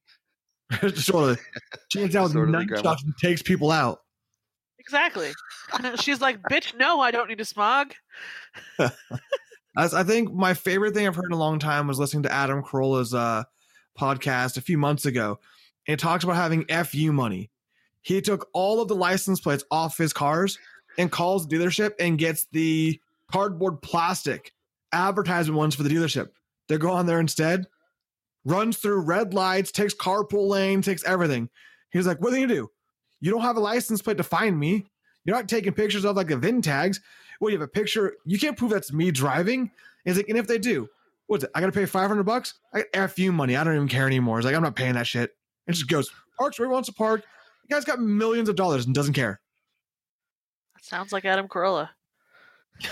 sort 0.94 1.30
of 1.30 1.40
she 1.90 2.00
gets 2.00 2.14
out 2.16 2.24
with 2.24 2.32
Disorderly 2.32 2.66
nunchucks 2.66 3.04
and 3.04 3.14
takes 3.20 3.42
people 3.42 3.70
out. 3.70 4.00
Exactly. 4.78 5.32
She's 5.96 6.20
like, 6.20 6.40
bitch, 6.42 6.76
no, 6.76 7.00
I 7.00 7.10
don't 7.10 7.28
need 7.28 7.40
a 7.40 7.44
smog. 7.44 7.92
I 9.76 10.04
think 10.04 10.32
my 10.32 10.54
favorite 10.54 10.94
thing 10.94 11.06
I've 11.06 11.16
heard 11.16 11.26
in 11.26 11.32
a 11.32 11.38
long 11.38 11.58
time 11.58 11.86
was 11.86 11.98
listening 11.98 12.22
to 12.22 12.32
Adam 12.32 12.62
Carolla's 12.62 13.12
uh, 13.12 13.44
podcast 13.98 14.56
a 14.56 14.62
few 14.62 14.78
months 14.78 15.04
ago. 15.04 15.38
And 15.86 15.94
it 15.94 16.00
talks 16.00 16.24
about 16.24 16.36
having 16.36 16.64
FU 16.64 17.12
money. 17.12 17.50
He 18.00 18.20
took 18.20 18.48
all 18.54 18.80
of 18.80 18.88
the 18.88 18.94
license 18.94 19.40
plates 19.40 19.64
off 19.70 19.98
his 19.98 20.12
cars 20.12 20.58
and 20.96 21.10
calls 21.10 21.46
dealership 21.46 21.92
and 22.00 22.18
gets 22.18 22.46
the 22.52 23.00
cardboard 23.30 23.82
plastic 23.82 24.52
advertisement 24.92 25.58
ones 25.58 25.74
for 25.74 25.82
the 25.82 25.90
dealership. 25.90 26.28
They 26.68 26.78
go 26.78 26.90
on 26.90 27.06
there 27.06 27.20
instead, 27.20 27.66
runs 28.44 28.78
through 28.78 29.00
red 29.00 29.34
lights, 29.34 29.72
takes 29.72 29.94
carpool 29.94 30.48
lane, 30.48 30.82
takes 30.82 31.04
everything. 31.04 31.50
He's 31.90 32.06
like, 32.06 32.20
What 32.20 32.32
are 32.32 32.38
you 32.38 32.46
do? 32.46 32.70
You 33.20 33.30
don't 33.30 33.42
have 33.42 33.56
a 33.56 33.60
license 33.60 34.02
plate 34.02 34.16
to 34.18 34.22
find 34.22 34.58
me. 34.58 34.86
You're 35.24 35.36
not 35.36 35.48
taking 35.48 35.72
pictures 35.72 36.04
of 36.04 36.16
like 36.16 36.28
the 36.28 36.36
VIN 36.36 36.62
tags. 36.62 37.00
Well, 37.40 37.50
you 37.50 37.58
have 37.58 37.64
a 37.64 37.70
picture. 37.70 38.14
You 38.24 38.38
can't 38.38 38.56
prove 38.56 38.70
that's 38.70 38.92
me 38.92 39.10
driving. 39.10 39.70
He's 40.04 40.16
like, 40.16 40.28
and 40.28 40.38
if 40.38 40.46
they 40.46 40.58
do, 40.58 40.88
what's 41.26 41.44
it? 41.44 41.50
I 41.54 41.60
got 41.60 41.66
to 41.66 41.72
pay 41.72 41.86
500 41.86 42.22
bucks? 42.22 42.54
I 42.72 42.84
got 42.92 43.10
FU 43.10 43.32
money. 43.32 43.56
I 43.56 43.64
don't 43.64 43.74
even 43.74 43.88
care 43.88 44.06
anymore. 44.06 44.38
He's 44.38 44.44
like, 44.46 44.54
I'm 44.54 44.62
not 44.62 44.76
paying 44.76 44.94
that 44.94 45.06
shit. 45.06 45.36
And 45.66 45.74
just 45.74 45.88
goes, 45.88 46.10
parks 46.38 46.58
where 46.58 46.68
he 46.68 46.72
wants 46.72 46.88
to 46.88 46.94
park. 46.94 47.24
The 47.68 47.74
guy's 47.74 47.84
got 47.84 48.00
millions 48.00 48.48
of 48.48 48.56
dollars 48.56 48.86
and 48.86 48.94
doesn't 48.94 49.14
care. 49.14 49.40
That 50.74 50.84
sounds 50.84 51.12
like 51.12 51.24
Adam 51.24 51.48
Carolla. 51.48 51.90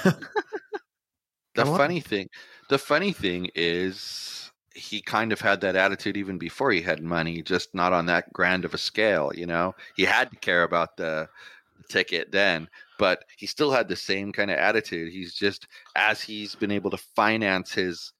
The 0.02 1.62
Come 1.62 1.76
funny 1.76 2.00
thing, 2.00 2.28
the 2.68 2.78
funny 2.78 3.12
thing 3.12 3.48
is, 3.54 4.50
he 4.74 5.00
kind 5.00 5.32
of 5.32 5.40
had 5.40 5.60
that 5.60 5.76
attitude 5.76 6.16
even 6.16 6.36
before 6.36 6.72
he 6.72 6.80
had 6.80 7.00
money, 7.00 7.42
just 7.42 7.72
not 7.76 7.92
on 7.92 8.06
that 8.06 8.32
grand 8.32 8.64
of 8.64 8.74
a 8.74 8.78
scale. 8.78 9.30
You 9.32 9.46
know, 9.46 9.76
he 9.94 10.02
had 10.02 10.30
to 10.32 10.36
care 10.38 10.64
about 10.64 10.96
the, 10.96 11.28
the 11.76 11.84
ticket 11.84 12.32
then, 12.32 12.68
but 12.98 13.24
he 13.36 13.46
still 13.46 13.70
had 13.70 13.88
the 13.88 13.96
same 13.96 14.32
kind 14.32 14.50
of 14.50 14.58
attitude. 14.58 15.12
He's 15.12 15.34
just 15.34 15.66
as 15.96 16.20
he's 16.20 16.54
been 16.54 16.70
able 16.70 16.90
to 16.90 16.96
finance 16.96 17.72
his 17.72 18.12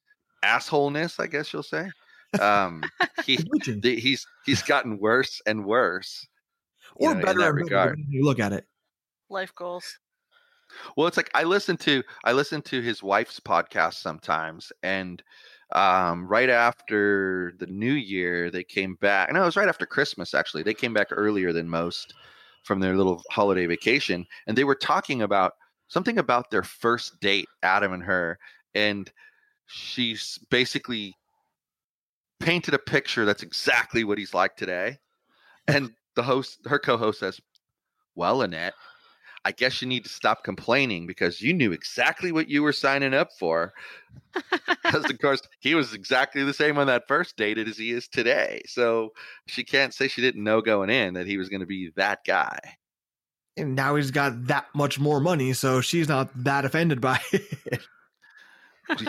assholeness, 0.44 1.20
I 1.20 1.26
guess 1.26 1.52
you'll 1.52 1.62
say. 1.62 1.90
Um, 2.40 2.82
he 3.24 3.36
the, 3.80 3.98
he's 3.98 4.26
he's 4.44 4.62
gotten 4.62 4.98
worse 4.98 5.40
and 5.46 5.64
worse. 5.64 6.26
you 6.98 7.08
or 7.08 7.14
know, 7.14 7.20
in 7.20 7.24
better 7.24 7.40
that 7.40 7.54
regard. 7.54 7.96
depending 7.96 8.04
on 8.04 8.12
how 8.12 8.16
you 8.18 8.24
look 8.24 8.40
at 8.40 8.52
it. 8.52 8.66
Life 9.30 9.54
goals. 9.54 9.98
Well, 10.96 11.06
it's 11.06 11.16
like 11.16 11.30
I 11.34 11.44
listen 11.44 11.76
to 11.78 12.02
I 12.24 12.32
listen 12.32 12.62
to 12.62 12.80
his 12.80 13.02
wife's 13.02 13.38
podcast 13.38 13.94
sometimes, 13.94 14.72
and 14.82 15.22
um, 15.72 16.26
right 16.26 16.50
after 16.50 17.54
the 17.58 17.66
New 17.66 17.92
Year, 17.92 18.50
they 18.50 18.64
came 18.64 18.96
back. 18.96 19.32
No, 19.32 19.42
it 19.42 19.46
was 19.46 19.56
right 19.56 19.68
after 19.68 19.86
Christmas. 19.86 20.34
Actually, 20.34 20.62
they 20.62 20.74
came 20.74 20.94
back 20.94 21.08
earlier 21.10 21.52
than 21.52 21.68
most 21.68 22.14
from 22.64 22.80
their 22.80 22.96
little 22.96 23.22
holiday 23.30 23.66
vacation, 23.66 24.26
and 24.46 24.58
they 24.58 24.64
were 24.64 24.74
talking 24.74 25.22
about 25.22 25.52
something 25.88 26.18
about 26.18 26.50
their 26.50 26.62
first 26.62 27.20
date, 27.20 27.48
Adam 27.62 27.92
and 27.92 28.02
her, 28.02 28.38
and 28.74 29.12
she's 29.66 30.38
basically 30.50 31.14
painted 32.40 32.74
a 32.74 32.78
picture 32.78 33.24
that's 33.24 33.42
exactly 33.42 34.02
what 34.02 34.18
he's 34.18 34.34
like 34.34 34.56
today. 34.56 34.98
And 35.68 35.92
the 36.16 36.22
host, 36.22 36.58
her 36.66 36.78
co-host, 36.78 37.20
says, 37.20 37.40
"Well, 38.14 38.38
Lynette." 38.38 38.74
I 39.44 39.52
guess 39.52 39.82
you 39.82 39.88
need 39.88 40.04
to 40.04 40.10
stop 40.10 40.42
complaining 40.42 41.06
because 41.06 41.40
you 41.40 41.52
knew 41.52 41.72
exactly 41.72 42.32
what 42.32 42.48
you 42.48 42.62
were 42.62 42.72
signing 42.72 43.14
up 43.14 43.30
for. 43.38 43.72
Because 44.84 45.10
of 45.10 45.18
course 45.18 45.40
he 45.60 45.74
was 45.74 45.92
exactly 45.94 46.44
the 46.44 46.54
same 46.54 46.78
on 46.78 46.86
that 46.86 47.08
first 47.08 47.36
date 47.36 47.58
as 47.58 47.76
he 47.76 47.90
is 47.90 48.06
today. 48.06 48.62
So 48.66 49.10
she 49.46 49.64
can't 49.64 49.92
say 49.94 50.08
she 50.08 50.20
didn't 50.20 50.44
know 50.44 50.60
going 50.60 50.90
in 50.90 51.14
that 51.14 51.26
he 51.26 51.36
was 51.36 51.48
going 51.48 51.60
to 51.60 51.66
be 51.66 51.90
that 51.96 52.20
guy. 52.24 52.58
And 53.56 53.74
now 53.74 53.96
he's 53.96 54.10
got 54.10 54.46
that 54.48 54.66
much 54.74 54.98
more 54.98 55.20
money, 55.20 55.52
so 55.52 55.80
she's 55.80 56.08
not 56.08 56.28
that 56.44 56.64
offended 56.64 57.00
by 57.00 57.20
it. 57.32 57.80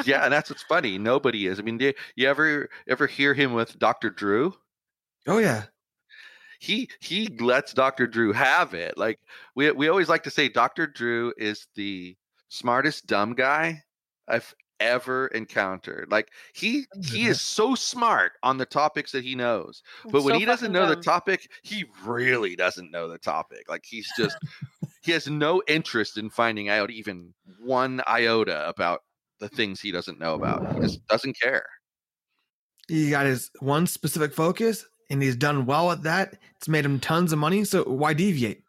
yeah, 0.06 0.24
and 0.24 0.34
that's 0.34 0.50
what's 0.50 0.64
funny. 0.64 0.98
Nobody 0.98 1.48
is. 1.48 1.60
I 1.60 1.64
mean, 1.64 1.78
do 1.78 1.94
you 2.16 2.28
ever 2.28 2.70
ever 2.88 3.08
hear 3.08 3.34
him 3.34 3.54
with 3.54 3.78
Dr. 3.78 4.10
Drew? 4.10 4.54
oh 5.28 5.40
yeah. 5.40 5.64
He 6.60 6.90
he 7.00 7.28
lets 7.40 7.74
Dr. 7.74 8.08
Drew 8.08 8.34
have 8.34 8.74
it. 8.74 8.98
Like 8.98 9.20
we 9.56 9.72
we 9.72 9.88
always 9.88 10.10
like 10.10 10.24
to 10.24 10.32
say 10.32 10.50
Dr. 10.50 10.88
Drew 10.88 11.34
is 11.38 11.68
the 11.76 12.16
smartest 12.50 13.08
dumb 13.08 13.34
guy 13.34 13.84
I've 14.28 14.54
ever 14.80 15.28
encountered. 15.28 16.12
Like 16.12 16.30
he 16.54 16.86
he 17.04 17.28
is 17.28 17.42
so 17.56 17.76
smart 17.76 18.34
on 18.44 18.58
the 18.58 18.66
topics 18.66 19.12
that 19.12 19.24
he 19.24 19.36
knows. 19.36 19.84
But 20.06 20.24
when 20.24 20.34
So 20.36 20.40
he 20.40 20.46
doesn't 20.46 20.72
know 20.72 20.88
the 20.88 20.96
topic, 20.96 21.50
he 21.64 21.86
really 22.04 22.56
doesn't 22.56 22.92
know 22.92 23.08
the 23.08 23.18
topic. 23.18 23.70
Like 23.70 23.84
he's 23.86 24.12
just 24.18 24.38
he 25.02 25.12
has 25.12 25.28
no 25.28 25.62
interest 25.68 26.18
in 26.18 26.30
finding 26.30 26.70
out 26.70 26.92
even 26.92 27.34
one 27.60 28.02
iota 28.08 28.68
about 28.68 29.02
the 29.40 29.50
things 29.50 29.82
he 29.82 29.92
doesn't 29.92 30.20
know 30.20 30.36
about. 30.36 30.76
He 30.76 30.82
just 30.82 31.06
doesn't 31.08 31.40
care. 31.40 31.66
He 32.88 33.10
got 33.10 33.26
his 33.26 33.50
one 33.60 33.88
specific 33.88 34.34
focus 34.34 34.86
and 35.10 35.22
he's 35.22 35.36
done 35.36 35.66
well 35.66 35.92
at 35.92 36.04
that. 36.04 36.36
It's 36.58 36.68
made 36.68 36.86
him 36.86 37.00
tons 37.00 37.32
of 37.34 37.40
money, 37.40 37.64
so 37.64 37.84
why 37.84 38.14
deviate? 38.14 38.62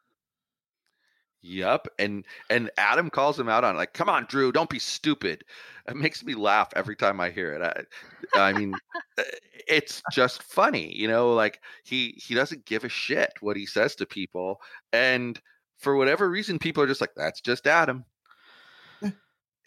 Yep, 1.43 1.89
and 1.99 2.25
and 2.51 2.71
Adam 2.77 3.09
calls 3.09 3.39
him 3.39 3.49
out 3.49 3.63
on 3.63 3.77
it, 3.77 3.79
like, 3.79 3.93
"Come 3.93 4.09
on, 4.09 4.27
Drew, 4.29 4.51
don't 4.51 4.71
be 4.71 4.81
stupid." 4.81 5.45
It 5.89 5.95
makes 5.95 6.25
me 6.25 6.35
laugh 6.35 6.71
every 6.75 6.97
time 6.97 7.21
I 7.21 7.31
hear 7.31 7.53
it. 7.55 7.87
I, 8.35 8.49
I 8.49 8.53
mean, 8.53 8.75
uh, 9.17 9.23
it's 9.69 10.03
just 10.11 10.43
funny, 10.43 10.93
you 10.97 11.07
know. 11.07 11.33
Like 11.35 11.61
he 11.85 12.15
he 12.17 12.35
doesn't 12.35 12.67
give 12.67 12.83
a 12.83 12.89
shit 12.89 13.33
what 13.41 13.57
he 13.57 13.65
says 13.65 13.95
to 13.97 14.07
people, 14.07 14.61
and 14.93 15.41
for 15.79 15.95
whatever 15.95 16.29
reason, 16.29 16.59
people 16.59 16.83
are 16.83 16.89
just 16.89 17.01
like, 17.01 17.15
"That's 17.17 17.41
just 17.41 17.67
Adam." 17.69 18.05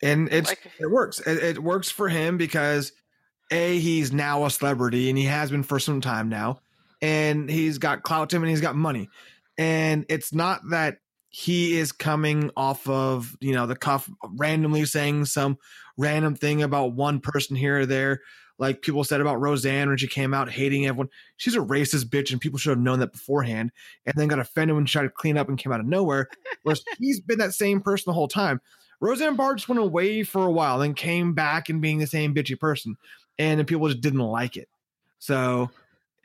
And 0.01 0.31
it's 0.31 0.49
Like- 0.49 0.71
it 0.79 0.89
works. 0.89 1.19
It, 1.19 1.43
it 1.43 1.59
works 1.63 1.89
for 1.89 2.07
him 2.09 2.37
because 2.37 2.93
a 3.51 3.79
he's 3.79 4.11
now 4.11 4.45
a 4.45 4.49
celebrity 4.49 5.09
and 5.09 5.17
he 5.17 5.25
has 5.25 5.51
been 5.51 5.63
for 5.63 5.79
some 5.79 6.01
time 6.01 6.29
now, 6.29 6.59
and 7.01 7.49
he's 7.49 7.77
got 7.77 8.03
clout 8.03 8.29
to 8.29 8.35
him 8.35 8.43
and 8.43 8.49
he's 8.49 8.61
got 8.61 8.75
money, 8.75 9.09
and 9.57 10.05
it's 10.09 10.33
not 10.33 10.61
that 10.69 10.97
he 11.29 11.77
is 11.77 11.91
coming 11.91 12.49
off 12.57 12.87
of 12.87 13.35
you 13.39 13.53
know 13.53 13.67
the 13.67 13.75
cuff 13.75 14.09
randomly 14.37 14.85
saying 14.85 15.25
some 15.25 15.57
random 15.97 16.35
thing 16.35 16.63
about 16.63 16.93
one 16.93 17.19
person 17.19 17.55
here 17.55 17.79
or 17.79 17.85
there 17.85 18.21
like 18.59 18.81
people 18.81 19.03
said 19.03 19.21
about 19.21 19.39
roseanne 19.39 19.87
when 19.87 19.97
she 19.97 20.07
came 20.07 20.33
out 20.33 20.51
hating 20.51 20.85
everyone. 20.85 21.09
She's 21.37 21.55
a 21.55 21.59
racist 21.59 22.05
bitch 22.05 22.31
and 22.31 22.41
people 22.41 22.59
should 22.59 22.71
have 22.71 22.79
known 22.79 22.99
that 22.99 23.13
beforehand 23.13 23.71
and 24.05 24.13
then 24.15 24.27
got 24.27 24.39
offended 24.39 24.75
when 24.75 24.85
she 24.85 24.93
tried 24.93 25.03
to 25.03 25.09
clean 25.09 25.37
up 25.37 25.47
and 25.47 25.57
came 25.57 25.71
out 25.71 25.79
of 25.79 25.85
nowhere 25.85 26.27
whereas 26.63 26.83
he's 26.99 27.21
been 27.21 27.39
that 27.39 27.53
same 27.53 27.81
person 27.81 28.05
the 28.07 28.13
whole 28.13 28.27
time 28.27 28.59
roseanne 28.99 29.35
barr 29.35 29.55
just 29.55 29.69
went 29.69 29.79
away 29.79 30.23
for 30.23 30.45
a 30.45 30.51
while 30.51 30.79
then 30.79 30.93
came 30.93 31.33
back 31.33 31.69
and 31.69 31.81
being 31.81 31.97
the 31.97 32.07
same 32.07 32.33
bitchy 32.33 32.59
person 32.59 32.95
and 33.37 33.59
then 33.59 33.65
people 33.65 33.87
just 33.87 34.01
didn't 34.01 34.19
like 34.19 34.57
it 34.57 34.67
so 35.19 35.69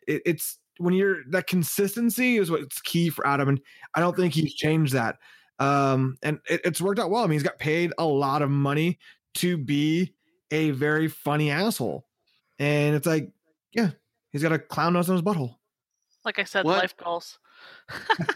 it, 0.06 0.22
it's 0.24 0.58
when 0.78 0.94
you're 0.94 1.24
that 1.30 1.46
consistency 1.46 2.36
is 2.36 2.50
what's 2.50 2.80
key 2.80 3.10
for 3.10 3.26
Adam, 3.26 3.48
and 3.48 3.60
I 3.94 4.00
don't 4.00 4.16
think 4.16 4.34
he's 4.34 4.54
changed 4.54 4.92
that. 4.94 5.18
Um, 5.58 6.16
and 6.22 6.40
it, 6.48 6.62
it's 6.64 6.80
worked 6.80 6.98
out 6.98 7.10
well. 7.10 7.22
I 7.22 7.26
mean, 7.26 7.34
he's 7.34 7.42
got 7.42 7.58
paid 7.58 7.92
a 7.98 8.04
lot 8.04 8.42
of 8.42 8.50
money 8.50 8.98
to 9.34 9.56
be 9.56 10.14
a 10.50 10.70
very 10.70 11.08
funny 11.08 11.50
asshole, 11.50 12.06
and 12.58 12.94
it's 12.94 13.06
like, 13.06 13.30
yeah, 13.72 13.90
he's 14.30 14.42
got 14.42 14.52
a 14.52 14.58
clown 14.58 14.94
nose 14.94 15.08
on 15.08 15.16
his 15.16 15.22
butthole. 15.22 15.56
Like 16.24 16.38
I 16.38 16.44
said, 16.44 16.64
What? 16.64 16.78
life 16.78 16.96
goals. 16.96 17.38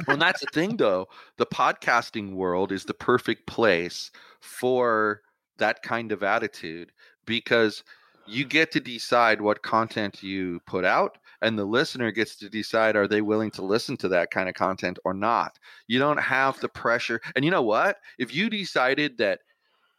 Well, 0.07 0.17
that's 0.17 0.41
the 0.41 0.47
thing, 0.53 0.77
though. 0.77 1.09
The 1.37 1.47
podcasting 1.47 2.35
world 2.35 2.73
is 2.73 2.85
the 2.85 2.95
perfect 2.95 3.47
place 3.47 4.11
for 4.41 5.23
that 5.59 5.83
kind 5.83 6.13
of 6.13 6.23
attitude 6.23 6.93
because 7.27 7.83
you 8.27 8.45
get 8.45 8.71
to 8.73 8.81
decide 8.81 9.41
what 9.41 9.63
content 9.63 10.23
you 10.23 10.61
put 10.67 10.85
out, 10.85 11.19
and 11.41 11.59
the 11.59 11.65
listener 11.65 12.11
gets 12.11 12.37
to 12.37 12.51
decide 12.51 12.97
are 12.97 13.09
they 13.09 13.23
willing 13.23 13.51
to 13.53 13.65
listen 13.65 13.97
to 13.99 14.09
that 14.09 14.31
kind 14.31 14.49
of 14.49 14.55
content 14.55 14.99
or 15.05 15.15
not. 15.15 15.59
You 15.87 15.99
don't 15.99 16.21
have 16.21 16.61
the 16.61 16.69
pressure. 16.69 17.21
And 17.35 17.45
you 17.45 17.51
know 17.51 17.63
what? 17.63 17.99
If 18.19 18.35
you 18.35 18.51
decided 18.51 19.17
that, 19.19 19.41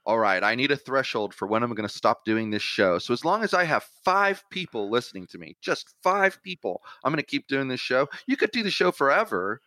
all 0.09 0.17
right, 0.17 0.43
I 0.43 0.55
need 0.55 0.71
a 0.71 0.75
threshold 0.75 1.35
for 1.35 1.47
when 1.47 1.61
I'm 1.61 1.75
going 1.75 1.87
to 1.87 1.95
stop 1.95 2.25
doing 2.25 2.49
this 2.49 2.63
show. 2.63 2.97
So 2.97 3.13
as 3.13 3.23
long 3.23 3.43
as 3.43 3.53
I 3.53 3.63
have 3.65 3.83
five 4.03 4.43
people 4.49 4.89
listening 4.89 5.27
to 5.27 5.37
me, 5.37 5.55
just 5.61 5.93
five 6.01 6.41
people, 6.41 6.81
I'm 7.03 7.11
going 7.11 7.21
to 7.21 7.23
keep 7.23 7.47
doing 7.47 7.67
this 7.67 7.79
show. 7.79 8.07
You 8.25 8.35
could 8.35 8.49
do 8.49 8.63
the 8.63 8.71
show 8.71 8.91
forever 8.91 9.61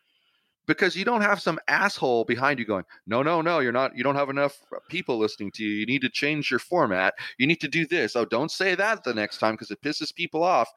because 0.66 0.97
you 0.97 1.05
don't 1.05 1.20
have 1.20 1.40
some 1.40 1.61
asshole 1.68 2.24
behind 2.24 2.59
you 2.59 2.64
going, 2.64 2.82
no, 3.07 3.22
no, 3.22 3.40
no, 3.40 3.61
you're 3.61 3.70
not, 3.70 3.97
you 3.97 4.03
don't 4.03 4.16
have 4.16 4.30
enough 4.30 4.59
uh, 4.74 4.80
people 4.88 5.16
listening 5.16 5.53
to 5.53 5.62
you. 5.62 5.76
You 5.76 5.86
need 5.86 6.03
to 6.03 6.11
change 6.11 6.51
your 6.51 6.59
format. 6.59 7.14
You 7.38 7.47
need 7.47 7.61
to 7.61 7.68
do 7.68 7.86
this. 7.86 8.16
Oh, 8.16 8.24
don't 8.24 8.51
say 8.51 8.74
that 8.74 9.05
the 9.05 9.14
next 9.14 9.38
time 9.38 9.55
because 9.55 9.70
it 9.70 9.80
pisses 9.80 10.12
people 10.12 10.43
off. 10.43 10.68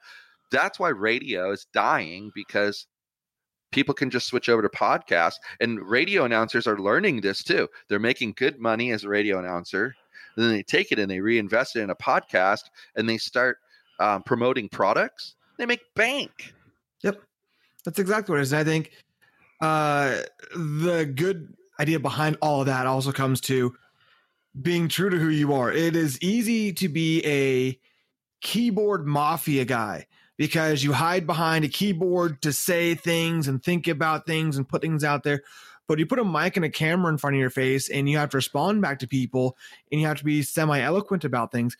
That's 0.52 0.78
why 0.78 0.90
radio 0.90 1.52
is 1.52 1.66
dying 1.74 2.30
because 2.36 2.86
people 3.76 3.94
can 3.94 4.10
just 4.10 4.26
switch 4.28 4.48
over 4.48 4.62
to 4.62 4.70
podcasts. 4.70 5.36
And 5.60 5.80
radio 5.82 6.24
announcers 6.24 6.66
are 6.66 6.80
learning 6.80 7.22
this 7.22 7.44
too. 7.44 7.68
They're 7.90 8.00
making 8.00 8.34
good 8.38 8.58
money 8.58 8.92
as 8.92 9.04
a 9.04 9.10
radio 9.10 9.38
announcer. 9.38 9.94
Then 10.38 10.50
they 10.50 10.64
take 10.64 10.92
it 10.92 10.98
and 10.98 11.12
they 11.12 11.20
reinvest 11.20 11.76
it 11.76 11.82
in 11.82 11.90
a 11.90 11.96
podcast 11.96 12.62
and 12.96 13.08
they 13.08 13.18
start 13.18 13.58
um, 14.00 14.24
promoting 14.24 14.70
products. 14.70 15.36
They 15.58 15.66
make 15.66 15.82
bank. 15.94 16.54
Yep. 17.04 17.22
That's 17.84 18.00
exactly 18.00 18.34
what 18.34 18.40
it 18.40 18.44
is. 18.44 18.54
I 18.54 18.64
think 18.64 18.92
uh, 19.62 20.22
the 20.56 21.12
good 21.14 21.54
idea 21.80 22.00
behind 22.00 22.38
all 22.42 22.62
of 22.62 22.68
that 22.68 22.88
also 22.88 23.12
comes 23.12 23.42
to 23.42 23.76
being 24.62 24.88
true 24.88 25.10
to 25.10 25.18
who 25.18 25.30
you 25.30 25.54
are. 25.54 25.72
It 25.72 25.98
is 25.98 26.18
easy 26.22 26.72
to 26.74 26.88
be 26.88 27.22
a 27.26 27.78
keyboard 28.42 29.06
mafia 29.06 29.66
guy 29.66 30.08
because 30.38 30.84
you 30.84 30.94
hide 30.94 31.26
behind 31.26 31.66
a 31.66 31.70
keyboard 31.70 32.42
to 32.42 32.52
say 32.52 32.96
things 32.96 33.48
and 33.48 33.64
think 33.64 33.88
about 33.88 34.26
things 34.26 34.58
and 34.58 34.68
put 34.68 34.82
things 34.82 35.04
out 35.04 35.24
there. 35.24 35.44
But 35.88 36.00
you 36.00 36.06
put 36.06 36.20
a 36.20 36.26
mic 36.26 36.56
and 36.56 36.66
a 36.66 36.70
camera 36.70 37.12
in 37.12 37.18
front 37.18 37.36
of 37.36 37.40
your 37.40 37.50
face 37.50 37.90
and 37.90 38.10
you 38.10 38.18
have 38.18 38.32
to 38.32 38.38
respond 38.38 38.82
back 38.82 39.00
to 39.00 39.08
people 39.08 39.56
and 39.92 40.02
you 40.02 40.08
have 40.08 40.18
to 40.18 40.26
be 40.26 40.42
semi 40.42 40.80
eloquent 40.80 41.24
about 41.24 41.52
things. 41.52 41.78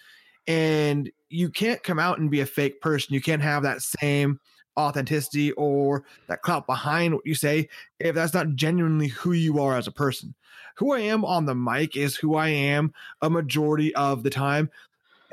And 0.48 1.12
you 1.30 1.50
can't 1.50 1.82
come 1.82 1.98
out 1.98 2.20
and 2.20 2.30
be 2.30 2.42
a 2.42 2.46
fake 2.46 2.82
person. 2.82 3.16
You 3.16 3.22
can't 3.22 3.42
have 3.42 3.64
that 3.64 3.82
same 3.82 4.40
authenticity 4.78 5.52
or 5.54 6.04
that 6.28 6.42
clout 6.42 6.68
behind 6.68 7.14
what 7.14 7.26
you 7.26 7.34
say 7.34 7.70
if 8.00 8.14
that's 8.14 8.34
not 8.34 8.56
genuinely 8.56 9.08
who 9.08 9.32
you 9.32 9.60
are 9.60 9.76
as 9.76 9.88
a 9.88 9.92
person. 9.92 10.36
Who 10.76 10.94
I 10.94 11.00
am 11.00 11.24
on 11.24 11.46
the 11.46 11.56
mic 11.56 11.96
is 11.96 12.18
who 12.18 12.36
I 12.36 12.50
am 12.50 12.94
a 13.22 13.30
majority 13.30 13.96
of 13.96 14.24
the 14.24 14.30
time, 14.30 14.70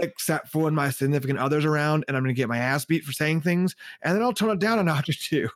except 0.00 0.48
for 0.48 0.64
when 0.64 0.74
my 0.74 0.90
significant 0.90 1.38
other's 1.38 1.64
around 1.64 2.04
and 2.08 2.16
I'm 2.16 2.22
going 2.22 2.34
to 2.34 2.38
get 2.38 2.48
my 2.48 2.58
ass 2.58 2.84
beat 2.84 3.04
for 3.04 3.12
saying 3.12 3.42
things, 3.42 3.76
and 4.02 4.14
then 4.14 4.22
I'll 4.22 4.32
tone 4.32 4.50
it 4.50 4.58
down 4.58 4.78
a 4.78 4.82
notch 4.84 5.08
or 5.08 5.12
two. 5.12 5.48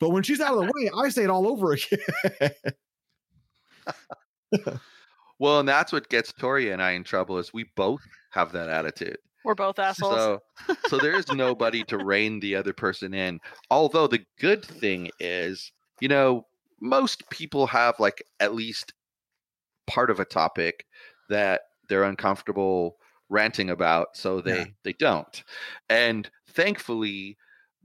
But 0.00 0.10
when 0.10 0.22
she's 0.22 0.40
out 0.40 0.54
of 0.54 0.60
the 0.60 0.72
way, 0.74 0.90
I 0.96 1.08
say 1.08 1.24
it 1.24 1.30
all 1.30 1.46
over 1.46 1.72
again. 1.72 2.50
well, 5.38 5.60
and 5.60 5.68
that's 5.68 5.92
what 5.92 6.08
gets 6.08 6.32
Tori 6.32 6.70
and 6.70 6.82
I 6.82 6.92
in 6.92 7.04
trouble 7.04 7.38
is 7.38 7.52
we 7.52 7.66
both 7.76 8.02
have 8.30 8.52
that 8.52 8.68
attitude. 8.68 9.18
We're 9.44 9.54
both 9.54 9.78
assholes. 9.78 10.14
So, 10.14 10.42
so 10.88 10.98
there's 10.98 11.30
nobody 11.32 11.84
to 11.84 11.98
rein 11.98 12.40
the 12.40 12.56
other 12.56 12.72
person 12.72 13.12
in. 13.12 13.40
Although 13.70 14.06
the 14.06 14.24
good 14.40 14.64
thing 14.64 15.10
is, 15.20 15.70
you 16.00 16.08
know, 16.08 16.46
most 16.80 17.28
people 17.30 17.66
have 17.66 18.00
like 18.00 18.24
at 18.40 18.54
least 18.54 18.94
part 19.86 20.10
of 20.10 20.18
a 20.18 20.24
topic 20.24 20.86
that 21.28 21.62
they're 21.88 22.04
uncomfortable 22.04 22.96
ranting 23.34 23.68
about, 23.68 24.16
so 24.16 24.40
they 24.40 24.58
yeah. 24.58 24.64
they 24.84 24.92
don't. 24.92 25.42
And 25.88 26.30
thankfully, 26.48 27.36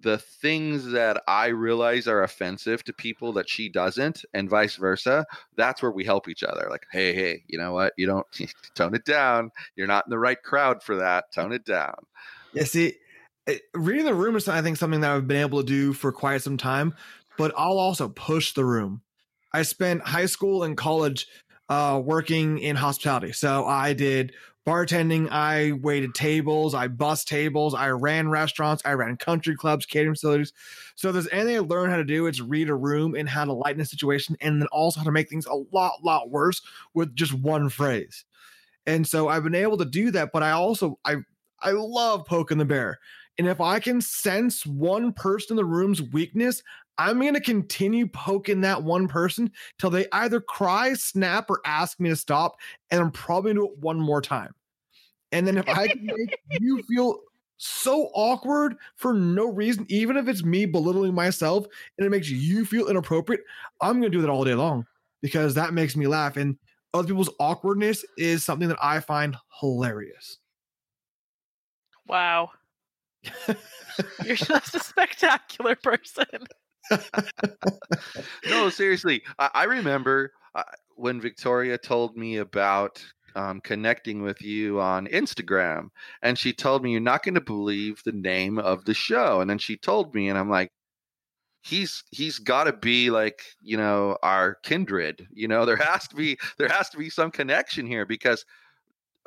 the 0.01 0.17
things 0.17 0.91
that 0.91 1.21
I 1.27 1.47
realize 1.47 2.07
are 2.07 2.23
offensive 2.23 2.83
to 2.85 2.93
people 2.93 3.33
that 3.33 3.49
she 3.49 3.67
doesn't, 3.67 4.23
and 4.33 4.49
vice 4.49 4.75
versa, 4.75 5.25
that's 5.57 5.81
where 5.81 5.91
we 5.91 6.05
help 6.05 6.29
each 6.29 6.43
other. 6.43 6.67
Like, 6.69 6.85
hey, 6.91 7.13
hey, 7.13 7.43
you 7.47 7.57
know 7.57 7.73
what? 7.73 7.93
You 7.97 8.07
don't 8.07 8.25
tone 8.75 8.95
it 8.95 9.05
down. 9.05 9.51
You're 9.75 9.87
not 9.87 10.05
in 10.05 10.11
the 10.11 10.19
right 10.19 10.41
crowd 10.41 10.83
for 10.83 10.95
that. 10.97 11.25
Tone 11.33 11.51
it 11.51 11.65
down. 11.65 11.95
Yeah, 12.53 12.63
see, 12.63 12.93
reading 13.73 14.05
the 14.05 14.13
room 14.13 14.35
is, 14.35 14.47
I 14.47 14.61
think, 14.61 14.77
something 14.77 15.01
that 15.01 15.11
I've 15.11 15.27
been 15.27 15.41
able 15.41 15.61
to 15.61 15.67
do 15.67 15.93
for 15.93 16.11
quite 16.11 16.41
some 16.41 16.57
time, 16.57 16.93
but 17.37 17.53
I'll 17.57 17.79
also 17.79 18.07
push 18.07 18.53
the 18.53 18.65
room. 18.65 19.01
I 19.51 19.63
spent 19.63 20.07
high 20.07 20.27
school 20.27 20.63
and 20.63 20.77
college 20.77 21.27
uh, 21.69 22.01
working 22.03 22.59
in 22.59 22.75
hospitality. 22.75 23.31
So 23.31 23.65
I 23.65 23.93
did 23.93 24.33
bartending, 24.69 25.27
I 25.31 25.71
waited 25.71 26.13
tables, 26.13 26.75
I 26.75 26.89
bus 26.89 27.25
tables, 27.25 27.73
I 27.73 27.89
ran 27.89 28.29
restaurants, 28.29 28.83
I 28.85 28.91
ran 28.91 29.17
country 29.17 29.55
clubs, 29.55 29.87
catering 29.87 30.13
facilities. 30.13 30.53
So 30.93 31.09
if 31.09 31.13
there's 31.13 31.27
anything 31.29 31.55
I 31.55 31.59
learned 31.59 31.89
how 31.89 31.97
to 31.97 32.03
do, 32.03 32.27
it's 32.27 32.39
read 32.39 32.69
a 32.69 32.75
room 32.75 33.15
and 33.15 33.27
how 33.27 33.45
to 33.45 33.53
lighten 33.53 33.81
a 33.81 33.85
situation, 33.85 34.37
and 34.41 34.61
then 34.61 34.67
also 34.71 34.99
how 34.99 35.05
to 35.05 35.11
make 35.11 35.27
things 35.27 35.47
a 35.47 35.55
lot, 35.71 36.03
lot 36.03 36.29
worse 36.29 36.61
with 36.93 37.15
just 37.15 37.33
one 37.33 37.69
phrase. 37.69 38.25
And 38.85 39.07
so 39.07 39.27
I've 39.27 39.43
been 39.43 39.55
able 39.55 39.77
to 39.77 39.85
do 39.85 40.11
that, 40.11 40.29
but 40.31 40.43
I 40.43 40.51
also 40.51 40.99
I 41.03 41.15
I 41.61 41.71
love 41.71 42.25
poking 42.25 42.59
the 42.59 42.65
bear. 42.65 42.99
And 43.39 43.47
if 43.47 43.59
I 43.59 43.79
can 43.79 44.01
sense 44.01 44.65
one 44.67 45.13
person 45.13 45.53
in 45.53 45.57
the 45.57 45.65
room's 45.65 46.01
weakness, 46.01 46.61
I'm 46.99 47.19
going 47.19 47.33
to 47.33 47.39
continue 47.39 48.05
poking 48.07 48.61
that 48.61 48.83
one 48.83 49.07
person 49.07 49.51
till 49.79 49.89
they 49.89 50.05
either 50.11 50.41
cry, 50.41 50.93
snap, 50.93 51.49
or 51.49 51.61
ask 51.65 51.99
me 51.99 52.09
to 52.09 52.15
stop. 52.15 52.57
And 52.91 53.01
I'm 53.01 53.11
probably 53.11 53.53
going 53.53 53.67
to 53.67 53.73
do 53.73 53.73
it 53.73 53.79
one 53.79 53.99
more 53.99 54.21
time. 54.21 54.53
And 55.31 55.47
then 55.47 55.57
if 55.57 55.67
I 55.67 55.87
can 55.89 56.05
make 56.05 56.39
you 56.59 56.81
feel 56.83 57.19
so 57.57 58.09
awkward 58.13 58.75
for 58.95 59.13
no 59.13 59.51
reason, 59.51 59.85
even 59.89 60.17
if 60.17 60.27
it's 60.27 60.43
me 60.43 60.65
belittling 60.65 61.13
myself 61.13 61.65
and 61.97 62.05
it 62.05 62.09
makes 62.09 62.29
you 62.29 62.65
feel 62.65 62.87
inappropriate, 62.87 63.41
I'm 63.81 63.99
going 63.99 64.11
to 64.11 64.17
do 64.17 64.21
that 64.21 64.29
all 64.29 64.43
day 64.43 64.55
long 64.55 64.85
because 65.21 65.53
that 65.55 65.73
makes 65.73 65.95
me 65.95 66.07
laugh. 66.07 66.37
And 66.37 66.57
other 66.93 67.07
people's 67.07 67.29
awkwardness 67.39 68.05
is 68.17 68.43
something 68.43 68.69
that 68.69 68.79
I 68.81 68.99
find 68.99 69.35
hilarious. 69.59 70.39
Wow. 72.07 72.51
You're 74.25 74.35
just 74.35 74.75
a 74.75 74.79
spectacular 74.79 75.75
person 75.75 76.25
no, 78.49 78.69
seriously. 78.69 79.21
I, 79.37 79.49
I 79.53 79.63
remember 79.65 80.33
uh, 80.55 80.63
when 80.95 81.21
Victoria 81.21 81.77
told 81.77 82.17
me 82.17 82.37
about 82.37 83.03
um, 83.39 83.61
connecting 83.61 84.21
with 84.21 84.41
you 84.41 84.81
on 84.81 85.07
Instagram, 85.07 85.89
and 86.21 86.37
she 86.37 86.51
told 86.51 86.83
me, 86.83 86.91
You're 86.91 86.99
not 86.99 87.23
going 87.23 87.35
to 87.35 87.41
believe 87.41 88.01
the 88.03 88.11
name 88.11 88.59
of 88.59 88.83
the 88.83 88.93
show. 88.93 89.39
And 89.39 89.49
then 89.49 89.57
she 89.57 89.77
told 89.77 90.13
me, 90.13 90.27
and 90.29 90.37
I'm 90.37 90.49
like, 90.49 90.71
he's 91.61 92.03
he's 92.11 92.39
got 92.39 92.65
to 92.65 92.73
be 92.73 93.09
like 93.09 93.41
you 93.61 93.75
know 93.75 94.17
our 94.23 94.55
kindred 94.63 95.27
you 95.33 95.47
know? 95.47 95.65
There 95.65 95.75
has 95.77 96.07
to 96.09 96.15
be 96.15 96.37
there 96.57 96.69
has 96.69 96.89
to 96.89 96.97
be 96.97 97.09
some 97.09 97.31
connection 97.31 97.85
here 97.85 98.05
because 98.05 98.45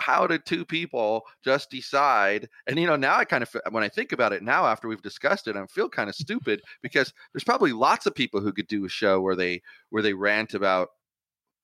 how 0.00 0.26
did 0.26 0.44
two 0.46 0.64
people 0.64 1.22
just 1.44 1.70
decide? 1.70 2.48
And 2.66 2.78
you 2.78 2.86
know 2.86 2.96
now 2.96 3.16
i 3.16 3.24
kind 3.24 3.42
of 3.42 3.54
when 3.70 3.84
i 3.84 3.88
think 3.88 4.12
about 4.12 4.32
it 4.32 4.42
now 4.42 4.66
after 4.66 4.88
we've 4.88 5.02
discussed 5.02 5.48
it 5.48 5.56
i 5.56 5.66
feel 5.66 5.88
kind 5.88 6.08
of 6.10 6.14
stupid 6.14 6.60
because 6.82 7.12
there's 7.32 7.44
probably 7.44 7.72
lots 7.72 8.06
of 8.06 8.14
people 8.14 8.40
who 8.40 8.52
could 8.52 8.68
do 8.68 8.84
a 8.84 8.90
show 8.90 9.20
where 9.20 9.36
they 9.36 9.62
where 9.90 10.02
they 10.02 10.14
rant 10.14 10.54
about 10.54 10.88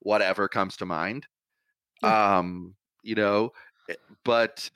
whatever 0.01 0.49
comes 0.49 0.76
to 0.76 0.86
mind 0.86 1.26
um 2.03 2.74
you 3.03 3.14
know 3.14 3.51
eh, 3.90 3.94
but 4.24 4.70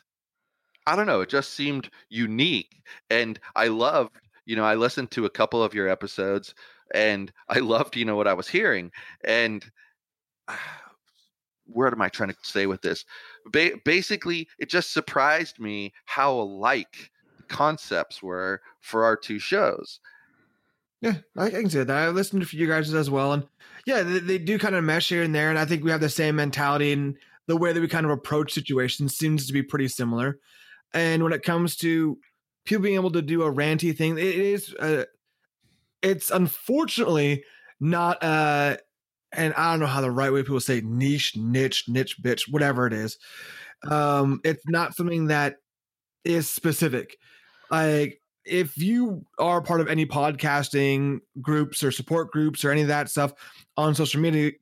i 0.87 0.97
don't 0.97 1.07
know 1.07 1.21
it 1.21 1.29
just 1.29 1.53
seemed 1.55 1.91
unique 2.09 2.83
and 3.11 3.39
i 3.57 3.69
loved 3.69 4.17
you 4.47 4.57
know 4.57 4.65
i 4.65 4.75
listened 4.75 5.11
to 5.11 5.27
a 5.27 5.31
couple 5.31 5.63
of 5.63 5.75
your 5.75 5.89
episodes 5.89 6.55
and 6.95 7.33
i 7.49 7.59
loved 7.59 7.97
you 7.97 8.05
know 8.05 8.17
what 8.17 8.29
i 8.29 8.35
was 8.35 8.49
hearing 8.49 8.91
and 9.25 9.65
what 11.67 11.93
am 11.93 12.03
I 12.03 12.09
trying 12.09 12.31
to 12.31 12.37
say 12.43 12.67
with 12.67 12.83
this? 12.83 13.05
Ba- 13.47 13.79
basically, 13.85 14.49
it 14.59 14.69
just 14.69 14.93
surprised 14.93 15.59
me 15.59 15.93
how 16.07 16.33
alike 16.33 17.11
the 17.37 17.45
concepts 17.45 18.23
were 18.23 18.61
for 18.81 19.05
our 19.05 19.17
two 19.17 19.39
shows. 19.39 20.01
Yeah, 21.03 21.17
I 21.37 21.51
can 21.51 21.69
say 21.69 21.83
that. 21.83 21.91
I 21.91 22.09
listened 22.09 22.47
to 22.47 22.57
you 22.57 22.69
guys 22.69 22.95
as 22.95 23.11
well, 23.11 23.33
and 23.33 23.45
yeah, 23.85 24.03
they, 24.03 24.21
they, 24.21 24.39
do 24.39 24.57
kind 24.57 24.77
of 24.77 24.85
mesh 24.85 25.09
here 25.09 25.25
and 25.25 25.35
there, 25.35 25.51
and 25.51 25.59
I 25.59 25.65
think 25.65 25.83
we 25.83 25.91
have 25.91 26.01
the 26.01 26.09
same 26.09 26.37
mentality 26.37 26.93
and 26.93 27.17
the 27.49 27.57
way 27.57 27.73
that 27.73 27.81
we 27.81 27.89
kind 27.89 28.07
of 28.07 28.13
approach 28.13 28.53
situations 28.55 29.17
seems 29.17 29.49
to 29.49 29.53
be 29.53 29.65
pretty 29.65 29.89
similar. 29.89 30.39
And 30.95 31.25
when 31.25 31.33
it 31.33 31.43
comes 31.43 31.77
to 31.79 32.19
people 32.65 32.85
being 32.85 32.95
able 32.95 33.11
to 33.11 33.23
do 33.23 33.43
a 33.43 33.53
ranty 33.53 33.97
thing, 33.97 34.17
it 34.17 34.25
is, 34.25 34.73
uh, 34.75 35.05
it's 36.03 36.31
unfortunately 36.31 37.45
not 37.81 38.23
uh 38.23 38.77
and 39.33 39.55
I 39.55 39.73
don't 39.73 39.81
know 39.81 39.87
how 39.87 40.03
the 40.03 40.11
right 40.11 40.33
way 40.33 40.43
people 40.43 40.61
say 40.61 40.83
niche, 40.85 41.37
niche, 41.37 41.87
niche, 41.89 42.23
bitch, 42.23 42.43
whatever 42.51 42.87
it 42.87 42.93
is. 42.93 43.19
Um, 43.89 44.41
it's 44.45 44.63
not 44.67 44.95
something 44.95 45.29
that 45.29 45.57
is 46.25 46.49
specific. 46.49 47.17
Like 47.71 48.21
if 48.45 48.77
you 48.77 49.25
are 49.39 49.61
part 49.63 49.81
of 49.81 49.89
any 49.89 50.07
podcasting 50.07 51.21
groups 51.41 51.83
or 51.83 51.91
support 51.91 52.31
groups 52.31 52.65
or 52.65 52.71
any 52.71 52.83
of 52.83 52.89
that 52.89 53.09
stuff 53.09 53.33
on 53.77 53.95
social 53.95 54.21
media, 54.21 54.53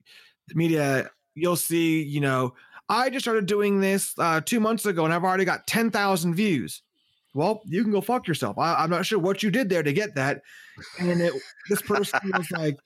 media, 0.55 1.11
you'll 1.35 1.57
see, 1.57 2.03
you 2.03 2.21
know, 2.21 2.55
I 2.89 3.09
just 3.09 3.25
started 3.25 3.47
doing 3.47 3.81
this 3.81 4.15
uh, 4.19 4.41
two 4.41 4.61
months 4.61 4.85
ago 4.85 5.05
and 5.05 5.15
I've 5.15 5.25
already 5.25 5.45
got 5.45 5.67
10,000 5.67 6.35
views. 6.35 6.83
Well, 7.35 7.63
you 7.65 7.83
can 7.83 7.93
go 7.93 8.01
fuck 8.01 8.27
yourself. 8.27 8.59
I, 8.59 8.83
am 8.83 8.91
not 8.91 9.07
sure 9.07 9.19
what 9.19 9.43
you 9.43 9.51
did 9.51 9.69
there 9.69 9.85
to 9.85 9.93
get 9.93 10.17
that. 10.17 10.43
And 10.99 11.21
it, 11.21 11.33
this 11.69 11.81
person 11.83 12.19
was 12.37 12.51
like, 12.57 12.77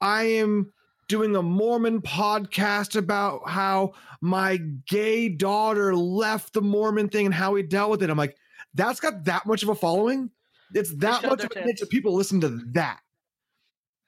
I 0.00 0.24
am 0.24 0.72
doing 1.08 1.36
a 1.36 1.42
Mormon 1.42 2.00
podcast 2.00 2.96
about 2.96 3.48
how 3.48 3.92
my 4.22 4.58
gay 4.88 5.28
daughter 5.28 5.94
left 5.94 6.54
the 6.54 6.62
Mormon 6.62 7.08
thing 7.08 7.26
and 7.26 7.34
how 7.34 7.54
he 7.54 7.62
dealt 7.62 7.90
with 7.90 8.02
it. 8.02 8.08
I'm 8.08 8.16
like, 8.16 8.36
that's 8.74 9.00
got 9.00 9.24
that 9.24 9.44
much 9.44 9.62
of 9.62 9.68
a 9.68 9.74
following. 9.74 10.30
It's 10.74 10.94
that 10.96 11.24
much 11.24 11.44
of 11.44 11.52
a 11.56 11.64
niche 11.64 11.80
that 11.80 11.90
people 11.90 12.14
listen 12.14 12.40
to 12.42 12.60
that. 12.72 13.00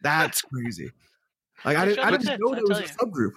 That's 0.02 0.42
crazy. 0.54 0.90
Like 1.64 1.76
I 1.76 1.84
didn't, 1.84 2.04
I 2.04 2.10
didn't 2.10 2.40
know 2.40 2.54
it 2.54 2.68
was 2.68 2.78
a 2.80 2.82
subgroup. 2.82 3.32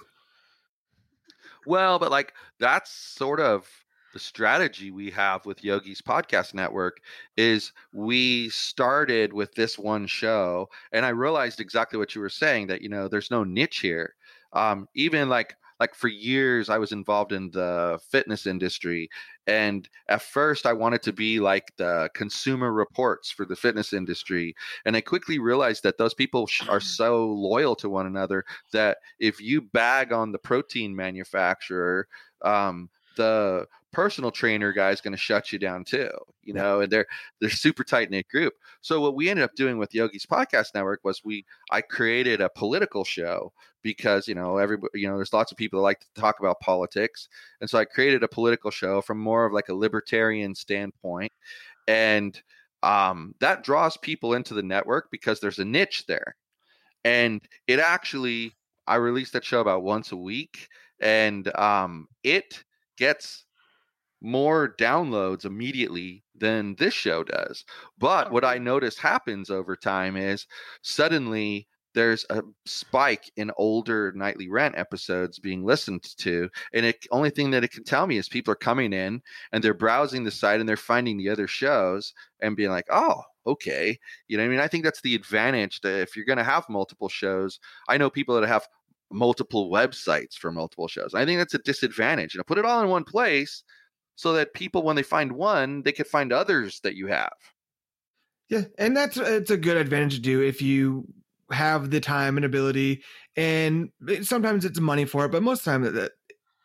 Well, 1.66 1.98
but 1.98 2.10
like 2.10 2.34
that's 2.58 2.90
sort 2.90 3.40
of 3.40 3.68
the 4.12 4.18
strategy 4.20 4.90
we 4.90 5.10
have 5.10 5.44
with 5.44 5.62
Yogi's 5.62 6.00
podcast 6.00 6.54
network 6.54 7.00
is 7.36 7.72
we 7.92 8.48
started 8.48 9.32
with 9.32 9.52
this 9.54 9.78
one 9.78 10.06
show 10.06 10.68
and 10.92 11.04
I 11.04 11.10
realized 11.10 11.60
exactly 11.60 11.98
what 11.98 12.14
you 12.14 12.20
were 12.20 12.30
saying 12.30 12.68
that 12.68 12.82
you 12.82 12.88
know 12.88 13.08
there's 13.08 13.30
no 13.30 13.44
niche 13.44 13.80
here. 13.80 14.14
Um, 14.52 14.88
even 14.94 15.28
like 15.28 15.56
like 15.80 15.94
for 15.94 16.08
years 16.08 16.68
I 16.68 16.78
was 16.78 16.92
involved 16.92 17.32
in 17.32 17.50
the 17.50 17.98
fitness 18.10 18.46
industry 18.46 19.08
and 19.46 19.88
at 20.08 20.22
first 20.22 20.66
I 20.66 20.72
wanted 20.72 21.02
to 21.02 21.12
be 21.12 21.40
like 21.40 21.72
the 21.76 22.10
consumer 22.14 22.72
reports 22.72 23.30
for 23.30 23.44
the 23.44 23.56
fitness 23.56 23.92
industry 23.92 24.54
and 24.84 24.96
I 24.96 25.00
quickly 25.00 25.38
realized 25.38 25.82
that 25.82 25.98
those 25.98 26.14
people 26.14 26.48
are 26.68 26.80
so 26.80 27.26
loyal 27.26 27.76
to 27.76 27.88
one 27.88 28.06
another 28.06 28.44
that 28.72 28.98
if 29.18 29.40
you 29.40 29.62
bag 29.62 30.12
on 30.12 30.32
the 30.32 30.38
protein 30.38 30.94
manufacturer 30.94 32.08
um, 32.42 32.88
the 33.16 33.66
personal 33.96 34.30
trainer 34.30 34.74
guy 34.74 34.90
is 34.90 35.00
going 35.00 35.14
to 35.14 35.16
shut 35.16 35.50
you 35.54 35.58
down 35.58 35.82
too. 35.82 36.10
You 36.42 36.52
know, 36.52 36.82
and 36.82 36.92
they're 36.92 37.06
they're 37.40 37.48
super 37.48 37.82
tight 37.82 38.10
knit 38.10 38.28
group. 38.28 38.52
So 38.82 39.00
what 39.00 39.14
we 39.16 39.30
ended 39.30 39.44
up 39.46 39.54
doing 39.54 39.78
with 39.78 39.94
Yogi's 39.94 40.26
podcast 40.26 40.74
network 40.74 41.00
was 41.02 41.22
we 41.24 41.46
I 41.70 41.80
created 41.80 42.42
a 42.42 42.50
political 42.50 43.04
show 43.04 43.54
because 43.82 44.28
you 44.28 44.34
know 44.34 44.58
everybody 44.58 45.00
you 45.00 45.08
know 45.08 45.16
there's 45.16 45.32
lots 45.32 45.50
of 45.50 45.56
people 45.56 45.78
that 45.78 45.84
like 45.84 46.00
to 46.00 46.20
talk 46.20 46.40
about 46.40 46.60
politics, 46.60 47.28
and 47.62 47.70
so 47.70 47.78
I 47.78 47.86
created 47.86 48.22
a 48.22 48.28
political 48.28 48.70
show 48.70 49.00
from 49.00 49.18
more 49.18 49.46
of 49.46 49.54
like 49.54 49.70
a 49.70 49.74
libertarian 49.74 50.54
standpoint, 50.54 51.32
and 51.88 52.38
um, 52.82 53.34
that 53.40 53.64
draws 53.64 53.96
people 53.96 54.34
into 54.34 54.52
the 54.52 54.62
network 54.62 55.08
because 55.10 55.40
there's 55.40 55.58
a 55.58 55.64
niche 55.64 56.04
there, 56.06 56.36
and 57.04 57.40
it 57.66 57.78
actually 57.78 58.52
I 58.86 58.96
release 58.96 59.30
that 59.30 59.44
show 59.44 59.62
about 59.62 59.84
once 59.84 60.12
a 60.12 60.16
week, 60.16 60.68
and 61.00 61.48
um, 61.56 62.08
it 62.22 62.62
gets 62.98 63.45
more 64.20 64.74
downloads 64.78 65.44
immediately 65.44 66.24
than 66.34 66.74
this 66.76 66.94
show 66.94 67.24
does. 67.24 67.64
But 67.98 68.32
what 68.32 68.44
I 68.44 68.58
notice 68.58 68.98
happens 68.98 69.50
over 69.50 69.76
time 69.76 70.16
is 70.16 70.46
suddenly 70.82 71.68
there's 71.96 72.26
a 72.28 72.42
spike 72.66 73.32
in 73.36 73.50
older 73.56 74.12
nightly 74.14 74.50
rant 74.50 74.76
episodes 74.76 75.38
being 75.38 75.64
listened 75.64 76.02
to 76.18 76.50
and 76.74 76.84
the 76.84 76.94
only 77.10 77.30
thing 77.30 77.50
that 77.50 77.64
it 77.64 77.70
can 77.72 77.84
tell 77.84 78.06
me 78.06 78.18
is 78.18 78.28
people 78.28 78.52
are 78.52 78.54
coming 78.54 78.92
in 78.92 79.22
and 79.50 79.64
they're 79.64 79.72
browsing 79.72 80.22
the 80.22 80.30
site 80.30 80.60
and 80.60 80.68
they're 80.68 80.76
finding 80.76 81.16
the 81.16 81.30
other 81.30 81.46
shows 81.46 82.12
and 82.42 82.54
being 82.54 82.70
like 82.70 82.86
oh 82.90 83.22
okay. 83.46 83.98
You 84.28 84.36
know 84.36 84.42
what 84.42 84.48
i 84.48 84.50
mean? 84.50 84.60
I 84.60 84.68
think 84.68 84.84
that's 84.84 85.00
the 85.00 85.14
advantage 85.14 85.80
that 85.80 86.00
if 86.00 86.16
you're 86.16 86.26
going 86.26 86.36
to 86.36 86.44
have 86.44 86.68
multiple 86.68 87.08
shows 87.08 87.58
i 87.88 87.96
know 87.96 88.10
people 88.10 88.38
that 88.38 88.46
have 88.46 88.68
multiple 89.10 89.70
websites 89.70 90.34
for 90.34 90.50
multiple 90.50 90.88
shows. 90.88 91.14
I 91.14 91.24
think 91.24 91.38
that's 91.38 91.54
a 91.54 91.58
disadvantage 91.58 92.34
you 92.34 92.38
know 92.38 92.44
put 92.44 92.58
it 92.58 92.66
all 92.66 92.82
in 92.82 92.88
one 92.90 93.04
place 93.04 93.62
so 94.16 94.32
that 94.32 94.54
people 94.54 94.82
when 94.82 94.96
they 94.96 95.02
find 95.02 95.32
one 95.32 95.82
they 95.82 95.92
could 95.92 96.06
find 96.06 96.32
others 96.32 96.80
that 96.80 96.96
you 96.96 97.06
have. 97.06 97.32
Yeah 98.48 98.62
and 98.78 98.96
that's 98.96 99.16
it's 99.16 99.50
a 99.50 99.56
good 99.56 99.76
advantage 99.76 100.16
to 100.16 100.20
do 100.20 100.42
if 100.42 100.60
you 100.60 101.06
have 101.52 101.90
the 101.90 102.00
time 102.00 102.36
and 102.36 102.44
ability 102.44 103.04
and 103.36 103.90
sometimes 104.22 104.64
it's 104.64 104.80
money 104.80 105.04
for 105.04 105.24
it 105.24 105.30
but 105.30 105.42
most 105.42 105.60
of 105.60 105.64
the 105.64 105.70
time 105.70 105.94
the 105.94 106.10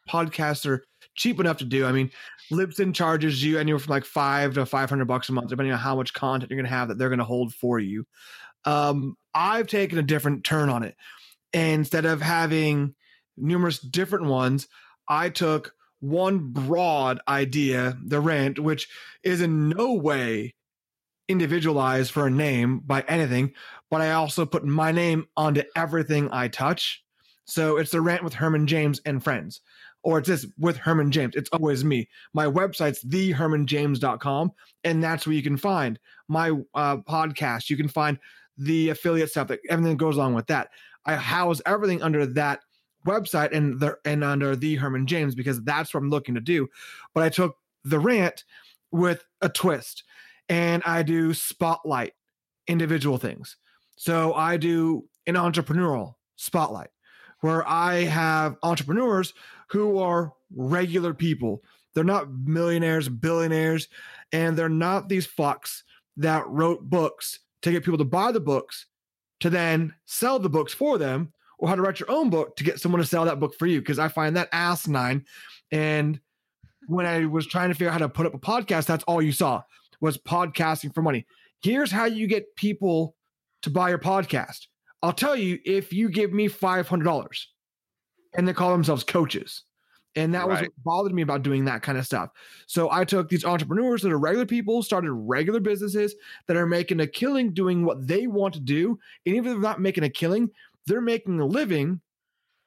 podcasts 0.10 0.66
are 0.66 0.84
cheap 1.14 1.39
enough 1.39 1.58
to 1.58 1.66
do. 1.66 1.86
I 1.86 1.91
mean 1.91 2.10
libsyn 2.52 2.93
charges 2.93 3.43
you 3.43 3.60
anywhere 3.60 3.80
from 3.80 3.91
like 3.91 4.06
five 4.06 4.56
to 4.56 4.66
500 4.66 5.06
bucks 5.06 5.30
a 5.30 5.34
month 5.34 5.49
depending 5.49 5.74
on 5.74 5.80
how 5.80 5.95
much 5.95 6.14
content 6.14 6.49
you're 6.49 6.58
going 6.58 6.70
to 6.70 6.76
have 6.76 6.88
that 6.88 6.97
they're 6.97 7.10
going 7.10 7.20
to 7.20 7.26
hold 7.26 7.54
for 7.54 7.80
you. 7.80 8.06
Um, 8.66 9.18
i've 9.34 9.68
taken 9.68 9.97
a 9.97 10.04
different 10.04 10.43
turn 10.43 10.70
on 10.70 10.84
it. 10.84 10.95
And 11.54 11.80
instead 11.80 12.06
of 12.06 12.22
having 12.22 12.95
numerous 13.38 13.80
different 13.80 14.26
ones 14.26 14.68
i 15.08 15.30
took 15.30 15.74
one 16.02 16.52
broad 16.52 17.20
idea, 17.28 17.97
the 18.04 18.20
rant, 18.20 18.60
which 18.60 18.89
is 19.24 19.39
in 19.41 19.70
no 19.70 19.93
way 19.93 20.54
individualized 21.30 22.12
for 22.12 22.28
a 22.28 22.32
name 22.32 22.82
by 22.86 23.02
anything, 23.08 23.54
but 23.89 24.02
I 24.02 24.12
also 24.12 24.45
put 24.45 24.66
my 24.66 24.91
name 24.91 25.26
onto 25.38 25.64
everything 25.76 26.30
I 26.32 26.49
touch. 26.49 27.04
So 27.45 27.78
it's 27.78 27.91
the 27.91 28.02
rant 28.02 28.24
with 28.24 28.34
Herman 28.34 28.68
James 28.68 29.02
and 29.06 29.24
friends. 29.24 29.62
Or 30.04 30.18
it's 30.18 30.28
this 30.28 30.47
with 30.58 30.78
Herman 30.78 31.12
James. 31.12 31.36
It's 31.36 31.49
always 31.52 31.86
me. 31.86 32.10
My 32.34 32.47
website's 32.47 33.04
thehermanjames.com, 33.06 34.52
and 34.84 35.04
that's 35.04 35.28
where 35.28 35.36
you 35.36 35.43
can 35.43 35.58
find 35.58 35.99
my 36.28 36.49
uh, 36.74 36.97
podcast. 36.97 37.70
You 37.70 37.78
can 37.78 37.88
find 37.88 38.18
the 38.58 38.89
affiliate 38.89 39.30
stuff 39.30 39.49
that 39.49 39.60
everything 39.70 39.93
that 39.93 40.04
goes 40.04 40.16
along 40.16 40.34
with 40.34 40.47
that. 40.47 40.70
I 41.06 41.16
house 41.16 41.62
everything 41.68 42.02
under 42.02 42.26
that 42.26 42.62
website 43.06 43.52
and 43.52 43.80
the 43.80 43.97
and 44.06 44.24
under 44.24 44.56
the 44.56 44.76
Herman 44.76 45.08
James 45.08 45.36
because 45.36 45.62
that's 45.64 45.93
what 45.93 46.02
I'm 46.02 46.10
looking 46.10 46.36
to 46.36 46.41
do. 46.41 46.68
But 47.14 47.24
I 47.24 47.30
took 47.30 47.58
the 47.84 47.99
rant 47.99 48.43
with 48.91 49.24
a 49.41 49.49
twist 49.49 50.04
and 50.49 50.84
I 50.86 51.04
do 51.04 51.34
spotlight 51.34 52.14
individual 52.68 53.18
things. 53.18 53.58
So 53.95 54.34
I 54.34 54.58
do 54.58 55.06
an 55.28 55.36
entrepreneurial 55.36 56.16
spotlight 56.36 56.89
where 57.41 57.68
I 57.68 58.04
have 58.04 58.58
entrepreneurs 58.64 59.34
who 59.70 59.97
are 59.99 60.34
regular 60.56 61.14
people. 61.14 61.64
They're 61.93 62.04
not 62.04 62.32
millionaires, 62.32 63.10
billionaires, 63.10 63.88
and 64.32 64.58
they're 64.58 64.70
not 64.70 65.10
these 65.10 65.28
fucks 65.28 65.82
that 66.18 66.47
wrote 66.47 66.89
books 66.89 67.39
to 67.62 67.72
get 67.72 67.84
people 67.84 67.97
to 67.97 68.06
buy 68.06 68.32
the 68.32 68.39
books 68.39 68.86
to 69.39 69.49
then 69.49 69.93
sell 70.06 70.39
the 70.39 70.49
books 70.49 70.74
for 70.74 70.97
them 70.97 71.34
or 71.62 71.70
how 71.70 71.76
to 71.76 71.82
write 71.82 71.99
your 71.99 72.12
own 72.12 72.30
book 72.30 72.57
to 72.57 72.64
get 72.64 72.82
someone 72.82 72.99
to 73.01 73.07
sell 73.07 73.24
that 73.24 73.39
book 73.39 73.55
for 73.57 73.68
you 73.68 73.80
because 73.80 73.99
I 73.99 74.07
find 74.07 74.36
that 74.36 74.49
asinine. 74.51 75.24
And 75.72 76.20
when 76.88 77.05
I 77.05 77.26
was 77.26 77.45
trying 77.45 77.70
to 77.70 77.76
figure 77.76 77.89
out 77.89 77.93
how 77.93 77.99
to 77.99 78.09
put 78.09 78.26
up 78.26 78.34
a 78.34 78.39
podcast, 78.39 78.88
that's 78.88 79.03
all 79.05 79.22
you 79.22 79.32
saw 79.32 79.62
was 80.01 80.18
podcasting 80.18 80.93
for 80.93 81.03
money. 81.03 81.26
Here's 81.62 81.91
how 81.91 82.05
you 82.05 82.26
get 82.26 82.55
people 82.55 83.16
to 83.62 83.70
buy 83.70 83.89
your 83.89 83.99
podcast. 83.99 84.66
I'll 85.03 85.14
tell 85.14 85.36
you 85.36 85.59
if 85.64 85.93
you 85.93 86.09
give 86.09 86.34
me 86.34 86.49
$500 86.49 87.45
and 88.36 88.47
they 88.47 88.53
call 88.53 88.72
themselves 88.72 89.03
coaches. 89.03 89.64
And 90.16 90.34
that 90.34 90.39
right. 90.39 90.49
was 90.49 90.62
what 90.62 90.84
bothered 90.84 91.14
me 91.14 91.22
about 91.22 91.43
doing 91.43 91.64
that 91.66 91.84
kind 91.84 91.97
of 91.97 92.05
stuff. 92.05 92.32
So 92.68 92.91
I 92.91 93.05
took 93.05 93.30
these 93.30 93.45
entrepreneurs 93.45 94.01
that 94.01 94.12
are 94.12 94.20
regular 94.20 94.45
people, 94.45 94.84
started 94.84 95.12
regular 95.14 95.62
businesses 95.62 96.16
that 96.47 96.57
are 96.57 96.66
making 96.66 96.99
a 96.99 97.07
killing 97.07 97.53
doing 97.53 97.86
what 97.86 98.05
they 98.05 98.28
want 98.28 98.53
to 98.55 98.59
do. 98.59 98.99
And 99.26 99.36
even 99.36 99.45
if 99.45 99.53
they're 99.53 99.62
not 99.62 99.80
making 99.80 100.03
a 100.03 100.09
killing, 100.09 100.49
they're 100.88 101.01
making 101.01 101.39
a 101.39 101.45
living 101.45 102.01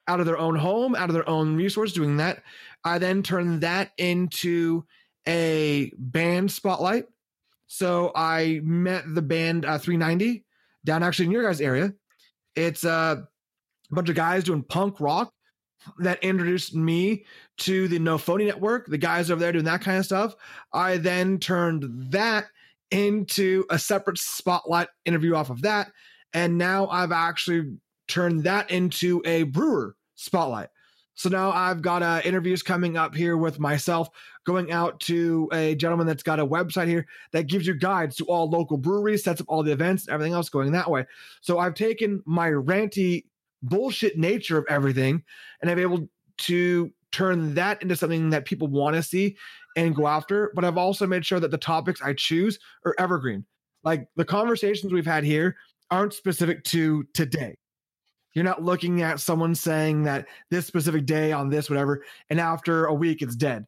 out 0.07 0.19
of 0.19 0.25
their 0.25 0.37
own 0.37 0.55
home, 0.55 0.95
out 0.95 1.09
of 1.09 1.13
their 1.13 1.27
own 1.27 1.55
resource 1.55 1.91
doing 1.91 2.17
that. 2.17 2.43
I 2.83 2.97
then 2.97 3.23
turn 3.23 3.59
that 3.61 3.91
into 3.97 4.85
a 5.27 5.91
band 5.97 6.51
spotlight. 6.51 7.05
So 7.67 8.11
I 8.15 8.61
met 8.63 9.03
the 9.07 9.21
band 9.21 9.65
uh, 9.65 9.77
390 9.79 10.45
down 10.85 11.03
actually 11.03 11.25
in 11.25 11.31
your 11.31 11.43
guys' 11.43 11.61
area. 11.61 11.93
It's 12.55 12.85
uh, 12.85 13.17
a 13.91 13.95
bunch 13.95 14.09
of 14.09 14.15
guys 14.15 14.43
doing 14.43 14.63
punk 14.63 14.99
rock 14.99 15.33
that 15.99 16.23
introduced 16.23 16.75
me 16.75 17.25
to 17.57 17.87
the 17.87 17.99
No 17.99 18.17
Phony 18.17 18.45
Network. 18.45 18.87
The 18.87 18.97
guys 18.97 19.29
over 19.31 19.39
there 19.39 19.51
doing 19.51 19.65
that 19.65 19.81
kind 19.81 19.97
of 19.97 20.05
stuff. 20.05 20.35
I 20.73 20.97
then 20.97 21.39
turned 21.39 22.11
that 22.11 22.45
into 22.91 23.65
a 23.69 23.79
separate 23.79 24.17
spotlight 24.17 24.87
interview 25.05 25.35
off 25.35 25.49
of 25.49 25.61
that. 25.63 25.91
And 26.33 26.57
now 26.57 26.87
I've 26.87 27.11
actually 27.11 27.77
turn 28.07 28.41
that 28.43 28.71
into 28.71 29.21
a 29.25 29.43
brewer 29.43 29.95
spotlight. 30.15 30.69
So 31.15 31.29
now 31.29 31.51
I've 31.51 31.81
got 31.81 32.03
uh, 32.03 32.21
interviews 32.25 32.61
coming 32.61 32.97
up 32.97 33.15
here 33.15 33.37
with 33.37 33.57
myself, 33.57 34.09
going 34.45 34.71
out 34.71 34.99
to 35.01 35.49
a 35.53 35.73
gentleman 35.75 36.05
that's 36.05 36.23
got 36.23 36.41
a 36.41 36.45
website 36.45 36.87
here 36.87 37.07
that 37.31 37.47
gives 37.47 37.65
you 37.65 37.73
guides 37.73 38.17
to 38.17 38.25
all 38.25 38.49
local 38.49 38.77
breweries, 38.77 39.23
sets 39.23 39.39
up 39.39 39.47
all 39.47 39.63
the 39.63 39.71
events, 39.71 40.09
everything 40.09 40.33
else 40.33 40.49
going 40.49 40.73
that 40.73 40.91
way. 40.91 41.05
So 41.39 41.57
I've 41.57 41.73
taken 41.73 42.21
my 42.25 42.49
ranty 42.49 43.23
bullshit 43.63 44.17
nature 44.17 44.57
of 44.57 44.65
everything 44.69 45.23
and 45.61 45.71
I'm 45.71 45.79
able 45.79 46.09
to 46.37 46.91
turn 47.13 47.53
that 47.53 47.81
into 47.81 47.95
something 47.95 48.29
that 48.31 48.43
people 48.43 48.67
want 48.67 48.97
to 48.97 49.01
see 49.01 49.37
and 49.77 49.95
go 49.95 50.07
after. 50.07 50.51
But 50.53 50.65
I've 50.65 50.77
also 50.77 51.07
made 51.07 51.25
sure 51.25 51.39
that 51.39 51.51
the 51.51 51.57
topics 51.57 52.01
I 52.01 52.13
choose 52.13 52.59
are 52.85 52.93
evergreen. 52.99 53.45
Like 53.85 54.09
the 54.17 54.25
conversations 54.25 54.91
we've 54.91 55.05
had 55.05 55.23
here 55.23 55.55
aren't 55.91 56.13
specific 56.13 56.65
to 56.65 57.05
today. 57.13 57.55
You're 58.35 58.43
not 58.43 58.61
looking 58.61 59.01
at 59.01 59.19
someone 59.19 59.55
saying 59.55 60.03
that 60.03 60.27
this 60.51 60.67
specific 60.67 61.05
day 61.05 61.31
on 61.31 61.49
this, 61.49 61.69
whatever, 61.69 62.03
and 62.29 62.39
after 62.39 62.85
a 62.85 62.93
week 62.93 63.21
it's 63.21 63.35
dead. 63.35 63.65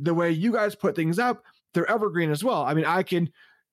The 0.00 0.14
way 0.14 0.30
you 0.30 0.52
guys 0.52 0.74
put 0.74 0.96
things 0.96 1.18
up, 1.18 1.42
they're 1.74 1.90
evergreen 1.90 2.30
as 2.30 2.42
well. 2.42 2.62
I 2.62 2.72
mean, 2.72 2.84
I 2.84 3.02
can 3.02 3.30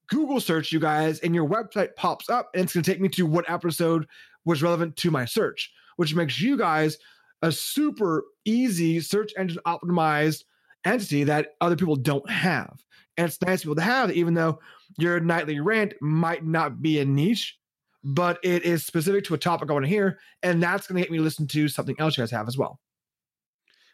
Google 0.08 0.40
search 0.40 0.72
you 0.72 0.80
guys 0.80 1.20
and 1.20 1.34
your 1.34 1.48
website 1.48 1.94
pops 1.96 2.28
up 2.28 2.50
and 2.52 2.64
it's 2.64 2.74
going 2.74 2.82
to 2.82 2.90
take 2.90 3.00
me 3.00 3.08
to 3.10 3.24
what 3.24 3.48
episode 3.48 4.06
was 4.44 4.62
relevant 4.62 4.96
to 4.96 5.10
my 5.10 5.24
search, 5.24 5.72
which 5.96 6.14
makes 6.14 6.40
you 6.40 6.58
guys 6.58 6.98
a 7.42 7.52
super 7.52 8.24
easy 8.44 9.00
search 9.00 9.32
engine 9.38 9.60
optimized 9.66 10.44
entity 10.84 11.24
that 11.24 11.54
other 11.60 11.76
people 11.76 11.96
don't 11.96 12.28
have. 12.28 12.84
And 13.16 13.26
it's 13.26 13.40
nice 13.42 13.62
people 13.62 13.76
to 13.76 13.82
have, 13.82 14.10
even 14.10 14.34
though 14.34 14.58
your 14.98 15.20
nightly 15.20 15.60
rant 15.60 15.94
might 16.00 16.44
not 16.44 16.82
be 16.82 16.98
a 16.98 17.04
niche, 17.04 17.56
but 18.04 18.38
it 18.42 18.64
is 18.64 18.84
specific 18.84 19.24
to 19.24 19.34
a 19.34 19.38
topic 19.38 19.70
I 19.70 19.72
want 19.72 19.86
to 19.86 19.88
hear, 19.88 20.18
and 20.42 20.62
that's 20.62 20.86
going 20.86 20.96
to 20.96 21.02
get 21.02 21.10
me 21.10 21.18
to 21.18 21.24
listen 21.24 21.46
to 21.48 21.68
something 21.68 21.96
else 21.98 22.16
you 22.16 22.22
guys 22.22 22.30
have 22.30 22.46
as 22.46 22.58
well. 22.58 22.78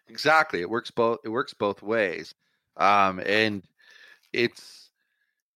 Exactly, 0.09 0.61
it 0.61 0.69
works 0.69 0.91
both. 0.91 1.19
It 1.25 1.29
works 1.29 1.55
both 1.55 1.83
ways, 1.83 2.35
um, 2.77 3.21
and 3.25 3.63
it's 4.33 4.91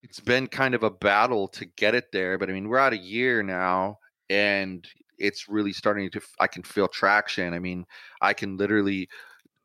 it's 0.02 0.20
been 0.20 0.46
kind 0.46 0.74
of 0.74 0.84
a 0.84 0.90
battle 0.90 1.48
to 1.48 1.64
get 1.64 1.94
it 1.94 2.12
there. 2.12 2.38
But 2.38 2.48
I 2.48 2.52
mean, 2.52 2.68
we're 2.68 2.78
out 2.78 2.92
a 2.92 2.98
year 2.98 3.42
now, 3.42 3.98
and 4.30 4.86
it's 5.18 5.48
really 5.48 5.72
starting 5.72 6.08
to. 6.10 6.20
I 6.38 6.46
can 6.46 6.62
feel 6.62 6.86
traction. 6.86 7.52
I 7.52 7.58
mean, 7.58 7.84
I 8.20 8.32
can 8.32 8.56
literally 8.56 9.08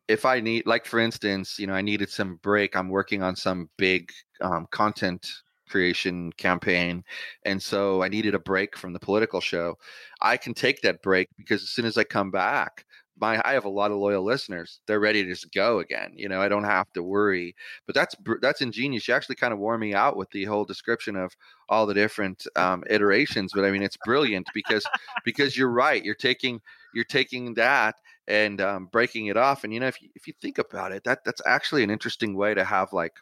if 0.09 0.25
I 0.25 0.39
need, 0.39 0.65
like 0.65 0.87
for 0.87 0.99
instance, 0.99 1.59
you 1.59 1.67
know, 1.67 1.73
I 1.73 1.83
needed 1.83 2.09
some 2.09 2.39
break. 2.41 2.75
I'm 2.75 2.89
working 2.89 3.21
on 3.21 3.35
some 3.35 3.69
big 3.77 4.11
um, 4.41 4.67
content 4.71 5.27
creation 5.69 6.31
campaign. 6.33 7.03
And 7.45 7.61
so 7.61 8.01
I 8.03 8.09
needed 8.09 8.35
a 8.35 8.39
break 8.39 8.77
from 8.77 8.93
the 8.93 8.99
political 8.99 9.41
show. 9.41 9.77
I 10.21 10.37
can 10.37 10.53
take 10.53 10.81
that 10.81 11.01
break 11.01 11.29
because 11.37 11.63
as 11.63 11.69
soon 11.69 11.85
as 11.85 11.97
I 11.97 12.03
come 12.03 12.31
back, 12.31 12.85
my 13.19 13.41
I 13.45 13.53
have 13.53 13.65
a 13.65 13.69
lot 13.69 13.91
of 13.91 13.97
loyal 13.97 14.23
listeners. 14.23 14.79
They're 14.87 14.99
ready 14.99 15.23
to 15.23 15.29
just 15.29 15.51
go 15.53 15.79
again. 15.79 16.11
You 16.15 16.29
know, 16.29 16.41
I 16.41 16.49
don't 16.49 16.63
have 16.63 16.91
to 16.93 17.03
worry. 17.03 17.55
But 17.85 17.95
that's 17.95 18.15
that's 18.41 18.61
ingenious. 18.61 19.07
You 19.07 19.13
actually 19.13 19.35
kind 19.35 19.53
of 19.53 19.59
wore 19.59 19.77
me 19.77 19.93
out 19.93 20.17
with 20.17 20.29
the 20.31 20.45
whole 20.45 20.65
description 20.65 21.15
of 21.15 21.35
all 21.69 21.85
the 21.85 21.93
different 21.93 22.45
um, 22.55 22.83
iterations. 22.89 23.51
But 23.53 23.65
I 23.65 23.71
mean, 23.71 23.83
it's 23.83 23.97
brilliant 24.05 24.47
because 24.53 24.85
because 25.25 25.57
you're 25.57 25.71
right. 25.71 26.03
You're 26.03 26.15
taking 26.15 26.61
you're 26.93 27.03
taking 27.05 27.53
that 27.55 27.95
and 28.27 28.61
um, 28.61 28.85
breaking 28.91 29.27
it 29.27 29.37
off. 29.37 29.63
And 29.63 29.73
you 29.73 29.79
know, 29.79 29.87
if 29.87 30.01
you, 30.01 30.09
if 30.15 30.27
you 30.27 30.33
think 30.41 30.57
about 30.57 30.91
it, 30.91 31.03
that 31.03 31.23
that's 31.25 31.41
actually 31.45 31.83
an 31.83 31.89
interesting 31.89 32.35
way 32.35 32.53
to 32.53 32.63
have 32.63 32.93
like 32.93 33.13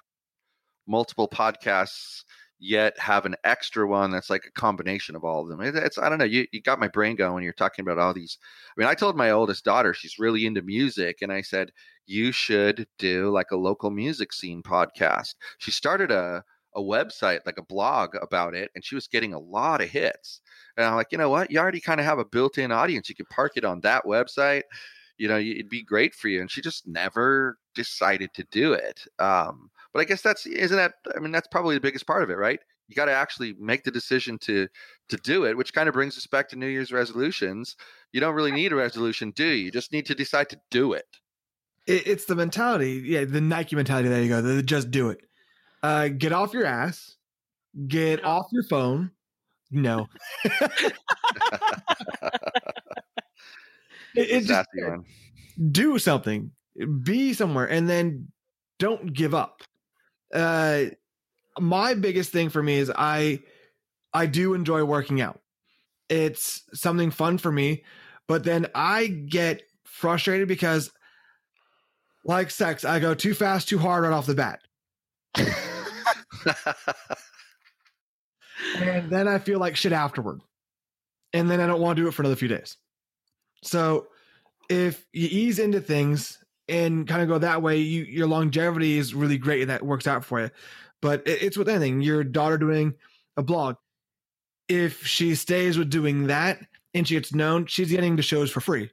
multiple 0.88 1.28
podcasts 1.28 2.24
yet 2.60 2.98
have 3.00 3.26
an 3.26 3.36
extra 3.44 3.88
one 3.88 4.12
that's 4.12 4.30
like 4.30 4.46
a 4.48 4.60
combination 4.60 5.16
of 5.16 5.24
all 5.24 5.42
of 5.42 5.50
them. 5.50 5.62
it's 5.62 5.98
I 5.98 6.10
don't 6.10 6.18
know. 6.18 6.26
You 6.26 6.48
you 6.52 6.62
got 6.62 6.80
my 6.80 6.88
brain 6.88 7.16
going 7.16 7.34
when 7.34 7.44
you're 7.44 7.54
talking 7.54 7.84
about 7.84 8.00
all 8.00 8.14
these. 8.14 8.38
I 8.76 8.82
mean, 8.82 8.90
I 8.90 8.96
told 8.96 9.16
my 9.16 9.32
oldest 9.32 9.64
daughter 9.66 9.94
she's 9.94 10.20
really 10.20 10.46
into 10.46 10.62
music, 10.62 11.20
and 11.22 11.32
I 11.32 11.42
said 11.42 11.72
you 12.06 12.32
should 12.32 12.88
do 12.98 13.30
like 13.30 13.52
a 13.52 13.58
local 13.58 13.92
music 13.92 14.34
scene 14.34 14.64
podcast. 14.64 15.36
She 15.60 15.72
started 15.72 16.12
a 16.12 16.44
a 16.76 16.82
website 16.82 17.40
like 17.46 17.58
a 17.58 17.64
blog 17.64 18.16
about 18.22 18.54
it, 18.56 18.72
and 18.76 18.86
she 18.86 18.96
was 18.96 19.08
getting 19.08 19.34
a 19.34 19.40
lot 19.40 19.82
of 19.82 19.90
hits. 19.90 20.42
And 20.78 20.86
I'm 20.86 20.96
like, 20.96 21.08
you 21.12 21.18
know 21.18 21.30
what? 21.30 21.52
You 21.52 21.60
already 21.60 21.82
kind 21.82 22.00
of 22.00 22.06
have 22.06 22.20
a 22.20 22.26
built-in 22.26 22.72
audience. 22.72 23.10
You 23.10 23.16
could 23.16 23.30
park 23.30 23.54
it 23.56 23.66
on 23.66 23.82
that 23.82 24.06
website. 24.06 24.64
You 25.18 25.28
know, 25.28 25.40
it'd 25.40 25.70
be 25.70 25.84
great 25.84 26.14
for 26.14 26.28
you. 26.28 26.40
And 26.42 26.52
she 26.52 26.62
just 26.62 26.88
never 26.88 27.58
decided 27.74 28.32
to 28.36 28.46
do 28.52 28.74
it. 28.74 29.02
Um, 29.18 29.72
but 29.98 30.02
I 30.02 30.06
guess 30.06 30.22
that's 30.22 30.46
isn't 30.46 30.78
that 30.78 30.94
I 31.16 31.20
mean 31.20 31.32
that's 31.32 31.48
probably 31.48 31.74
the 31.74 31.82
biggest 31.82 32.06
part 32.06 32.22
of 32.22 32.30
it, 32.30 32.36
right? 32.36 32.60
You 32.88 32.94
got 32.94 33.06
to 33.06 33.14
actually 33.14 33.56
make 33.60 33.84
the 33.84 33.90
decision 33.90 34.38
to 34.42 34.68
to 35.10 35.18
do 35.18 35.44
it, 35.44 35.58
which 35.58 35.74
kind 35.74 35.90
of 35.90 35.96
brings 35.96 36.16
us 36.20 36.28
back 36.28 36.48
to 36.50 36.56
New 36.56 36.68
Year's 36.68 36.92
resolutions. 36.92 37.76
You 38.12 38.20
don't 38.20 38.36
really 38.36 38.52
need 38.52 38.72
a 38.72 38.76
resolution, 38.76 39.32
do 39.32 39.44
you? 39.44 39.66
You 39.66 39.72
just 39.72 39.92
need 39.92 40.06
to 40.06 40.14
decide 40.14 40.50
to 40.50 40.60
do 40.70 40.94
it. 40.94 41.08
It's 41.88 42.26
the 42.26 42.36
mentality, 42.36 43.02
yeah, 43.08 43.26
the 43.26 43.42
Nike 43.42 43.76
mentality. 43.76 44.08
There 44.08 44.22
you 44.22 44.30
go. 44.30 44.40
The, 44.40 44.62
just 44.62 44.92
do 44.92 45.10
it. 45.10 45.22
Uh, 45.82 46.10
get 46.10 46.32
off 46.32 46.54
your 46.54 46.66
ass. 46.66 47.16
Get 47.88 48.24
off 48.24 48.46
your 48.52 48.66
phone. 48.70 49.10
No. 49.72 50.06
it, 50.44 50.54
it 54.16 54.44
just, 54.44 54.70
do 55.72 55.98
something. 55.98 56.52
Be 57.02 57.34
somewhere, 57.34 57.66
and 57.66 57.90
then 57.90 58.28
don't 58.78 59.12
give 59.12 59.34
up 59.34 59.64
uh 60.34 60.86
my 61.60 61.94
biggest 61.94 62.32
thing 62.32 62.50
for 62.50 62.62
me 62.62 62.78
is 62.78 62.92
I 62.96 63.42
I 64.14 64.26
do 64.26 64.54
enjoy 64.54 64.84
working 64.84 65.22
out. 65.22 65.42
It's 66.10 66.64
something 66.74 67.12
fun 67.12 67.38
for 67.38 67.52
me, 67.52 67.84
but 68.28 68.44
then 68.44 68.68
I 68.74 69.08
get 69.08 69.64
frustrated 69.86 70.48
because 70.48 70.92
like 72.24 72.52
sex, 72.52 72.86
I 72.86 73.00
go 73.00 73.14
too 73.14 73.34
fast, 73.34 73.70
too 73.70 73.80
hard 73.80 74.04
right 74.04 74.14
off 74.14 74.26
the 74.26 74.36
bat. 74.36 74.60
and 78.78 79.10
then 79.10 79.28
I 79.28 79.40
feel 79.40 79.60
like 79.60 79.76
shit 79.76 79.94
afterward. 79.94 80.42
And 81.34 81.50
then 81.50 81.60
I 81.60 81.68
don't 81.68 81.82
want 81.82 81.98
to 81.98 82.04
do 82.04 82.08
it 82.08 82.14
for 82.14 82.22
another 82.22 82.36
few 82.36 82.48
days. 82.48 82.78
So 83.64 84.08
if 84.70 85.06
you 85.14 85.28
ease 85.30 85.60
into 85.60 85.80
things 85.82 86.38
and 86.70 87.08
kind 87.08 87.22
of 87.22 87.28
go 87.28 87.38
that 87.38 87.62
way, 87.62 87.78
you, 87.78 88.04
your 88.04 88.28
longevity 88.28 88.98
is 88.98 89.14
really 89.14 89.38
great 89.38 89.62
and 89.62 89.70
that 89.70 89.86
works 89.86 90.08
out 90.08 90.26
for 90.26 90.42
you. 90.42 90.50
But 91.02 91.28
it, 91.28 91.42
it's 91.42 91.58
with 91.58 91.70
anything. 91.70 92.02
Your 92.02 92.24
daughter 92.24 92.58
doing 92.58 92.96
a 93.36 93.44
blog, 93.44 93.76
if 94.68 95.06
she 95.06 95.36
stays 95.36 95.78
with 95.78 95.90
doing 95.90 96.28
that 96.28 96.60
and 96.94 97.08
she 97.08 97.16
gets 97.16 97.34
known, 97.34 97.66
she's 97.68 97.92
getting 97.92 98.16
the 98.16 98.22
shows 98.22 98.52
for 98.52 98.60
free 98.60 98.92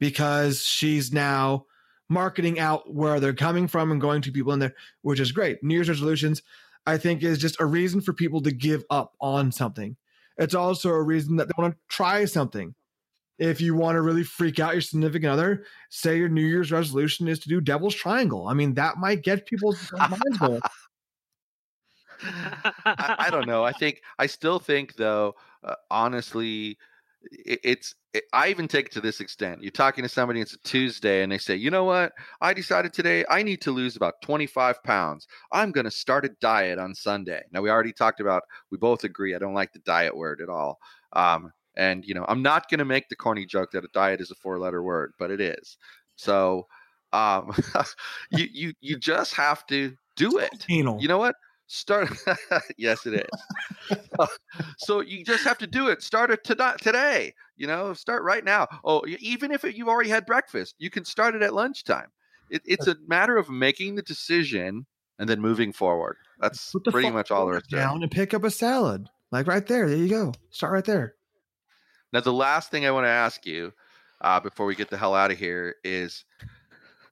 because 0.00 0.62
she's 0.62 1.12
now 1.12 1.66
marketing 2.08 2.58
out 2.58 2.92
where 2.92 3.20
they're 3.20 3.32
coming 3.32 3.66
from 3.66 3.92
and 3.92 4.00
going 4.00 4.22
to 4.22 4.32
people 4.32 4.52
in 4.52 4.58
there, 4.58 4.74
which 5.02 5.20
is 5.20 5.32
great. 5.32 5.62
New 5.62 5.74
Year's 5.74 5.88
resolutions, 5.88 6.42
I 6.86 6.98
think, 6.98 7.22
is 7.22 7.38
just 7.38 7.60
a 7.60 7.66
reason 7.66 8.00
for 8.00 8.12
people 8.12 8.40
to 8.42 8.52
give 8.52 8.84
up 8.90 9.14
on 9.20 9.52
something. 9.52 9.96
It's 10.38 10.54
also 10.54 10.90
a 10.90 11.02
reason 11.02 11.36
that 11.36 11.48
they 11.48 11.54
want 11.56 11.74
to 11.74 11.80
try 11.88 12.24
something 12.24 12.74
if 13.38 13.60
you 13.60 13.74
want 13.74 13.96
to 13.96 14.02
really 14.02 14.24
freak 14.24 14.60
out 14.60 14.74
your 14.74 14.82
significant 14.82 15.32
other, 15.32 15.64
say 15.90 16.18
your 16.18 16.28
New 16.28 16.44
Year's 16.44 16.70
resolution 16.70 17.28
is 17.28 17.38
to 17.40 17.48
do 17.48 17.60
Devil's 17.60 17.94
Triangle. 17.94 18.48
I 18.48 18.54
mean, 18.54 18.74
that 18.74 18.98
might 18.98 19.22
get 19.22 19.46
people's 19.46 19.90
minds 19.98 20.38
going. 20.38 20.60
I, 22.24 23.16
I, 23.18 23.30
don't 23.30 23.48
know. 23.48 23.64
I 23.64 23.72
think 23.72 24.00
I 24.18 24.26
still 24.26 24.58
think 24.58 24.94
though, 24.94 25.34
uh, 25.64 25.74
honestly, 25.90 26.78
it, 27.30 27.60
it's. 27.64 27.94
It, 28.14 28.24
I 28.34 28.48
even 28.48 28.68
take 28.68 28.86
it 28.86 28.92
to 28.92 29.00
this 29.00 29.20
extent. 29.20 29.62
You're 29.62 29.70
talking 29.70 30.02
to 30.02 30.08
somebody. 30.08 30.40
It's 30.40 30.52
a 30.52 30.58
Tuesday, 30.58 31.22
and 31.22 31.32
they 31.32 31.38
say, 31.38 31.56
"You 31.56 31.70
know 31.70 31.84
what? 31.84 32.12
I 32.42 32.52
decided 32.52 32.92
today 32.92 33.24
I 33.30 33.42
need 33.42 33.62
to 33.62 33.72
lose 33.72 33.96
about 33.96 34.20
25 34.22 34.82
pounds. 34.84 35.26
I'm 35.50 35.72
going 35.72 35.86
to 35.86 35.90
start 35.90 36.26
a 36.26 36.30
diet 36.40 36.78
on 36.78 36.94
Sunday." 36.94 37.42
Now 37.50 37.62
we 37.62 37.70
already 37.70 37.92
talked 37.92 38.20
about. 38.20 38.42
We 38.70 38.78
both 38.78 39.04
agree. 39.04 39.34
I 39.34 39.38
don't 39.38 39.54
like 39.54 39.72
the 39.72 39.78
diet 39.80 40.16
word 40.16 40.40
at 40.42 40.48
all. 40.50 40.78
Um, 41.14 41.52
and 41.76 42.04
you 42.04 42.14
know, 42.14 42.24
I'm 42.28 42.42
not 42.42 42.68
going 42.68 42.78
to 42.78 42.84
make 42.84 43.08
the 43.08 43.16
corny 43.16 43.46
joke 43.46 43.72
that 43.72 43.84
a 43.84 43.88
diet 43.92 44.20
is 44.20 44.30
a 44.30 44.34
four-letter 44.34 44.82
word, 44.82 45.12
but 45.18 45.30
it 45.30 45.40
is. 45.40 45.76
So, 46.16 46.66
um, 47.12 47.52
you 48.30 48.46
you 48.52 48.72
you 48.80 48.98
just 48.98 49.34
have 49.34 49.66
to 49.66 49.94
do 50.16 50.38
it. 50.38 50.66
Anal. 50.68 51.00
You 51.00 51.08
know 51.08 51.18
what? 51.18 51.34
Start. 51.66 52.10
yes, 52.76 53.06
it 53.06 53.26
is. 53.90 53.98
so 54.78 55.00
you 55.00 55.24
just 55.24 55.44
have 55.44 55.58
to 55.58 55.66
do 55.66 55.88
it. 55.88 56.02
Start 56.02 56.30
it 56.30 56.44
to- 56.44 56.76
today. 56.80 57.32
You 57.56 57.66
know, 57.66 57.94
start 57.94 58.22
right 58.24 58.44
now. 58.44 58.66
Oh, 58.84 59.02
even 59.20 59.52
if 59.52 59.64
it, 59.64 59.74
you've 59.76 59.88
already 59.88 60.10
had 60.10 60.26
breakfast, 60.26 60.74
you 60.78 60.90
can 60.90 61.04
start 61.04 61.34
it 61.34 61.42
at 61.42 61.54
lunchtime. 61.54 62.08
It, 62.50 62.62
it's 62.66 62.86
a 62.86 62.96
matter 63.06 63.38
of 63.38 63.48
making 63.48 63.94
the 63.94 64.02
decision 64.02 64.84
and 65.18 65.28
then 65.28 65.40
moving 65.40 65.72
forward. 65.72 66.16
That's 66.40 66.74
pretty 66.90 67.10
much 67.10 67.30
all 67.30 67.46
there 67.46 67.56
is 67.56 67.62
down 67.62 68.02
and 68.02 68.10
pick 68.10 68.34
up 68.34 68.44
a 68.44 68.50
salad. 68.50 69.08
Like 69.30 69.46
right 69.46 69.66
there. 69.66 69.88
There 69.88 69.96
you 69.96 70.08
go. 70.08 70.32
Start 70.50 70.72
right 70.72 70.84
there. 70.84 71.14
Now, 72.12 72.20
the 72.20 72.32
last 72.32 72.70
thing 72.70 72.86
I 72.86 72.90
want 72.90 73.04
to 73.04 73.10
ask 73.10 73.46
you 73.46 73.72
uh, 74.20 74.40
before 74.40 74.66
we 74.66 74.74
get 74.74 74.90
the 74.90 74.96
hell 74.96 75.14
out 75.14 75.30
of 75.30 75.38
here 75.38 75.76
is 75.84 76.24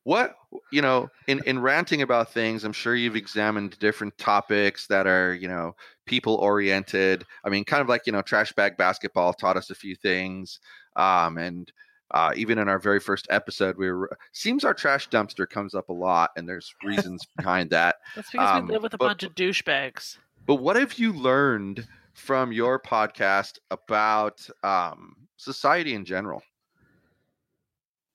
what 0.05 0.35
you 0.73 0.81
know 0.81 1.09
in 1.27 1.43
in 1.45 1.59
ranting 1.59 2.01
about 2.01 2.33
things 2.33 2.65
i'm 2.65 2.73
sure 2.73 2.95
you've 2.95 3.17
examined 3.17 3.79
different 3.81 4.17
topics 4.17 4.87
that 4.87 5.07
are 5.07 5.35
you 5.35 5.47
know 5.47 5.77
people 6.11 6.35
oriented. 6.35 7.25
I 7.45 7.51
mean 7.51 7.65
kind 7.65 7.81
of 7.81 7.89
like 7.89 8.03
you 8.05 8.13
know 8.13 8.21
trash 8.21 8.53
bag 8.53 8.77
basketball 8.77 9.33
taught 9.33 9.57
us 9.57 9.71
a 9.71 9.75
few 9.77 9.95
things 9.95 10.59
um 10.97 11.39
and 11.39 11.73
uh, 12.13 12.33
even 12.35 12.59
in 12.59 12.69
our 12.69 12.81
very 12.81 12.99
first 12.99 13.29
episode 13.31 13.79
we 13.79 13.89
were 13.89 14.19
seems 14.33 14.65
our 14.65 14.75
trash 14.75 15.09
dumpster 15.11 15.49
comes 15.49 15.77
up 15.77 15.91
a 15.91 15.93
lot 15.93 16.31
and 16.37 16.49
there's 16.49 16.75
reasons 16.83 17.25
behind 17.37 17.71
that 17.71 17.97
that's 18.17 18.33
because 18.33 18.59
um, 18.59 18.67
we 18.67 18.73
live 18.73 18.83
with 18.83 18.95
a 18.95 18.99
but, 18.99 19.07
bunch 19.07 19.23
of 19.23 19.33
douchebags. 19.37 20.19
but 20.45 20.57
what 20.57 20.75
have 20.75 20.95
you 20.95 21.13
learned 21.13 21.87
from 22.21 22.53
your 22.53 22.79
podcast 22.79 23.59
about 23.71 24.47
um, 24.63 25.17
society 25.37 25.95
in 25.95 26.05
general. 26.05 26.43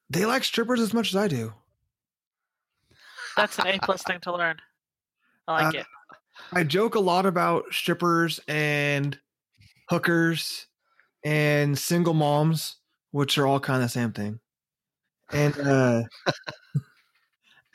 They 0.10 0.26
like 0.26 0.44
strippers 0.44 0.80
as 0.80 0.94
much 0.94 1.10
as 1.10 1.16
I 1.16 1.28
do. 1.28 1.54
That's 3.36 3.58
an 3.60 3.68
A 3.68 3.80
plus 3.80 4.04
thing 4.08 4.20
to 4.22 4.32
learn. 4.32 4.58
I 5.48 5.64
like 5.64 5.76
uh, 5.76 5.80
it. 5.80 5.86
I 6.54 6.64
joke 6.64 6.96
a 6.96 7.00
lot 7.00 7.26
about 7.26 7.66
strippers 7.72 8.40
and 8.48 9.18
hookers 9.90 10.68
and 11.24 11.78
single 11.78 12.14
moms, 12.14 12.78
which 13.12 13.38
are 13.38 13.48
all 13.48 13.60
kind 13.60 13.78
of 13.82 13.90
the 13.90 13.90
same 13.90 14.12
thing. 14.12 14.40
And 15.32 15.58
uh, 15.60 16.04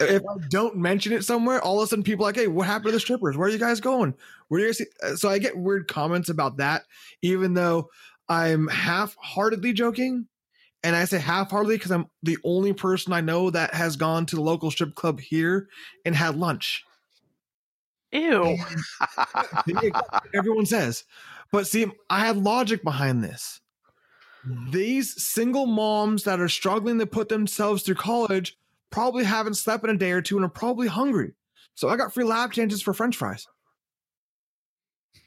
if 0.01 0.23
I 0.23 0.47
don't 0.49 0.77
mention 0.77 1.13
it 1.13 1.25
somewhere, 1.25 1.61
all 1.61 1.81
of 1.81 1.85
a 1.85 1.87
sudden 1.89 2.03
people 2.03 2.25
are 2.25 2.29
like, 2.29 2.37
"Hey, 2.37 2.47
what 2.47 2.67
happened 2.67 2.87
to 2.87 2.93
the 2.93 3.01
strippers? 3.01 3.37
Where 3.37 3.49
are 3.49 3.53
you 3.53 3.59
guys 3.59 3.81
going? 3.81 4.15
Where 4.49 4.61
do 4.61 4.67
you 4.67 4.73
see?" 4.73 4.87
Uh, 5.03 5.17
so 5.17 5.29
I 5.29 5.39
get 5.39 5.57
weird 5.57 5.89
comments 5.89 6.29
about 6.29 6.57
that, 6.59 6.85
even 7.23 7.55
though 7.55 7.91
I'm 8.29 8.69
half-heartedly 8.69 9.73
joking, 9.73 10.27
and 10.83 10.97
I 10.97 11.05
say 11.05 11.19
half-heartedly 11.19 11.77
because 11.77 11.91
I'm 11.91 12.07
the 12.23 12.39
only 12.45 12.73
person 12.73 13.13
I 13.13 13.21
know 13.21 13.51
that 13.51 13.75
has 13.75 13.97
gone 13.97 14.27
to 14.27 14.37
the 14.37 14.43
local 14.43 14.71
strip 14.71 14.95
club 14.95 15.21
here 15.21 15.69
and 16.05 16.15
had 16.15 16.37
lunch. 16.37 16.85
Ew. 18.13 18.57
Everyone 20.35 20.67
says, 20.67 21.05
but 21.53 21.67
see, 21.67 21.87
I 22.09 22.27
had 22.27 22.37
logic 22.37 22.83
behind 22.83 23.23
this. 23.23 23.61
These 24.71 25.23
single 25.23 25.67
moms 25.67 26.25
that 26.25 26.41
are 26.41 26.49
struggling 26.49 26.99
to 26.99 27.07
put 27.07 27.29
themselves 27.29 27.83
through 27.83 27.97
college 27.97 28.57
probably 28.91 29.25
haven't 29.25 29.55
slept 29.55 29.85
in 29.85 29.91
a 29.91 29.97
day 29.97 30.13
or 30.13 30.23
two 30.23 30.37
and 30.37 30.45
are 30.45 30.51
probably 30.51 30.89
hungry. 30.89 31.35
So 31.75 31.89
I 31.89 31.97
got 31.97 32.13
free 32.13 32.25
lap 32.25 32.53
changes 32.53 32.83
for 32.83 32.93
French 32.93 33.17
fries. 33.17 33.47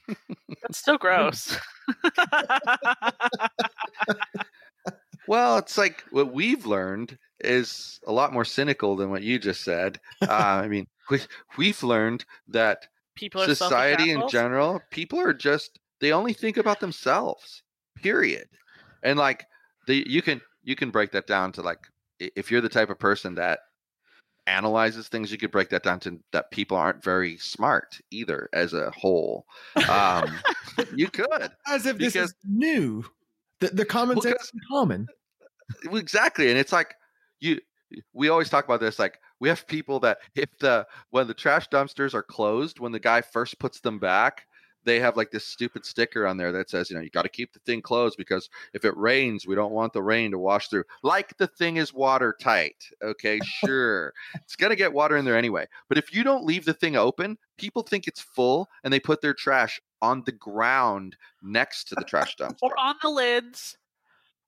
That's 0.62 0.78
still 0.78 0.98
gross. 0.98 1.56
well, 5.26 5.58
it's 5.58 5.78
like 5.78 6.04
what 6.10 6.32
we've 6.32 6.66
learned 6.66 7.18
is 7.40 7.98
a 8.06 8.12
lot 8.12 8.32
more 8.32 8.44
cynical 8.44 8.96
than 8.96 9.10
what 9.10 9.22
you 9.22 9.38
just 9.38 9.62
said. 9.62 9.98
Uh, 10.22 10.28
I 10.30 10.68
mean, 10.68 10.86
we, 11.10 11.20
we've 11.56 11.82
learned 11.82 12.24
that 12.48 12.86
people 13.16 13.42
society 13.44 14.10
in 14.10 14.20
general, 14.28 14.80
people 14.90 15.18
are 15.20 15.34
just 15.34 15.78
they 16.00 16.12
only 16.12 16.32
think 16.34 16.56
about 16.56 16.80
themselves. 16.80 17.62
Period. 17.96 18.46
And 19.02 19.18
like 19.18 19.44
the 19.86 20.04
you 20.08 20.22
can 20.22 20.40
you 20.62 20.76
can 20.76 20.90
break 20.90 21.12
that 21.12 21.26
down 21.26 21.52
to 21.52 21.62
like 21.62 21.78
i- 21.78 21.90
if 22.18 22.50
you're 22.50 22.60
the 22.60 22.68
type 22.68 22.90
of 22.90 22.98
person 22.98 23.34
that 23.36 23.60
analyzes 24.46 25.08
things, 25.08 25.32
you 25.32 25.38
could 25.38 25.50
break 25.50 25.70
that 25.70 25.82
down 25.82 26.00
to 26.00 26.18
that 26.32 26.50
people 26.50 26.76
aren't 26.76 27.02
very 27.02 27.36
smart 27.38 27.98
either 28.10 28.48
as 28.52 28.74
a 28.74 28.90
whole. 28.90 29.46
Um, 29.88 30.38
you 30.94 31.08
could 31.08 31.26
As 31.66 31.86
if 31.86 31.98
this 31.98 32.16
is 32.16 32.34
new. 32.44 33.04
The, 33.60 33.68
the 33.68 33.84
common 33.84 34.20
sense 34.20 34.42
is 34.42 34.52
common. 34.70 35.06
Exactly 35.90 36.50
and 36.50 36.58
it's 36.58 36.72
like 36.72 36.94
you 37.40 37.58
we 38.12 38.28
always 38.28 38.50
talk 38.50 38.64
about 38.64 38.80
this 38.80 38.98
like 38.98 39.18
we 39.40 39.48
have 39.48 39.66
people 39.66 40.00
that 40.00 40.18
if 40.34 40.48
the 40.58 40.86
when 41.10 41.26
the 41.26 41.34
trash 41.34 41.68
dumpsters 41.68 42.14
are 42.14 42.22
closed 42.22 42.80
when 42.80 42.92
the 42.92 43.00
guy 43.00 43.20
first 43.20 43.58
puts 43.58 43.80
them 43.80 43.98
back 43.98 44.46
they 44.84 45.00
have 45.00 45.16
like 45.16 45.30
this 45.30 45.46
stupid 45.46 45.84
sticker 45.84 46.26
on 46.26 46.36
there 46.36 46.52
that 46.52 46.70
says 46.70 46.90
you 46.90 46.96
know 46.96 47.02
you 47.02 47.10
got 47.10 47.22
to 47.22 47.28
keep 47.28 47.52
the 47.52 47.58
thing 47.60 47.82
closed 47.82 48.16
because 48.16 48.48
if 48.72 48.84
it 48.84 48.96
rains 48.96 49.46
we 49.46 49.54
don't 49.54 49.72
want 49.72 49.92
the 49.92 50.02
rain 50.02 50.30
to 50.30 50.38
wash 50.38 50.68
through. 50.68 50.84
Like 51.02 51.36
the 51.36 51.46
thing 51.46 51.76
is 51.76 51.92
watertight 51.92 52.76
okay 53.02 53.40
sure. 53.44 54.12
It's 54.36 54.56
going 54.56 54.70
to 54.70 54.76
get 54.76 54.92
water 54.92 55.16
in 55.16 55.24
there 55.24 55.36
anyway. 55.36 55.66
But 55.88 55.98
if 55.98 56.14
you 56.14 56.24
don't 56.24 56.44
leave 56.44 56.64
the 56.64 56.74
thing 56.74 56.96
open 56.96 57.38
people 57.56 57.82
think 57.82 58.06
it's 58.06 58.20
full 58.20 58.68
and 58.82 58.92
they 58.92 59.00
put 59.00 59.20
their 59.20 59.34
trash 59.34 59.80
on 60.02 60.22
the 60.26 60.32
ground 60.32 61.16
next 61.42 61.84
to 61.84 61.94
the 61.94 62.04
trash 62.04 62.36
dumpster. 62.40 62.58
Or 62.62 62.78
on 62.78 62.96
the 63.02 63.08
lids, 63.08 63.76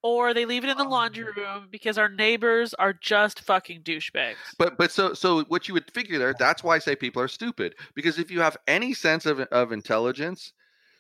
or 0.07 0.33
they 0.33 0.45
leave 0.45 0.63
it 0.63 0.71
in 0.71 0.77
the 0.77 0.85
um, 0.85 0.91
laundry 0.91 1.25
room 1.37 1.67
because 1.69 1.99
our 1.99 2.09
neighbors 2.09 2.73
are 2.75 2.93
just 2.93 3.41
fucking 3.41 3.83
douchebags. 3.83 4.37
But 4.57 4.79
but 4.79 4.93
so 4.93 5.15
so 5.15 5.43
what 5.45 5.67
you 5.67 5.75
would 5.75 5.91
figure 5.91 6.19
there, 6.19 6.35
that's 6.39 6.63
why 6.63 6.77
I 6.77 6.79
say 6.79 6.95
people 6.95 7.21
are 7.21 7.29
stupid. 7.29 7.75
Because 7.95 8.19
if 8.19 8.31
you 8.31 8.41
have 8.41 8.57
any 8.69 8.95
sense 8.95 9.27
of 9.27 9.41
of 9.41 9.73
intelligence, 9.73 10.53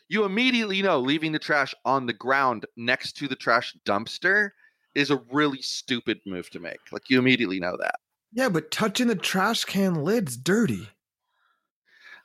you 0.09 0.25
immediately 0.25 0.83
know 0.83 0.99
leaving 0.99 1.31
the 1.31 1.39
trash 1.39 1.73
on 1.85 2.07
the 2.07 2.13
ground 2.13 2.67
next 2.77 3.13
to 3.19 3.29
the 3.29 3.37
trash 3.37 3.77
dumpster 3.87 4.51
is 4.97 5.11
a 5.11 5.23
really 5.31 5.63
stupid 5.63 6.19
move 6.27 6.51
to 6.51 6.59
make. 6.59 6.81
Like 6.91 7.09
you 7.09 7.19
immediately 7.19 7.61
know 7.61 7.77
that. 7.79 7.97
Yeah, 8.33 8.49
but 8.49 8.73
touching 8.73 9.07
the 9.07 9.15
trash 9.15 9.65
can 9.65 10.03
lid's 10.03 10.37
dirty. 10.37 10.89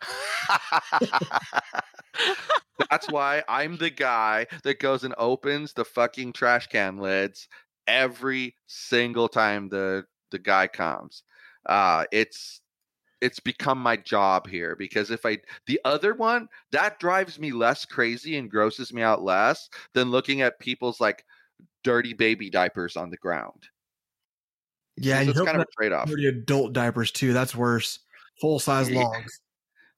That's 2.89 3.09
why 3.09 3.43
I'm 3.47 3.77
the 3.77 3.89
guy 3.89 4.47
that 4.63 4.79
goes 4.79 5.03
and 5.03 5.13
opens 5.17 5.73
the 5.73 5.85
fucking 5.85 6.33
trash 6.33 6.67
can 6.67 6.97
lids 6.97 7.47
every 7.87 8.55
single 8.67 9.27
time 9.27 9.69
the 9.69 10.05
the 10.31 10.39
guy 10.39 10.67
comes. 10.67 11.23
Uh 11.67 12.05
it's 12.11 12.61
it's 13.21 13.39
become 13.39 13.77
my 13.77 13.97
job 13.97 14.47
here 14.47 14.75
because 14.75 15.11
if 15.11 15.25
I 15.25 15.37
the 15.67 15.79
other 15.85 16.13
one 16.15 16.47
that 16.71 16.99
drives 16.99 17.37
me 17.39 17.51
less 17.51 17.85
crazy 17.85 18.35
and 18.37 18.49
grosses 18.49 18.91
me 18.91 19.01
out 19.03 19.23
less 19.23 19.69
than 19.93 20.09
looking 20.09 20.41
at 20.41 20.59
people's 20.59 20.99
like 20.99 21.23
dirty 21.83 22.13
baby 22.13 22.49
diapers 22.49 22.97
on 22.97 23.09
the 23.11 23.17
ground. 23.17 23.67
Yeah, 24.97 25.23
so 25.23 25.29
it's 25.31 25.41
kind 25.41 25.57
of 25.57 25.61
a 25.61 25.65
trade 25.77 25.91
off. 25.91 26.07
dirty 26.09 26.27
adult 26.27 26.73
diapers 26.73 27.11
too. 27.11 27.33
That's 27.33 27.55
worse. 27.55 27.99
Full 28.39 28.59
size 28.59 28.89
Yeah. 28.89 29.03
logs. 29.03 29.40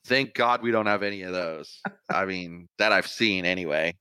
Thank 0.05 0.33
God 0.33 0.61
we 0.61 0.71
don't 0.71 0.85
have 0.85 1.03
any 1.03 1.21
of 1.21 1.31
those. 1.31 1.81
I 2.09 2.25
mean, 2.25 2.67
that 2.77 2.91
I've 2.91 3.07
seen 3.07 3.45
anyway. 3.45 3.95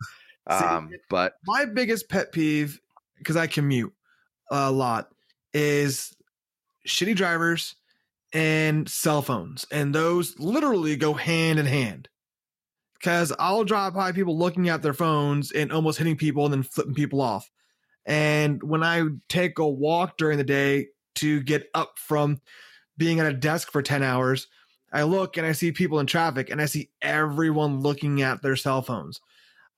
See, 0.50 0.64
Um, 0.64 0.90
but 1.08 1.34
My 1.46 1.64
biggest 1.64 2.08
pet 2.08 2.32
peeve, 2.32 2.80
because 3.18 3.36
I 3.36 3.46
commute 3.46 3.92
a 4.50 4.70
lot, 4.70 5.08
is 5.54 6.14
shitty 6.86 7.14
drivers 7.14 7.76
and 8.32 8.88
cell 8.88 9.22
phones. 9.22 9.66
And 9.70 9.94
those 9.94 10.38
literally 10.38 10.96
go 10.96 11.14
hand 11.14 11.58
in 11.58 11.66
hand. 11.66 12.08
Because 12.94 13.32
I'll 13.38 13.64
drive 13.64 13.94
by 13.94 14.12
people 14.12 14.38
looking 14.38 14.68
at 14.68 14.82
their 14.82 14.94
phones 14.94 15.50
and 15.50 15.72
almost 15.72 15.98
hitting 15.98 16.16
people 16.16 16.44
and 16.44 16.54
then 16.54 16.62
flipping 16.62 16.94
people 16.94 17.20
off. 17.20 17.50
And 18.06 18.62
when 18.62 18.82
I 18.82 19.02
take 19.28 19.58
a 19.58 19.68
walk 19.68 20.16
during 20.16 20.38
the 20.38 20.44
day 20.44 20.88
to 21.16 21.42
get 21.42 21.68
up 21.74 21.94
from 21.98 22.40
being 22.96 23.18
at 23.18 23.26
a 23.26 23.32
desk 23.32 23.72
for 23.72 23.82
10 23.82 24.02
hours, 24.04 24.46
I 24.92 25.04
look 25.04 25.36
and 25.36 25.46
I 25.46 25.52
see 25.52 25.72
people 25.72 26.00
in 26.00 26.06
traffic 26.06 26.50
and 26.50 26.60
I 26.60 26.66
see 26.66 26.90
everyone 27.00 27.80
looking 27.80 28.22
at 28.22 28.42
their 28.42 28.56
cell 28.56 28.82
phones. 28.82 29.20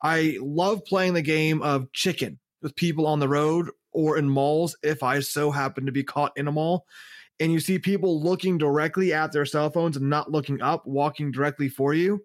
I 0.02 0.38
love 0.40 0.84
playing 0.84 1.14
the 1.14 1.22
game 1.22 1.62
of 1.62 1.90
chicken 1.92 2.38
with 2.62 2.74
people 2.76 3.06
on 3.06 3.20
the 3.20 3.28
road 3.28 3.70
or 3.92 4.18
in 4.18 4.28
malls 4.28 4.76
if 4.82 5.02
I 5.02 5.20
so 5.20 5.50
happen 5.50 5.86
to 5.86 5.92
be 5.92 6.02
caught 6.02 6.32
in 6.36 6.48
a 6.48 6.52
mall. 6.52 6.86
And 7.40 7.52
you 7.52 7.60
see 7.60 7.78
people 7.78 8.22
looking 8.22 8.58
directly 8.58 9.12
at 9.12 9.32
their 9.32 9.46
cell 9.46 9.70
phones 9.70 9.96
and 9.96 10.10
not 10.10 10.30
looking 10.30 10.60
up, 10.60 10.86
walking 10.86 11.30
directly 11.30 11.68
for 11.68 11.94
you. 11.94 12.22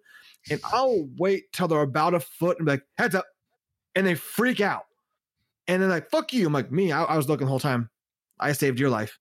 And 0.49 0.59
I'll 0.63 1.07
wait 1.17 1.51
till 1.51 1.67
they're 1.67 1.81
about 1.81 2.13
a 2.13 2.19
foot 2.19 2.57
and 2.57 2.65
be 2.65 2.73
like, 2.73 2.83
heads 2.97 3.15
up. 3.15 3.25
And 3.95 4.05
they 4.05 4.15
freak 4.15 4.61
out. 4.61 4.85
And 5.67 5.81
they're 5.81 5.89
like, 5.89 6.09
fuck 6.09 6.33
you. 6.33 6.47
I'm 6.47 6.53
like, 6.53 6.71
me, 6.71 6.91
I, 6.91 7.03
I 7.03 7.17
was 7.17 7.27
looking 7.27 7.45
the 7.45 7.51
whole 7.51 7.59
time. 7.59 7.89
I 8.39 8.53
saved 8.53 8.79
your 8.79 8.89
life. 8.89 9.19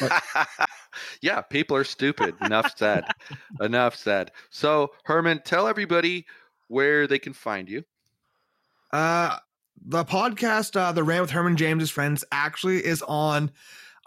yeah, 1.20 1.40
people 1.40 1.76
are 1.76 1.84
stupid. 1.84 2.34
Enough 2.40 2.76
said. 2.76 3.04
Enough 3.60 3.96
said. 3.96 4.32
So, 4.50 4.92
Herman, 5.04 5.42
tell 5.44 5.68
everybody 5.68 6.26
where 6.68 7.06
they 7.06 7.18
can 7.18 7.32
find 7.32 7.68
you. 7.68 7.84
Uh, 8.92 9.36
the 9.84 10.04
podcast, 10.04 10.76
uh, 10.76 10.92
The 10.92 11.04
Rant 11.04 11.22
with 11.22 11.30
Herman 11.30 11.56
James's 11.56 11.90
Friends, 11.90 12.24
actually 12.32 12.84
is 12.84 13.02
on, 13.02 13.50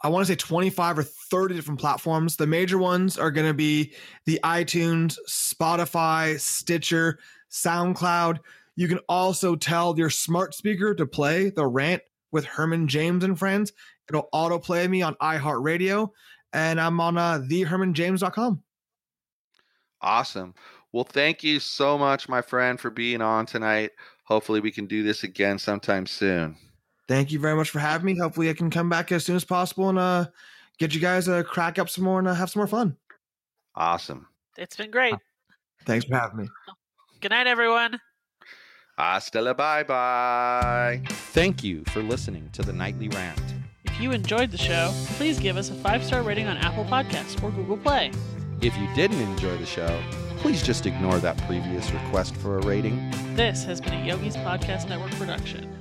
I 0.03 0.09
want 0.09 0.25
to 0.25 0.33
say 0.33 0.35
25 0.35 0.99
or 0.99 1.03
30 1.03 1.55
different 1.55 1.79
platforms. 1.79 2.35
The 2.35 2.47
major 2.47 2.77
ones 2.77 3.17
are 3.17 3.31
going 3.31 3.47
to 3.47 3.53
be 3.53 3.93
the 4.25 4.39
iTunes, 4.43 5.17
Spotify, 5.27 6.39
Stitcher, 6.39 7.19
SoundCloud. 7.51 8.39
You 8.75 8.87
can 8.87 8.99
also 9.09 9.55
tell 9.55 9.97
your 9.97 10.09
smart 10.09 10.53
speaker 10.53 10.95
to 10.95 11.05
play 11.05 11.49
The 11.49 11.67
Rant 11.67 12.01
with 12.31 12.45
Herman 12.45 12.87
James 12.87 13.23
and 13.23 13.37
Friends. 13.37 13.73
It'll 14.07 14.29
autoplay 14.33 14.89
me 14.89 15.01
on 15.01 15.15
iHeartRadio, 15.15 16.09
and 16.53 16.79
I'm 16.79 16.99
on 16.99 17.17
uh, 17.17 17.39
thehermanjames.com. 17.39 18.63
Awesome. 20.01 20.53
Well, 20.91 21.03
thank 21.03 21.43
you 21.43 21.59
so 21.59 21.97
much, 21.97 22.29
my 22.29 22.41
friend, 22.41 22.79
for 22.79 22.89
being 22.89 23.21
on 23.21 23.45
tonight. 23.45 23.91
Hopefully, 24.23 24.59
we 24.59 24.71
can 24.71 24.85
do 24.85 25.03
this 25.03 25.23
again 25.23 25.59
sometime 25.59 26.05
soon. 26.05 26.55
Thank 27.07 27.31
you 27.31 27.39
very 27.39 27.55
much 27.55 27.69
for 27.69 27.79
having 27.79 28.05
me. 28.05 28.19
Hopefully, 28.19 28.49
I 28.49 28.53
can 28.53 28.69
come 28.69 28.89
back 28.89 29.11
as 29.11 29.25
soon 29.25 29.35
as 29.35 29.43
possible 29.43 29.89
and 29.89 29.99
uh, 29.99 30.27
get 30.77 30.93
you 30.93 31.01
guys 31.01 31.27
uh, 31.27 31.43
crack 31.43 31.79
up 31.79 31.89
some 31.89 32.03
more 32.03 32.19
and 32.19 32.27
uh, 32.27 32.33
have 32.33 32.49
some 32.49 32.61
more 32.61 32.67
fun. 32.67 32.95
Awesome. 33.75 34.27
It's 34.57 34.75
been 34.75 34.91
great. 34.91 35.15
Thanks 35.85 36.05
for 36.05 36.15
having 36.15 36.37
me. 36.37 36.49
Good 37.21 37.31
night, 37.31 37.47
everyone. 37.47 37.99
Hasta 38.97 39.41
la 39.41 39.53
bye 39.53 39.83
bye. 39.83 41.01
Thank 41.31 41.63
you 41.63 41.85
for 41.85 42.03
listening 42.03 42.49
to 42.51 42.61
the 42.61 42.73
Nightly 42.73 43.07
Rant. 43.07 43.39
If 43.99 44.03
you 44.03 44.13
enjoyed 44.13 44.49
the 44.49 44.57
show, 44.57 44.93
please 45.17 45.39
give 45.39 45.57
us 45.57 45.71
a 45.71 45.73
five 45.73 46.05
star 46.05 46.21
rating 46.21 46.47
on 46.47 46.55
Apple 46.55 46.85
Podcasts 46.85 47.43
or 47.43 47.51
Google 47.51 47.75
Play. 47.75 48.13
If 48.61 48.77
you 48.77 48.87
didn't 48.95 49.19
enjoy 49.19 49.57
the 49.57 49.65
show, 49.65 50.01
please 50.37 50.63
just 50.63 50.85
ignore 50.85 51.17
that 51.17 51.37
previous 51.39 51.91
request 51.91 52.33
for 52.37 52.59
a 52.59 52.61
rating. 52.61 53.11
This 53.35 53.65
has 53.65 53.81
been 53.81 53.91
a 53.91 54.05
Yogi's 54.05 54.37
Podcast 54.37 54.87
Network 54.87 55.11
production. 55.11 55.78